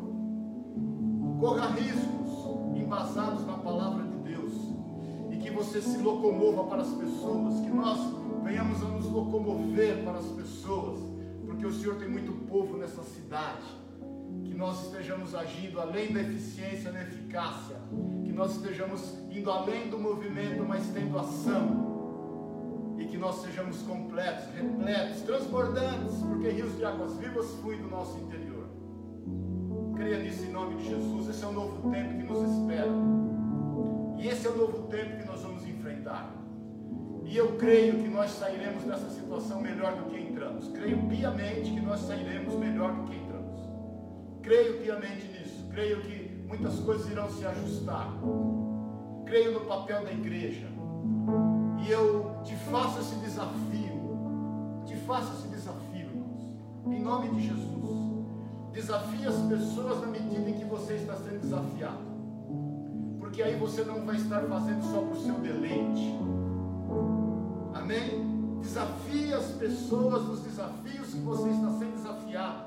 Corra 1.40 1.68
riscos 1.68 2.25
embasados 2.80 3.46
na 3.46 3.58
palavra 3.58 4.04
de 4.04 4.18
Deus. 4.18 4.54
E 5.32 5.38
que 5.38 5.50
você 5.50 5.82
se 5.82 5.98
locomova 5.98 6.66
para 6.66 6.82
as 6.82 6.94
pessoas. 6.94 7.60
Que 7.62 7.70
nós 7.70 8.00
venhamos 8.44 8.82
a 8.84 8.88
nos 8.88 9.06
locomover 9.06 10.04
para 10.04 10.20
as 10.20 10.28
pessoas. 10.28 11.00
Porque 11.46 11.66
o 11.66 11.72
Senhor 11.72 11.96
tem 11.96 12.10
muito 12.10 12.32
povo 12.48 12.78
nessa 12.78 13.04
cidade. 13.04 13.66
Que 14.44 14.54
nós 14.54 14.86
estejamos 14.86 15.36
agindo 15.36 15.80
além 15.80 16.14
da 16.14 16.22
eficiência 16.22 16.92
da 16.92 17.02
eficácia, 17.02 17.76
que 18.24 18.32
nós 18.32 18.56
estejamos 18.56 19.14
indo 19.30 19.50
além 19.52 19.90
do 19.90 19.98
movimento, 19.98 20.64
mas 20.64 20.88
tendo 20.94 21.18
ação, 21.18 21.86
e 22.98 23.06
que 23.06 23.18
nós 23.18 23.42
sejamos 23.42 23.82
completos, 23.82 24.46
repletos, 24.56 25.22
transbordantes, 25.22 26.16
porque 26.18 26.50
rios 26.50 26.76
de 26.78 26.86
águas 26.86 27.18
vivas 27.18 27.50
fluem 27.62 27.82
do 27.82 27.90
nosso 27.90 28.18
interior. 28.20 28.55
Creia 29.96 30.20
nisso 30.20 30.46
em 30.46 30.52
nome 30.52 30.76
de 30.76 30.90
Jesus. 30.90 31.30
Esse 31.30 31.44
é 31.44 31.48
o 31.48 31.54
novo 31.54 31.90
tempo 31.90 32.18
que 32.18 32.24
nos 32.24 32.52
espera, 32.52 32.92
e 34.18 34.28
esse 34.28 34.48
é 34.48 34.50
o 34.50 34.58
novo 34.58 34.88
tempo 34.88 35.18
que 35.18 35.26
nós 35.26 35.42
vamos 35.42 35.68
enfrentar. 35.68 36.34
E 37.26 37.36
eu 37.36 37.58
creio 37.58 38.02
que 38.02 38.08
nós 38.08 38.32
sairemos 38.32 38.84
dessa 38.84 39.10
situação 39.10 39.62
melhor 39.62 39.96
do 39.96 40.10
que 40.10 40.20
entramos. 40.20 40.68
Creio 40.70 41.08
piamente 41.08 41.72
que 41.72 41.82
nós 41.82 42.02
sairemos 42.02 42.54
melhor 42.56 42.94
do 42.94 43.04
que 43.04 43.16
entramos. 43.16 43.62
Creio 44.42 44.80
piamente 44.82 45.28
nisso. 45.28 45.68
Creio 45.72 46.02
que 46.02 46.44
muitas 46.48 46.80
coisas 46.80 47.10
irão 47.10 47.30
se 47.30 47.46
ajustar. 47.46 48.14
Creio 49.26 49.54
no 49.54 49.62
papel 49.62 50.04
da 50.04 50.12
igreja. 50.12 50.68
E 51.84 51.92
eu 51.92 52.42
te 52.44 52.56
faço 52.56 53.00
esse 53.00 53.16
desafio. 53.16 54.84
Te 54.86 54.96
faço 54.98 55.34
esse 55.34 55.48
desafio, 55.48 56.08
irmãos. 56.08 56.44
Em 56.86 57.02
nome 57.02 57.30
de 57.30 57.48
Jesus. 57.48 58.05
Desafie 58.76 59.26
as 59.26 59.38
pessoas 59.48 60.02
na 60.02 60.08
medida 60.08 60.50
em 60.50 60.54
que 60.54 60.66
você 60.66 60.96
está 60.96 61.16
sendo 61.16 61.40
desafiado. 61.40 62.04
Porque 63.18 63.42
aí 63.42 63.56
você 63.56 63.86
não 63.86 64.06
vai 64.06 64.18
estar 64.18 64.42
fazendo 64.42 64.84
só 64.84 65.00
para 65.00 65.18
o 65.18 65.24
seu 65.24 65.36
deleite. 65.36 66.20
Amém? 67.74 68.60
Desafie 68.60 69.34
as 69.34 69.46
pessoas 69.52 70.24
nos 70.26 70.42
desafios 70.42 71.14
que 71.14 71.20
você 71.22 71.50
está 71.52 71.72
sendo 71.80 71.96
desafiado. 71.96 72.64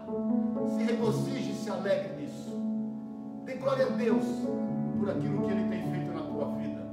Se 0.74 0.82
regozije 0.82 1.52
se 1.52 1.68
alegre 1.68 2.22
nisso. 2.22 2.56
Dê 3.44 3.56
glória 3.56 3.84
a 3.84 3.90
Deus 3.90 4.24
por 4.98 5.10
aquilo 5.10 5.42
que 5.42 5.52
Ele 5.52 5.68
tem 5.68 5.90
feito 5.90 6.10
na 6.10 6.22
tua 6.22 6.54
vida. 6.56 6.86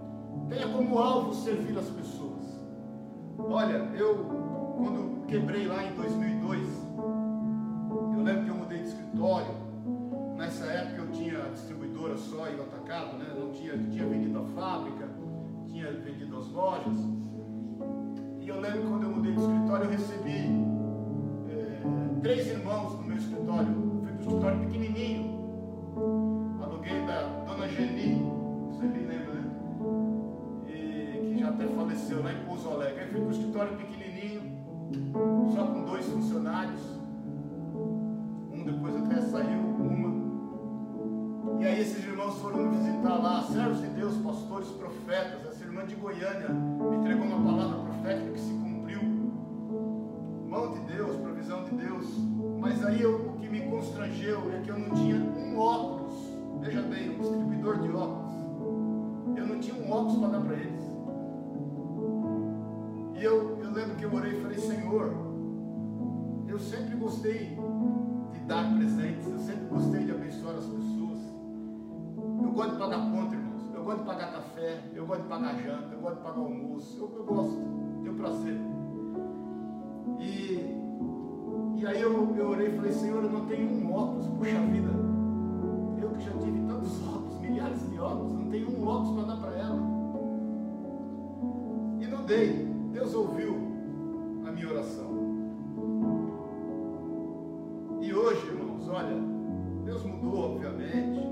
Tenha 0.49 0.67
como 0.67 0.99
alvo 0.99 1.33
servir 1.33 1.77
as 1.77 1.85
pessoas. 1.85 2.43
Olha, 3.39 3.77
eu, 3.95 4.15
quando 4.75 5.25
quebrei 5.25 5.67
lá 5.67 5.85
em 5.85 5.95
2002, 5.95 6.84
escritório. 9.15 9.55
Nessa 10.35 10.65
época 10.65 11.01
eu 11.01 11.11
tinha 11.11 11.39
distribuidora 11.51 12.17
só 12.17 12.49
e 12.49 12.55
atacado, 12.55 13.17
né? 13.17 13.33
Não 13.39 13.51
tinha, 13.51 13.77
tinha 13.77 14.05
vendido 14.05 14.39
a 14.39 14.45
fábrica, 14.47 15.09
tinha 15.67 15.91
vendido 15.91 16.37
as 16.37 16.47
lojas. 16.49 16.97
E 18.41 18.47
eu 18.47 18.59
lembro 18.59 18.89
quando 18.89 19.03
eu 19.03 19.09
mudei 19.11 19.31
de 19.33 19.39
escritório, 19.39 19.85
eu 19.85 19.91
recebi 19.91 20.49
é, 21.49 22.19
três 22.21 22.47
irmãos 22.47 22.93
no 22.95 23.03
meu 23.03 23.17
escritório. 23.17 23.73
Fui 23.73 24.01
para 24.01 24.11
um 24.11 24.19
escritório 24.19 24.59
pequenininho. 24.59 25.35
Aluguei 26.61 27.05
da 27.05 27.21
dona 27.47 27.67
Geni, 27.69 28.21
você 28.69 28.85
me 28.85 28.99
lembra, 28.99 29.33
né? 29.33 29.43
E, 30.67 31.33
que 31.33 31.39
já 31.39 31.49
até 31.49 31.65
faleceu 31.65 32.21
lá 32.21 32.33
em 32.33 32.45
Pouso 32.45 32.69
Alegre. 32.69 32.99
Aí 32.99 33.07
fui 33.07 33.21
para 33.21 33.27
um 33.27 33.31
escritório 33.31 33.77
pequenininho, 33.77 34.41
só 35.55 35.65
com 35.67 35.85
dois 35.85 36.05
funcionários. 36.05 36.94
Depois 38.65 38.95
até 38.95 39.21
saiu, 39.21 39.59
uma. 39.59 41.61
E 41.61 41.65
aí 41.65 41.81
esses 41.81 42.03
irmãos 42.03 42.33
foram 42.41 42.63
me 42.63 42.77
visitar 42.77 43.15
lá, 43.15 43.43
servos 43.43 43.79
de 43.79 43.87
Deus, 43.89 44.17
pastores, 44.17 44.69
profetas. 44.69 45.45
Essa 45.45 45.63
irmã 45.63 45.85
de 45.85 45.93
Goiânia 45.93 46.49
me 46.49 46.97
entregou 46.97 47.27
uma 47.27 47.51
palavra 47.51 47.83
profética 47.83 48.31
que 48.31 48.39
se 48.39 48.51
cumpriu. 48.51 49.01
Mão 50.49 50.73
de 50.73 50.79
Deus, 50.91 51.15
provisão 51.17 51.63
de 51.65 51.75
Deus. 51.75 52.07
Mas 52.59 52.83
aí 52.83 53.03
eu, 53.03 53.35
o 53.35 53.39
que 53.39 53.47
me 53.47 53.61
constrangeu 53.69 54.51
é 54.51 54.59
que 54.61 54.71
eu 54.71 54.79
não 54.79 54.89
tinha 54.95 55.15
um 55.15 55.59
óculos. 55.59 56.15
Veja 56.61 56.81
bem, 56.81 57.11
um 57.11 57.19
distribuidor 57.19 57.77
de 57.77 57.91
óculos. 57.91 58.33
Eu 59.37 59.45
não 59.45 59.59
tinha 59.59 59.75
um 59.75 59.91
óculos 59.91 60.17
para 60.17 60.29
dar 60.29 60.41
para 60.41 60.55
eles. 60.55 60.83
E 63.13 63.23
eu, 63.23 63.59
eu 63.61 63.71
lembro 63.71 63.95
que 63.95 64.05
eu 64.05 64.11
orei 64.11 64.33
e 64.33 64.41
falei, 64.41 64.57
Senhor, 64.57 65.13
eu 66.47 66.57
sempre 66.57 66.95
gostei 66.95 67.55
dar 68.47 68.75
presentes, 68.75 69.27
eu 69.27 69.39
sempre 69.39 69.65
gostei 69.65 70.05
de 70.05 70.11
abençoar 70.11 70.55
as 70.55 70.65
pessoas. 70.65 71.19
Eu 72.41 72.51
gosto 72.51 72.71
de 72.71 72.77
pagar 72.77 73.11
conta, 73.11 73.35
irmãos. 73.35 73.73
Eu 73.73 73.83
gosto 73.83 73.99
de 73.99 74.05
pagar 74.05 74.31
café, 74.31 74.83
eu 74.93 75.05
gosto 75.05 75.21
de 75.23 75.27
pagar 75.27 75.55
janta, 75.61 75.93
eu 75.93 75.99
gosto 75.99 76.17
de 76.17 76.23
pagar 76.23 76.39
almoço. 76.39 76.97
Eu, 76.97 77.17
eu 77.17 77.25
gosto 77.25 77.75
tenho 78.03 78.15
prazer. 78.15 78.57
E, 80.19 81.79
e 81.79 81.87
aí 81.87 82.01
eu, 82.01 82.35
eu 82.35 82.49
orei 82.49 82.67
e 82.67 82.75
falei, 82.75 82.91
Senhor, 82.91 83.23
eu 83.23 83.29
não 83.29 83.45
tenho 83.47 83.69
um 83.69 83.93
óculos, 83.93 84.27
puxa 84.27 84.59
vida. 84.61 84.89
Eu 86.01 86.09
que 86.11 86.23
já 86.23 86.31
tive 86.31 86.59
tantos 86.67 87.01
óculos, 87.07 87.39
milhares 87.41 87.89
de 87.89 87.99
óculos, 87.99 88.33
não 88.33 88.49
tenho 88.49 88.69
um 88.69 88.87
óculos 88.87 89.15
para 89.15 89.33
dar 89.33 89.41
para 89.41 89.57
ela. 89.57 89.81
E 91.99 92.07
não 92.07 92.25
dei. 92.25 92.65
Deus 92.93 93.13
ouviu 93.13 93.55
a 94.47 94.51
minha 94.51 94.69
oração. 94.69 95.24
E 98.05 98.13
hoje, 98.13 98.45
irmãos, 98.47 98.87
olha, 98.87 99.15
Deus 99.83 100.03
mudou, 100.05 100.51
obviamente. 100.51 101.27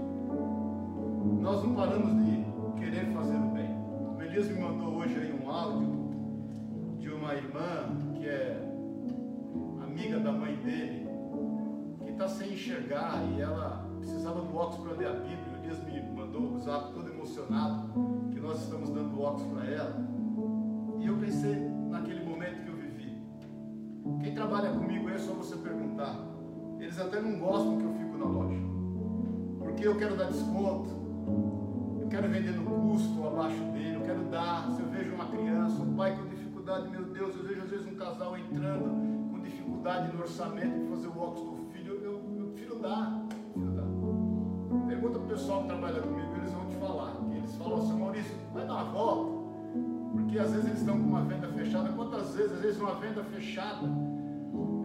Nós 1.39 1.63
não 1.63 1.75
paramos 1.75 2.15
de 2.25 2.45
querer 2.79 3.13
fazer 3.13 3.35
o 3.35 3.51
bem. 3.51 3.69
O 4.17 4.21
Elias 4.21 4.47
me 4.47 4.59
mandou 4.59 4.95
hoje 4.95 5.15
aí 5.19 5.31
um 5.31 5.49
áudio 5.49 6.03
uma 7.23 7.35
irmã 7.35 8.11
que 8.15 8.27
é 8.27 8.69
amiga 9.81 10.19
da 10.19 10.33
mãe 10.33 10.57
dele, 10.57 11.07
que 12.03 12.11
está 12.11 12.27
sem 12.27 12.51
enxergar 12.51 13.23
e 13.31 13.39
ela 13.39 13.89
precisava 13.99 14.41
do 14.41 14.55
óculos 14.55 14.87
para 14.87 14.97
ler 14.97 15.07
a 15.07 15.13
Bíblia. 15.13 15.53
O 15.53 15.63
Elias 15.63 15.83
me 15.85 16.01
mandou 16.01 16.53
o 16.53 16.59
zap 16.59 16.91
todo 16.93 17.09
emocionado 17.09 17.87
que 18.29 18.39
nós 18.41 18.61
estamos 18.61 18.89
dando 18.89 19.21
óculos 19.21 19.47
para 19.53 19.65
ela. 19.65 19.95
E 20.99 21.07
eu 21.07 21.17
pensei 21.17 21.55
naquele 21.89 22.25
momento 22.25 22.63
que 22.63 22.69
eu 22.69 22.75
vivi. 22.75 23.17
Quem 24.21 24.33
trabalha 24.33 24.73
comigo 24.73 25.09
é 25.09 25.17
só 25.17 25.33
você 25.33 25.55
perguntar. 25.55 26.32
Eles 26.83 26.99
até 26.99 27.21
não 27.21 27.39
gostam 27.39 27.77
que 27.77 27.85
eu 27.85 27.93
fico 27.93 28.17
na 28.17 28.25
loja. 28.25 28.59
Porque 29.57 29.87
eu 29.87 29.97
quero 29.97 30.17
dar 30.17 30.25
desconto. 30.25 30.89
Eu 32.01 32.07
quero 32.09 32.27
vender 32.29 32.51
no 32.51 32.65
custo 32.65 33.25
abaixo 33.25 33.63
dele. 33.71 33.95
Eu 33.95 34.01
quero 34.01 34.23
dar. 34.25 34.69
Se 34.71 34.81
eu 34.81 34.89
vejo 34.89 35.15
uma 35.15 35.27
criança, 35.27 35.81
um 35.81 35.95
pai 35.95 36.13
com 36.17 36.27
dificuldade, 36.27 36.89
meu 36.89 37.05
Deus, 37.05 37.35
eu 37.37 37.43
vejo 37.43 37.61
às 37.61 37.69
vezes 37.69 37.87
um 37.87 37.95
casal 37.95 38.37
entrando 38.37 39.31
com 39.31 39.39
dificuldade 39.39 40.13
no 40.13 40.21
orçamento 40.21 40.77
de 40.77 40.89
fazer 40.89 41.07
o 41.07 41.17
óculos 41.17 41.57
do 41.57 41.65
filho, 41.71 41.93
eu, 42.03 42.21
eu 42.37 42.47
prefiro 42.47 42.79
dar. 42.79 43.27
Pergunta 44.85 45.19
para 45.19 45.25
o 45.25 45.29
pessoal 45.29 45.61
que 45.61 45.67
trabalha 45.69 46.01
comigo, 46.01 46.35
eles 46.35 46.51
vão 46.51 46.67
te 46.67 46.75
falar. 46.75 47.15
Eles 47.33 47.55
falam 47.55 47.77
assim, 47.77 47.97
Maurício, 47.97 48.35
vai 48.53 48.67
dar 48.67 48.73
uma 48.73 48.83
volta. 48.91 49.43
Porque 50.11 50.37
às 50.37 50.51
vezes 50.51 50.65
eles 50.65 50.79
estão 50.79 50.99
com 50.99 51.07
uma 51.07 51.21
venda 51.21 51.47
fechada. 51.47 51.89
Quantas 51.93 52.35
vezes? 52.35 52.51
Às 52.51 52.59
vezes 52.59 52.81
uma 52.81 52.95
venda 52.95 53.23
fechada. 53.23 53.87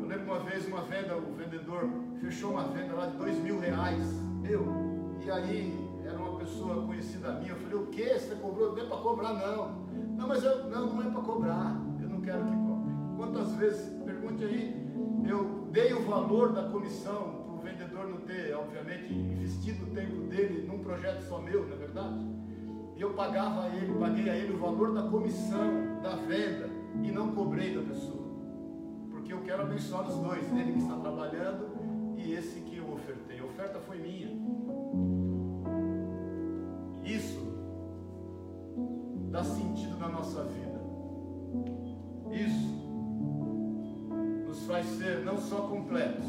Lembro 0.09 0.25
uma 0.25 0.41
vez 0.41 0.67
uma 0.67 0.81
venda, 0.81 1.19
o 1.19 1.35
vendedor 1.35 1.87
fechou 2.19 2.53
uma 2.53 2.65
venda 2.69 2.95
lá 2.95 3.07
de 3.09 3.19
dois 3.19 3.37
mil 3.41 3.61
reais. 3.61 4.03
Eu. 4.49 4.65
E 5.23 5.31
aí 5.31 5.89
era 6.03 6.17
uma 6.17 6.39
pessoa 6.39 6.87
conhecida 6.87 7.33
minha. 7.33 7.53
Eu 7.53 7.57
falei, 7.57 7.77
o 7.77 7.87
que? 7.89 8.19
Você 8.19 8.35
cobrou? 8.37 8.75
Não 8.75 8.83
é 8.83 8.87
para 8.87 8.97
cobrar, 8.97 9.35
não. 9.35 9.87
Não, 10.17 10.27
mas 10.27 10.43
eu, 10.43 10.65
não, 10.71 10.95
não 10.95 11.03
é 11.03 11.11
para 11.11 11.21
cobrar. 11.21 11.77
Eu 12.01 12.09
não 12.09 12.23
quero 12.23 12.43
que 12.43 12.53
cobre. 12.53 12.95
Quantas 13.19 13.53
vezes, 13.57 14.03
pergunte 14.03 14.45
aí, 14.45 14.89
eu 15.29 15.69
dei 15.73 15.93
o 15.93 16.03
valor 16.05 16.55
da 16.55 16.63
comissão 16.71 17.45
para 17.45 17.55
o 17.55 17.59
vendedor 17.59 18.09
não 18.09 18.21
ter, 18.23 18.55
obviamente, 18.55 19.13
investido 19.13 19.85
o 19.85 19.91
tempo 19.91 20.23
dele 20.23 20.67
num 20.67 20.79
projeto 20.79 21.21
só 21.25 21.39
meu, 21.39 21.67
não 21.67 21.75
é 21.75 21.77
verdade? 21.77 22.27
E 22.97 23.03
eu 23.03 23.11
pagava 23.11 23.65
a 23.65 23.69
ele, 23.69 23.93
paguei 23.99 24.31
a 24.31 24.35
ele 24.35 24.55
o 24.55 24.59
valor 24.59 24.95
da 24.95 25.03
comissão, 25.03 26.01
da 26.03 26.17
venda, 26.17 26.71
e 27.03 27.13
não 27.13 27.35
cobrei 27.35 27.75
da 27.75 27.83
pessoa. 27.83 28.18
Porque 29.29 29.43
eu 29.43 29.45
quero 29.45 29.63
abençoar 29.65 30.09
os 30.09 30.17
dois, 30.17 30.51
ele 30.53 30.73
que 30.73 30.79
está 30.79 30.97
trabalhando 30.97 31.77
e 32.17 32.33
esse 32.33 32.61
que 32.61 32.79
eu 32.79 32.91
ofertei. 32.95 33.39
A 33.39 33.45
oferta 33.45 33.79
foi 33.81 33.99
minha. 33.99 34.31
Isso 37.05 37.39
dá 39.31 39.45
sentido 39.45 39.99
na 39.99 40.09
nossa 40.09 40.45
vida. 40.45 40.81
Isso 42.33 42.75
nos 44.47 44.67
faz 44.67 44.87
ser 44.97 45.23
não 45.27 45.37
só 45.37 45.57
completos, 45.69 46.25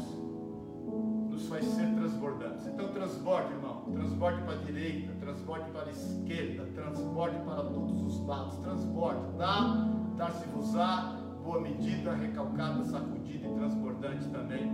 nos 1.30 1.48
faz 1.48 1.64
ser 1.64 1.94
transbordantes. 1.94 2.66
Então 2.66 2.92
transborde, 2.92 3.50
irmão. 3.54 3.80
Transborde 3.94 4.42
para 4.42 4.52
a 4.52 4.58
direita, 4.58 5.14
transborde 5.18 5.70
para 5.70 5.86
a 5.86 5.90
esquerda, 5.90 6.66
transborde 6.74 7.38
para 7.46 7.62
todos 7.64 8.02
os 8.02 8.26
lados. 8.26 8.58
Transborde. 8.58 9.38
Dá, 9.38 9.88
dar-se-vos-á, 10.18 11.19
boa 11.42 11.60
medida, 11.60 12.14
recalcada, 12.14 12.84
sacudida 12.84 13.48
e 13.48 13.54
transbordante 13.54 14.28
também 14.28 14.70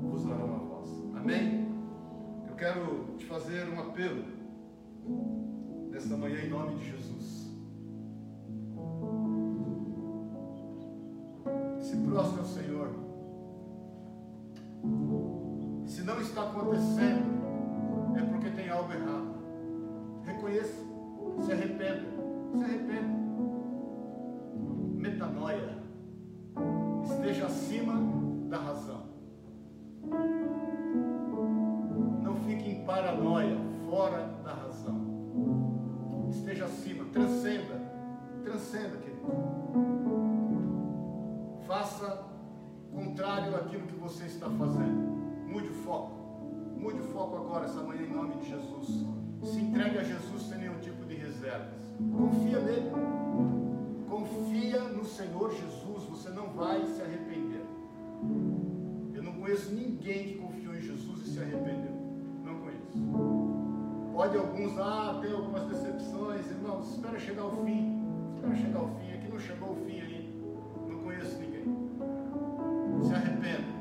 vos 0.00 0.24
darão 0.24 0.54
a 0.54 0.58
voz. 0.58 0.88
Amém? 1.16 1.68
Eu 2.48 2.54
quero 2.54 3.14
te 3.16 3.26
fazer 3.26 3.68
um 3.68 3.80
apelo 3.80 4.24
nesta 5.90 6.16
manhã 6.16 6.40
em 6.40 6.50
nome 6.50 6.76
de 6.76 6.90
Jesus. 6.90 7.48
Se 11.80 11.96
prostre 11.96 12.40
ao 12.40 12.46
Senhor. 12.46 12.90
Se 15.86 16.02
não 16.02 16.20
está 16.20 16.42
acontecendo, 16.42 18.16
é 18.16 18.22
porque 18.22 18.50
tem 18.50 18.68
algo 18.68 18.92
errado. 18.92 19.38
Reconheça, 20.24 20.84
se 21.40 21.52
arrependa, 21.52 22.04
se 22.54 22.64
arrependa. 22.64 23.18
Metanoia. 24.94 25.77
Da 28.48 28.56
razão. 28.56 29.02
Não 32.22 32.34
fique 32.46 32.70
em 32.70 32.84
paranoia, 32.86 33.58
fora 33.90 34.26
da 34.42 34.54
razão. 34.54 36.26
Esteja 36.30 36.64
acima, 36.64 37.04
transcenda, 37.12 37.74
transcenda, 38.42 38.96
querido. 38.96 39.20
Faça 41.66 42.24
contrário 42.90 43.54
àquilo 43.54 43.86
que 43.86 43.96
você 43.96 44.24
está 44.24 44.48
fazendo. 44.48 45.18
Mude 45.46 45.68
o 45.68 45.74
foco. 45.74 46.12
Mude 46.74 47.00
o 47.00 47.04
foco 47.12 47.36
agora, 47.36 47.66
essa 47.66 47.82
manhã, 47.82 48.02
em 48.02 48.14
nome 48.14 48.36
de 48.36 48.48
Jesus. 48.48 49.04
Se 49.42 49.60
entregue 49.60 49.98
a 49.98 50.04
Jesus 50.04 50.42
sem 50.44 50.58
nenhum 50.58 50.78
tipo 50.78 51.04
de 51.04 51.16
reservas. 51.16 51.86
Confia 52.16 52.60
nele. 52.60 52.90
Confia 54.08 54.80
no 54.84 55.04
Senhor 55.04 55.50
Jesus. 55.52 56.04
Você 56.04 56.30
não 56.30 56.48
vai 56.50 56.86
se 56.86 57.02
arrepender. 57.02 57.47
Conheço 59.48 59.74
ninguém 59.74 60.24
que 60.24 60.34
confiou 60.34 60.74
em 60.74 60.80
Jesus 60.82 61.26
e 61.26 61.30
se 61.30 61.40
arrependeu. 61.40 61.96
Não 62.44 62.60
conheço. 62.60 64.12
Pode 64.12 64.36
alguns, 64.36 64.78
ah, 64.78 65.18
ter 65.22 65.32
algumas 65.32 65.64
decepções, 65.68 66.50
irmãos, 66.50 66.92
espera 66.92 67.18
chegar 67.18 67.44
ao 67.44 67.64
fim. 67.64 67.98
Espera 68.34 68.54
chegar 68.54 68.78
ao 68.80 68.88
fim. 68.88 69.10
Aqui 69.10 69.28
não 69.30 69.38
chegou 69.38 69.70
o 69.70 69.76
fim 69.86 70.00
ainda. 70.00 70.28
Não 70.86 71.02
conheço 71.02 71.38
ninguém. 71.38 71.64
Se 73.08 73.14
arrependa 73.14 73.78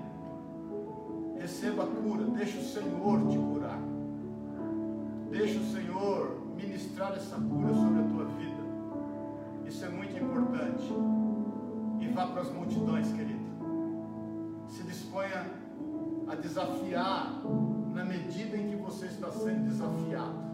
receba 1.38 1.84
a 1.84 1.88
cura, 1.88 2.24
deixa 2.24 2.60
o 2.60 2.64
Senhor 2.64 3.28
te 3.28 3.38
curar. 3.38 3.80
Deixa 5.32 5.60
o 5.60 5.66
Senhor 5.66 6.38
ministrar 6.56 7.12
essa 7.12 7.36
cura 7.36 7.74
sobre 7.74 8.00
a 8.00 8.04
tua 8.04 8.26
vida. 8.38 8.64
Isso 9.66 9.84
é 9.84 9.90
muito 9.90 10.16
importante. 10.16 10.94
E 12.00 12.08
vá 12.08 12.26
para 12.28 12.44
as 12.44 12.54
multidões, 12.54 13.12
querido. 13.12 13.37
Disponha 14.88 15.46
a 16.28 16.36
desafiar 16.36 17.42
na 17.94 18.04
medida 18.04 18.58
em 18.58 18.70
que 18.70 18.76
você 18.78 19.06
está 19.06 19.30
sendo 19.30 19.70
desafiado. 19.70 20.48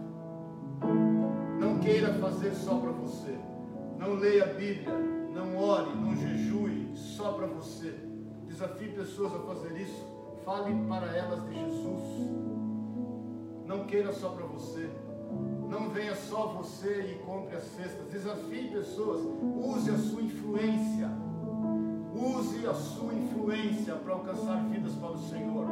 Não 1.60 1.80
queira 1.80 2.14
fazer 2.16 2.54
só 2.54 2.78
para 2.80 2.92
você. 2.92 3.38
Não 3.98 4.16
leia 4.16 4.44
a 4.44 4.48
Bíblia, 4.48 4.94
não 5.34 5.58
ore, 5.58 5.96
não 5.96 6.14
jejue 6.16 6.92
só 6.96 7.32
para 7.32 7.48
você. 7.48 7.96
Desafie 8.48 8.90
pessoas 8.90 9.34
a 9.34 9.40
fazer 9.40 9.80
isso 9.80 10.14
Fale 10.46 10.76
para 10.90 11.08
elas 11.16 11.42
de 11.48 11.56
Jesus. 11.56 12.30
Não 13.66 13.86
queira 13.86 14.12
só 14.12 14.30
para 14.30 14.46
você. 14.46 14.90
Não 15.70 15.90
venha 15.90 16.16
só 16.16 16.48
você 16.48 17.14
e 17.14 17.26
compre 17.26 17.56
as 17.56 17.64
cestas. 17.64 18.08
Desafie 18.12 18.70
pessoas. 18.70 19.22
Use 19.22 19.90
a 19.90 19.98
sua 19.98 20.22
influência. 20.22 21.10
Use 22.16 22.68
a 22.68 22.74
sua 22.74 23.14
influência 23.14 23.96
para 23.96 24.14
alcançar 24.14 24.64
vidas 24.66 24.94
para 24.94 25.12
o 25.12 25.18
Senhor. 25.18 25.66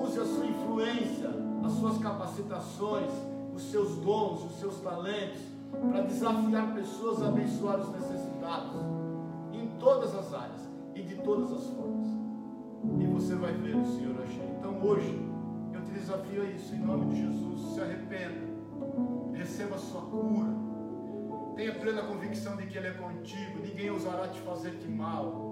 Use 0.00 0.20
a 0.20 0.24
sua 0.24 0.46
influência, 0.46 1.30
as 1.64 1.72
suas 1.72 1.98
capacitações, 1.98 3.10
os 3.54 3.70
seus 3.70 3.96
dons, 3.96 4.44
os 4.44 4.60
seus 4.60 4.80
talentos, 4.80 5.40
para 5.90 6.02
desafiar 6.02 6.74
pessoas 6.74 7.22
a 7.22 7.28
abençoar 7.28 7.80
os 7.80 7.90
necessitados, 7.90 8.76
em 9.52 9.66
todas 9.78 10.14
as 10.14 10.32
áreas 10.32 10.68
e 10.94 11.02
de 11.02 11.16
todas 11.16 11.52
as 11.52 11.66
formas 11.66 12.18
e 13.00 13.06
você 13.06 13.34
vai 13.34 13.52
ver 13.52 13.76
o 13.76 13.84
Senhor 13.84 14.20
agir. 14.22 14.42
Então 14.58 14.80
hoje 14.82 15.18
eu 15.72 15.82
te 15.82 15.90
desafio 15.92 16.42
a 16.42 16.44
isso, 16.46 16.74
em 16.74 16.78
nome 16.78 17.14
de 17.14 17.22
Jesus. 17.22 17.74
Se 17.74 17.80
arrependa, 17.80 18.40
receba 19.34 19.74
a 19.74 19.78
sua 19.78 20.02
cura, 20.02 20.50
tenha 21.56 21.74
plena 21.74 22.02
convicção 22.02 22.56
de 22.56 22.66
que 22.66 22.78
Ele 22.78 22.88
é 22.88 22.92
contigo, 22.92 23.58
ninguém 23.62 23.90
ousará 23.90 24.28
te 24.28 24.40
fazer 24.40 24.76
de 24.76 24.88
mal, 24.88 25.47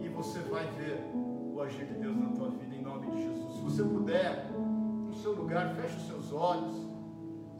e 0.00 0.08
você 0.08 0.40
vai 0.40 0.66
ver 0.72 1.00
o 1.14 1.60
agir 1.60 1.86
de 1.86 1.94
Deus 1.94 2.16
na 2.16 2.30
tua 2.30 2.50
vida, 2.50 2.74
em 2.74 2.82
nome 2.82 3.10
de 3.10 3.22
Jesus. 3.22 3.54
Se 3.54 3.60
você 3.62 3.82
puder, 3.82 4.50
no 4.50 5.14
seu 5.14 5.32
lugar, 5.32 5.74
feche 5.76 5.96
os 5.96 6.06
seus 6.06 6.32
olhos. 6.32 6.74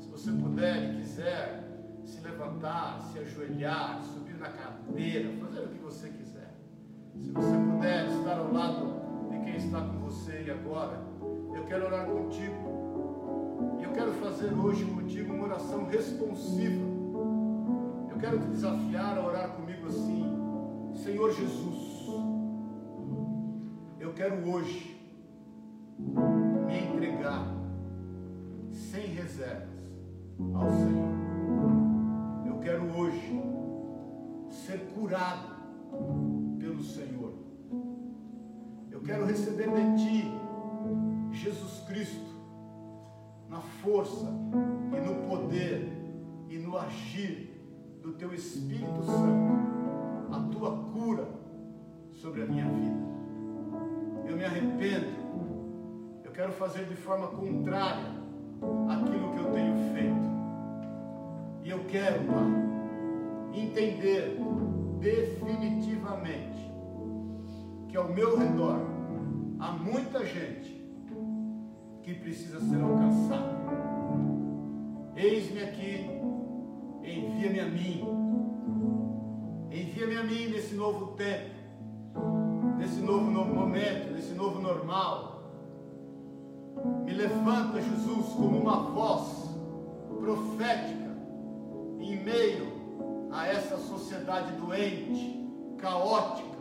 Se 0.00 0.08
você 0.08 0.32
puder 0.32 0.92
e 0.92 0.96
quiser 0.96 1.64
se 2.04 2.20
levantar, 2.20 3.00
se 3.00 3.18
ajoelhar, 3.18 4.02
subir 4.02 4.34
na 4.34 4.48
cadeira, 4.48 5.30
fazer 5.38 5.60
o 5.60 5.68
que 5.68 5.78
você 5.78 6.08
quiser. 6.08 6.54
Se 7.16 7.30
você 7.30 7.56
puder 7.56 8.06
estar 8.08 8.38
ao 8.38 8.52
lado 8.52 9.30
de 9.30 9.38
quem 9.38 9.56
está 9.56 9.80
com 9.80 9.98
você 10.00 10.44
e 10.46 10.50
agora, 10.50 11.00
eu 11.54 11.64
quero 11.64 11.86
orar 11.86 12.06
contigo. 12.06 12.74
E 13.80 13.84
eu 13.84 13.92
quero 13.92 14.12
fazer 14.14 14.52
hoje 14.52 14.84
contigo 14.84 15.32
uma 15.32 15.44
oração 15.44 15.86
responsiva. 15.86 16.84
Eu 18.10 18.18
quero 18.18 18.38
te 18.40 18.46
desafiar 18.46 19.16
a 19.16 19.26
orar 19.26 19.50
comigo 19.50 19.86
assim: 19.86 20.43
Senhor 21.04 21.30
Jesus, 21.34 22.08
eu 24.00 24.14
quero 24.14 24.36
hoje 24.48 24.98
me 25.98 26.78
entregar 26.78 27.46
sem 28.72 29.08
reservas 29.08 29.68
ao 30.54 30.70
Senhor. 30.70 32.46
Eu 32.46 32.58
quero 32.60 32.84
hoje 32.98 33.38
ser 34.48 34.78
curado 34.94 35.54
pelo 36.58 36.82
Senhor. 36.82 37.34
Eu 38.90 39.02
quero 39.02 39.26
receber 39.26 39.68
de 39.68 40.02
Ti, 40.02 40.24
Jesus 41.32 41.80
Cristo, 41.86 42.34
na 43.50 43.60
força 43.60 44.32
e 44.90 45.00
no 45.06 45.28
poder 45.28 45.86
e 46.48 46.56
no 46.56 46.78
agir 46.78 47.50
do 48.00 48.14
Teu 48.14 48.32
Espírito 48.32 49.02
Santo, 49.04 49.73
a 50.34 50.40
Tua 50.50 50.70
cura 50.92 51.28
sobre 52.12 52.42
a 52.42 52.46
minha 52.46 52.64
vida. 52.64 53.04
Eu 54.26 54.36
me 54.36 54.44
arrependo, 54.44 55.06
eu 56.24 56.32
quero 56.32 56.52
fazer 56.52 56.86
de 56.86 56.96
forma 56.96 57.28
contrária 57.28 58.10
aquilo 58.88 59.32
que 59.32 59.38
eu 59.38 59.52
tenho 59.52 59.76
feito. 59.92 60.34
E 61.62 61.70
eu 61.70 61.84
quero, 61.84 62.24
Pai, 62.24 62.64
entender 63.52 64.38
definitivamente 65.00 66.72
que 67.88 67.96
ao 67.96 68.08
meu 68.08 68.36
redor 68.36 68.80
há 69.60 69.72
muita 69.72 70.24
gente 70.24 70.74
que 72.02 72.14
precisa 72.14 72.60
ser 72.60 72.82
alcançada. 72.82 73.54
Eis-me 75.16 75.62
aqui, 75.62 76.10
envia-me 77.02 77.60
a 77.60 77.66
mim, 77.66 78.23
envia-me 79.74 80.16
a 80.16 80.22
mim 80.22 80.46
nesse 80.48 80.74
novo 80.74 81.16
tempo, 81.16 81.50
nesse 82.78 83.00
novo 83.00 83.28
momento, 83.30 84.12
nesse 84.12 84.32
novo 84.34 84.60
normal. 84.60 85.42
Me 87.04 87.12
levanta, 87.12 87.80
Jesus, 87.80 88.26
como 88.34 88.58
uma 88.58 88.76
voz 88.90 89.50
profética 90.20 91.16
em 91.98 92.22
meio 92.22 92.72
a 93.32 93.48
essa 93.48 93.76
sociedade 93.78 94.52
doente, 94.52 95.44
caótica, 95.78 96.56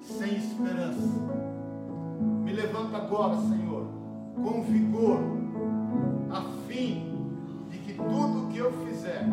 sem 0.00 0.36
esperança. 0.36 1.20
Me 2.44 2.52
levanta 2.52 2.98
agora, 2.98 3.36
Senhor, 3.36 3.86
com 4.36 4.62
vigor, 4.62 5.18
a 6.30 6.42
fim 6.68 7.28
de 7.68 7.78
que 7.78 7.94
tudo 7.94 8.44
o 8.44 8.48
que 8.52 8.58
eu 8.58 8.72
fizer 8.86 9.24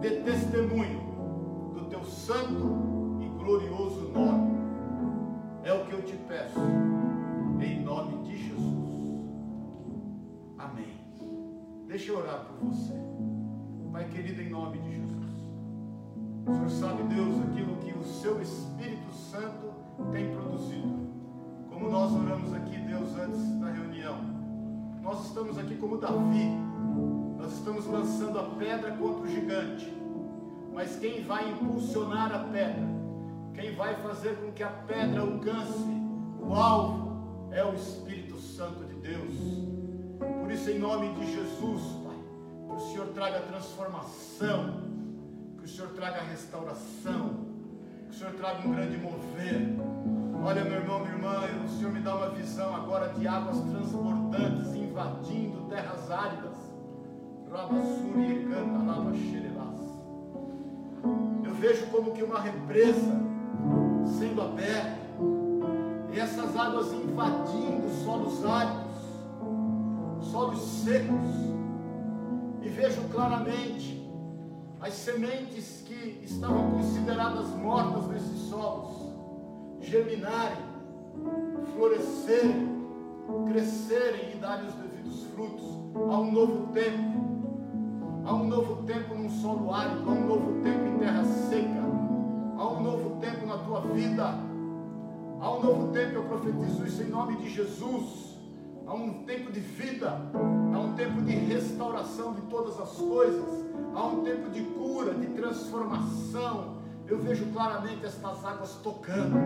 dê 0.00 0.10
testemunho 0.20 1.09
santo 2.10 3.18
e 3.20 3.28
glorioso 3.28 4.08
nome. 4.12 4.58
É 5.62 5.72
o 5.72 5.84
que 5.84 5.92
eu 5.92 6.02
te 6.02 6.16
peço, 6.16 6.58
em 7.60 7.82
nome 7.82 8.24
de 8.24 8.36
Jesus. 8.48 9.30
Amém. 10.58 10.92
Deixa 11.86 12.10
eu 12.10 12.18
orar 12.18 12.46
por 12.46 12.68
você. 12.68 12.94
Pai 13.92 14.04
querido, 14.08 14.42
em 14.42 14.50
nome 14.50 14.78
de 14.78 14.90
Jesus. 14.90 15.10
O 16.46 16.52
Senhor 16.52 16.70
sabe, 16.70 17.02
Deus, 17.14 17.36
aquilo 17.48 17.76
que 17.76 17.96
o 17.96 18.02
seu 18.02 18.40
Espírito 18.40 19.12
Santo 19.12 19.72
tem 20.12 20.30
produzido. 20.34 21.10
Como 21.68 21.90
nós 21.90 22.12
oramos 22.12 22.52
aqui, 22.54 22.78
Deus, 22.78 23.16
antes 23.16 23.58
da 23.58 23.70
reunião. 23.70 24.16
Nós 25.02 25.26
estamos 25.26 25.58
aqui 25.58 25.76
como 25.76 25.98
Davi. 25.98 26.50
Nós 27.38 27.52
estamos 27.52 27.86
lançando 27.86 28.38
a 28.38 28.44
pedra 28.56 28.92
contra 28.92 29.22
o 29.22 29.26
gigante. 29.26 29.99
Mas 30.80 30.96
quem 30.96 31.22
vai 31.24 31.46
impulsionar 31.50 32.34
a 32.34 32.38
pedra, 32.38 32.88
quem 33.52 33.74
vai 33.74 33.96
fazer 33.96 34.34
com 34.36 34.50
que 34.50 34.62
a 34.62 34.70
pedra 34.70 35.20
alcance 35.20 35.84
o 36.40 36.54
alvo, 36.54 37.50
é 37.52 37.62
o 37.62 37.74
Espírito 37.74 38.38
Santo 38.38 38.86
de 38.86 38.94
Deus. 38.94 39.34
Por 40.40 40.50
isso, 40.50 40.70
em 40.70 40.78
nome 40.78 41.12
de 41.16 41.34
Jesus, 41.34 41.82
Pai, 42.02 42.16
que 42.66 42.74
o 42.74 42.80
Senhor 42.80 43.08
traga 43.08 43.40
transformação 43.40 44.80
que 45.58 45.66
o 45.66 45.68
Senhor 45.68 45.90
traga 45.90 46.22
restauração, 46.22 47.44
que 48.08 48.14
o 48.14 48.18
Senhor 48.18 48.32
traga 48.32 48.66
um 48.66 48.72
grande 48.72 48.96
mover, 48.96 49.76
Olha, 50.42 50.64
meu 50.64 50.76
irmão, 50.76 51.00
minha 51.00 51.12
irmã, 51.12 51.40
o 51.62 51.68
Senhor 51.68 51.92
me 51.92 52.00
dá 52.00 52.14
uma 52.14 52.30
visão 52.30 52.74
agora 52.74 53.12
de 53.12 53.28
águas 53.28 53.60
transbordantes 53.60 54.74
invadindo 54.74 55.68
terras 55.68 56.10
áridas. 56.10 56.56
Rabassuri 57.52 58.46
canta 58.48 58.82
lava 58.82 59.12
Eu 61.44 61.54
vejo 61.54 61.86
como 61.86 62.12
que 62.12 62.22
uma 62.22 62.40
represa 62.40 63.20
sendo 64.18 64.42
aberta 64.42 65.00
e 66.12 66.18
essas 66.18 66.56
águas 66.56 66.92
invadindo 66.92 67.88
solos 68.04 68.44
áridos, 68.44 68.96
solos 70.20 70.60
secos, 70.60 71.50
e 72.62 72.68
vejo 72.68 73.02
claramente 73.12 74.00
as 74.80 74.94
sementes 74.94 75.82
que 75.86 76.20
estavam 76.24 76.70
consideradas 76.72 77.48
mortas 77.50 78.06
nesses 78.08 78.48
solos 78.48 79.10
germinarem, 79.80 80.58
florescerem, 81.74 82.68
crescerem 83.48 84.32
e 84.32 84.36
darem 84.36 84.66
os 84.66 84.74
devidos 84.74 85.24
frutos. 85.34 85.64
Há 85.94 86.20
um 86.20 86.32
novo 86.32 86.72
tempo, 86.72 87.29
há 88.30 88.34
um 88.34 88.46
novo 88.46 88.84
tempo 88.84 89.12
num 89.12 89.28
solo 89.28 89.74
árido, 89.74 90.08
há 90.08 90.12
um 90.12 90.26
novo 90.28 90.62
tempo 90.62 90.86
em 90.86 90.98
terra 90.98 91.24
seca, 91.24 91.82
há 92.56 92.68
um 92.68 92.80
novo 92.80 93.20
tempo 93.20 93.44
na 93.44 93.58
tua 93.58 93.80
vida, 93.80 94.38
há 95.40 95.52
um 95.52 95.60
novo 95.60 95.92
tempo, 95.92 96.14
eu 96.14 96.22
profetizo 96.22 96.86
isso 96.86 97.02
em 97.02 97.08
nome 97.08 97.36
de 97.38 97.50
Jesus. 97.50 98.30
Há 98.86 98.94
um 98.94 99.24
tempo 99.24 99.52
de 99.52 99.60
vida, 99.60 100.20
há 100.74 100.78
um 100.78 100.94
tempo 100.94 101.22
de 101.22 101.32
restauração 101.32 102.34
de 102.34 102.40
todas 102.42 102.80
as 102.80 102.90
coisas, 102.92 103.64
há 103.94 104.06
um 104.06 104.22
tempo 104.22 104.50
de 104.50 104.62
cura, 104.62 105.14
de 105.14 105.26
transformação, 105.28 106.76
eu 107.06 107.18
vejo 107.18 107.46
claramente 107.52 108.04
estas 108.04 108.44
águas 108.44 108.80
tocando, 108.82 109.36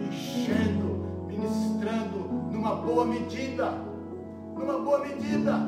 enchendo, 0.00 1.26
ministrando 1.28 2.18
numa 2.52 2.74
boa 2.76 3.04
medida. 3.04 3.72
Numa 4.56 4.78
boa 4.80 4.98
medida. 5.00 5.58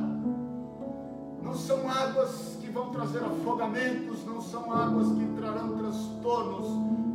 Não 1.40 1.54
são 1.54 1.88
águas 1.88 2.49
que 2.70 2.74
vão 2.74 2.90
trazer 2.90 3.24
afogamentos, 3.24 4.24
não 4.24 4.40
são 4.40 4.72
águas 4.72 5.08
que 5.08 5.26
trarão 5.34 5.76
transtornos, 5.76 6.68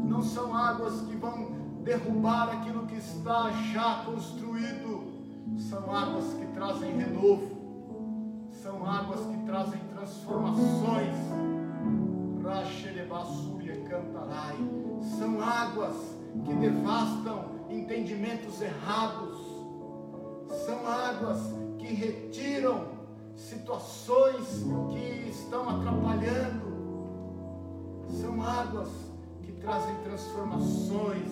não 0.03 0.21
são 0.21 0.53
águas 0.53 0.99
que 1.03 1.15
vão 1.15 1.51
derrubar 1.81 2.49
aquilo 2.49 2.85
que 2.85 2.95
está 2.95 3.49
já 3.73 4.03
construído. 4.03 5.15
São 5.57 5.95
águas 5.95 6.33
que 6.33 6.45
trazem 6.47 6.97
renovo, 6.97 8.49
são 8.51 8.85
águas 8.85 9.21
que 9.21 9.37
trazem 9.45 9.79
transformações. 9.93 11.15
Racherebassuri 12.43 13.85
cantarai. 13.89 14.57
São 15.17 15.41
águas 15.41 16.17
que 16.43 16.53
devastam 16.53 17.45
entendimentos 17.69 18.61
errados. 18.61 19.37
São 20.65 20.85
águas 20.85 21.39
que 21.77 21.93
retiram 21.93 22.94
situações 23.35 24.65
que 24.91 25.29
estão 25.29 25.69
atrapalhando. 25.69 26.75
São 28.07 28.41
águas 28.41 28.89
que 29.41 29.51
trazem 29.53 29.95
transformações, 30.03 31.29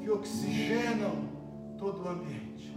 que 0.00 0.10
oxigenam 0.10 1.28
todo 1.78 2.02
o 2.02 2.08
ambiente. 2.08 2.74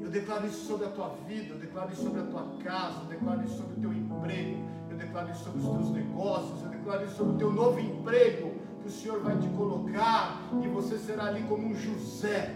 Eu 0.00 0.10
declaro 0.10 0.46
isso 0.46 0.66
sobre 0.66 0.86
a 0.86 0.90
tua 0.90 1.08
vida, 1.26 1.54
eu 1.54 1.58
declaro 1.58 1.92
isso 1.92 2.02
sobre 2.02 2.20
a 2.20 2.24
tua 2.26 2.44
casa, 2.62 3.00
eu 3.00 3.06
declaro 3.06 3.42
isso 3.42 3.56
sobre 3.56 3.72
o 3.74 3.80
teu 3.80 3.92
emprego, 3.92 4.64
eu 4.88 4.96
declaro 4.96 5.30
isso 5.30 5.44
sobre 5.44 5.58
os 5.58 5.68
teus 5.68 5.90
negócios, 5.90 6.62
eu 6.62 6.68
declaro 6.68 7.04
isso 7.04 7.16
sobre 7.16 7.34
o 7.34 7.38
teu 7.38 7.52
novo 7.52 7.80
emprego 7.80 8.54
que 8.80 8.88
o 8.88 8.90
Senhor 8.90 9.20
vai 9.20 9.36
te 9.36 9.48
colocar 9.48 10.48
e 10.62 10.68
você 10.68 10.96
será 10.96 11.24
ali 11.24 11.42
como 11.42 11.66
um 11.66 11.74
José. 11.74 12.54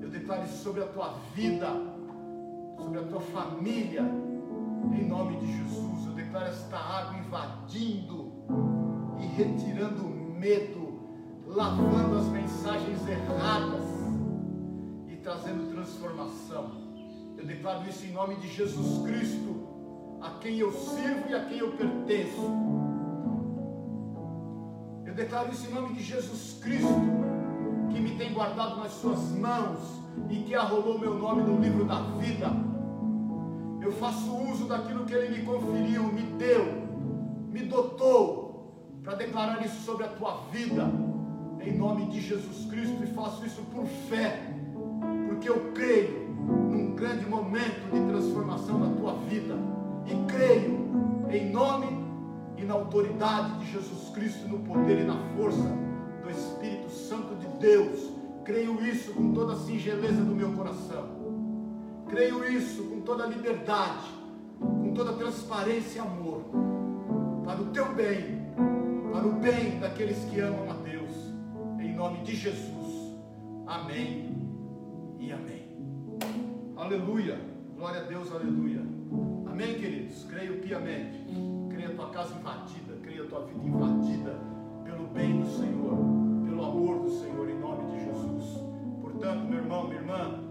Eu 0.00 0.08
declaro 0.08 0.44
isso 0.44 0.62
sobre 0.62 0.84
a 0.84 0.86
tua 0.86 1.14
vida, 1.34 1.68
sobre 2.82 2.98
a 2.98 3.02
tua 3.02 3.20
família, 3.20 4.02
em 4.02 5.06
nome 5.06 5.36
de 5.36 5.58
Jesus. 5.58 6.06
Eu 6.06 6.12
declaro 6.12 6.46
esta 6.46 6.76
água 6.76 7.18
invadindo 7.18 8.32
e 9.18 9.26
retirando 9.26 10.06
o 10.06 10.38
medo, 10.38 10.98
lavando 11.46 12.16
as 12.16 12.26
mensagens 12.28 13.06
erradas 13.06 13.84
e 15.08 15.16
trazendo 15.16 15.70
transformação. 15.74 16.80
Eu 17.36 17.46
declaro 17.46 17.88
isso 17.88 18.06
em 18.06 18.12
nome 18.12 18.36
de 18.36 18.48
Jesus 18.48 19.02
Cristo 19.06 19.68
a 20.22 20.30
quem 20.40 20.58
eu 20.58 20.72
sirvo 20.72 21.28
e 21.28 21.34
a 21.34 21.44
quem 21.44 21.58
eu 21.58 21.72
pertenço. 21.72 22.50
Eu 25.04 25.14
declaro 25.14 25.50
isso 25.50 25.66
em 25.66 25.74
nome 25.74 25.94
de 25.94 26.02
Jesus 26.02 26.58
Cristo, 26.62 26.88
que 27.90 28.00
me 28.00 28.16
tem 28.16 28.32
guardado 28.32 28.76
nas 28.80 28.92
suas 28.92 29.32
mãos 29.32 29.99
e 30.28 30.36
que 30.42 30.54
arrolou 30.54 30.98
meu 30.98 31.14
nome 31.14 31.42
no 31.42 31.60
livro 31.60 31.84
da 31.84 32.00
vida. 32.18 32.50
Eu 33.82 33.92
faço 33.92 34.34
uso 34.50 34.66
daquilo 34.66 35.04
que 35.04 35.14
Ele 35.14 35.38
me 35.38 35.44
conferiu, 35.44 36.04
me 36.04 36.22
deu, 36.22 36.64
me 37.50 37.62
dotou, 37.62 38.50
para 39.02 39.14
declarar 39.14 39.64
isso 39.64 39.82
sobre 39.82 40.04
a 40.04 40.08
tua 40.08 40.42
vida, 40.52 40.90
em 41.60 41.76
nome 41.76 42.06
de 42.06 42.20
Jesus 42.20 42.66
Cristo, 42.66 43.02
e 43.02 43.06
faço 43.08 43.44
isso 43.44 43.62
por 43.74 43.86
fé, 43.86 44.54
porque 45.28 45.48
eu 45.48 45.72
creio 45.72 46.28
num 46.38 46.94
grande 46.94 47.26
momento 47.26 47.90
de 47.92 48.00
transformação 48.08 48.78
na 48.78 48.94
tua 48.96 49.14
vida 49.28 49.56
e 50.06 50.14
creio 50.30 50.80
em 51.30 51.50
nome 51.50 51.86
e 52.56 52.64
na 52.64 52.74
autoridade 52.74 53.58
de 53.60 53.72
Jesus 53.72 54.10
Cristo, 54.10 54.48
no 54.48 54.58
poder 54.60 55.00
e 55.00 55.04
na 55.04 55.16
força 55.36 55.68
do 56.22 56.30
Espírito 56.30 56.90
Santo 56.90 57.34
de 57.36 57.46
Deus. 57.58 58.09
Creio 58.50 58.84
isso 58.84 59.12
com 59.12 59.32
toda 59.32 59.52
a 59.52 59.56
singeleza 59.56 60.24
do 60.24 60.34
meu 60.34 60.50
coração. 60.50 61.06
Creio 62.08 62.44
isso 62.52 62.82
com 62.82 63.00
toda 63.02 63.22
a 63.22 63.26
liberdade, 63.28 64.10
com 64.58 64.92
toda 64.92 65.10
a 65.10 65.12
transparência 65.12 66.00
e 66.00 66.02
amor, 66.02 66.46
para 67.44 67.62
o 67.62 67.66
teu 67.66 67.94
bem, 67.94 68.42
para 69.12 69.24
o 69.24 69.34
bem 69.34 69.78
daqueles 69.78 70.18
que 70.24 70.40
amam 70.40 70.68
a 70.68 70.74
Deus, 70.82 71.12
em 71.78 71.94
nome 71.94 72.24
de 72.24 72.34
Jesus. 72.34 73.14
Amém 73.68 74.36
e 75.20 75.30
amém. 75.30 75.68
Aleluia. 76.76 77.38
Glória 77.76 78.00
a 78.00 78.04
Deus, 78.04 78.32
aleluia. 78.32 78.80
Amém, 79.46 79.78
queridos? 79.78 80.24
Creio 80.24 80.60
piamente. 80.60 81.24
Creia 81.68 81.90
a 81.90 81.94
tua 81.94 82.10
casa 82.10 82.34
invadida, 82.34 82.96
creia 83.00 83.22
a 83.22 83.26
tua 83.26 83.46
vida 83.46 83.64
invadida 83.64 84.36
pelo 84.82 85.06
bem 85.06 85.40
do 85.40 85.46
Senhor, 85.46 86.29
pelo 86.60 86.72
amor 86.72 86.98
do 87.00 87.10
Senhor, 87.10 87.48
em 87.48 87.58
nome 87.58 87.90
de 87.90 88.04
Jesus. 88.04 88.62
Portanto, 89.00 89.46
meu 89.48 89.60
irmão, 89.60 89.84
minha 89.84 90.00
irmã, 90.00 90.44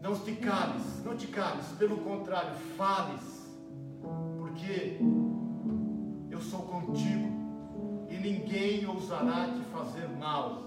não 0.00 0.18
te 0.18 0.32
cales, 0.32 1.04
não 1.04 1.14
te 1.14 1.26
cales, 1.26 1.66
pelo 1.78 1.98
contrário, 1.98 2.54
fales, 2.78 3.52
porque 4.38 4.98
eu 6.30 6.40
sou 6.40 6.60
contigo 6.60 7.28
e 8.08 8.16
ninguém 8.16 8.86
ousará 8.86 9.52
te 9.52 9.60
fazer 9.64 10.08
mal, 10.08 10.62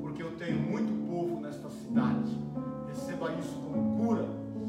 porque 0.00 0.22
eu 0.22 0.36
tenho 0.36 0.60
muito 0.60 1.10
povo 1.10 1.40
nesta 1.40 1.68
cidade. 1.68 2.38
Receba 2.86 3.32
isso 3.32 3.56
como 3.56 4.04
cura, 4.04 4.24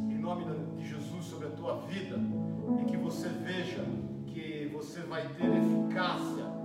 em 0.10 0.18
nome 0.18 0.46
de 0.76 0.88
Jesus 0.88 1.26
sobre 1.26 1.46
a 1.46 1.52
tua 1.52 1.76
vida 1.82 2.20
e 2.82 2.86
que 2.86 2.98
você 2.98 3.30
veja 3.30 3.86
que 4.26 4.68
você 4.74 5.02
vai 5.02 5.28
ter 5.28 5.46
eficácia, 5.46 6.57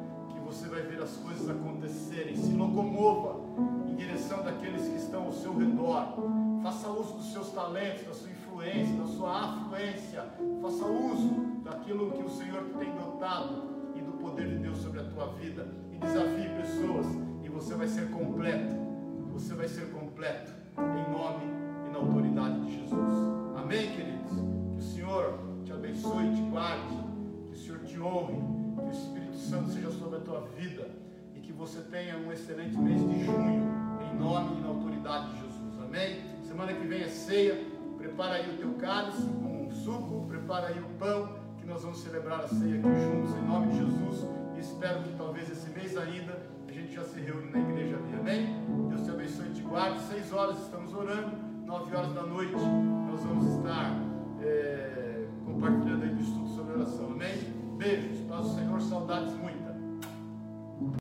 você 0.52 0.68
vai 0.68 0.82
ver 0.82 1.02
as 1.02 1.16
coisas 1.16 1.48
acontecerem. 1.48 2.36
Se 2.36 2.52
locomova 2.52 3.40
em 3.88 3.94
direção 3.94 4.42
daqueles 4.42 4.86
que 4.86 4.96
estão 4.96 5.24
ao 5.24 5.32
seu 5.32 5.56
redor. 5.56 6.14
Faça 6.62 6.90
uso 6.90 7.14
dos 7.14 7.32
seus 7.32 7.50
talentos, 7.52 8.06
da 8.06 8.12
sua 8.12 8.30
influência, 8.30 8.94
da 8.96 9.06
sua 9.06 9.40
afluência. 9.40 10.24
Faça 10.60 10.84
uso 10.84 11.62
daquilo 11.64 12.12
que 12.12 12.22
o 12.22 12.28
Senhor 12.28 12.64
te 12.64 12.74
tem 12.74 12.94
dotado 12.94 13.62
e 13.96 14.02
do 14.02 14.12
poder 14.12 14.46
de 14.46 14.58
Deus 14.58 14.76
sobre 14.78 15.00
a 15.00 15.04
tua 15.04 15.28
vida. 15.28 15.66
E 15.90 15.96
desafie 15.96 16.48
pessoas 16.50 17.06
e 17.42 17.48
você 17.48 17.74
vai 17.74 17.88
ser 17.88 18.10
completo. 18.10 18.74
Você 19.32 19.54
vai 19.54 19.68
ser 19.68 19.90
completo 19.90 20.52
em 20.76 21.12
nome 21.12 21.44
e 21.88 21.92
na 21.92 21.98
autoridade 21.98 22.60
de 22.66 22.78
Jesus. 22.78 23.14
Amém, 23.56 23.90
queridos? 23.96 24.12
o 24.76 24.80
Senhor 24.82 25.38
te 25.64 25.72
abençoe, 25.72 26.34
te 26.34 26.42
guarde, 26.42 26.96
que 27.48 27.54
o 27.54 27.56
Senhor 27.56 27.78
te 27.84 27.98
honre, 28.00 28.34
que 28.34 28.61
Santo 29.42 29.70
seja 29.70 29.90
sobre 29.90 30.18
a 30.18 30.20
tua 30.20 30.40
vida 30.56 30.88
e 31.34 31.40
que 31.40 31.52
você 31.52 31.80
tenha 31.80 32.16
um 32.16 32.32
excelente 32.32 32.78
mês 32.78 33.00
de 33.00 33.24
junho, 33.24 33.68
em 34.00 34.16
nome 34.16 34.56
e 34.56 34.60
na 34.60 34.68
autoridade 34.68 35.32
de 35.32 35.40
Jesus. 35.40 35.80
Amém? 35.84 36.20
Semana 36.42 36.72
que 36.72 36.86
vem 36.86 37.02
é 37.02 37.08
ceia, 37.08 37.66
prepara 37.98 38.36
aí 38.36 38.54
o 38.54 38.56
teu 38.56 38.72
cálice 38.74 39.22
com 39.22 39.66
um 39.66 39.70
suco, 39.70 40.26
prepara 40.28 40.68
aí 40.68 40.78
o 40.78 40.88
pão, 40.98 41.34
que 41.58 41.66
nós 41.66 41.82
vamos 41.82 41.98
celebrar 41.98 42.40
a 42.40 42.48
ceia 42.48 42.78
aqui 42.78 42.88
juntos, 42.88 43.34
em 43.36 43.46
nome 43.46 43.72
de 43.72 43.78
Jesus. 43.78 44.26
E 44.56 44.60
espero 44.60 45.02
que 45.02 45.12
talvez 45.16 45.50
esse 45.50 45.68
mês 45.70 45.96
ainda 45.96 46.38
a 46.68 46.72
gente 46.72 46.94
já 46.94 47.02
se 47.04 47.20
reúne 47.20 47.50
na 47.50 47.58
igreja 47.58 47.96
ali. 47.96 48.14
Amém? 48.20 48.46
Deus 48.88 49.02
te 49.02 49.10
abençoe 49.10 49.48
e 49.48 49.54
te 49.54 49.62
guarde. 49.62 50.00
Seis 50.04 50.32
horas 50.32 50.58
estamos 50.62 50.94
orando, 50.94 51.36
nove 51.66 51.94
horas 51.94 52.12
da 52.14 52.22
noite 52.22 52.54
nós 52.54 53.22
vamos 53.24 53.56
estar 53.56 54.00
é, 54.40 55.26
compartilhando 55.44 56.04
aí 56.04 56.14
do 56.14 56.22
estudo 56.22 56.48
sobre 56.48 56.74
oração. 56.74 57.06
Amém? 57.06 57.51
Beijos, 57.82 58.18
do 58.28 58.54
Senhor, 58.54 58.80
saudades 58.80 59.34
muito. 59.34 59.61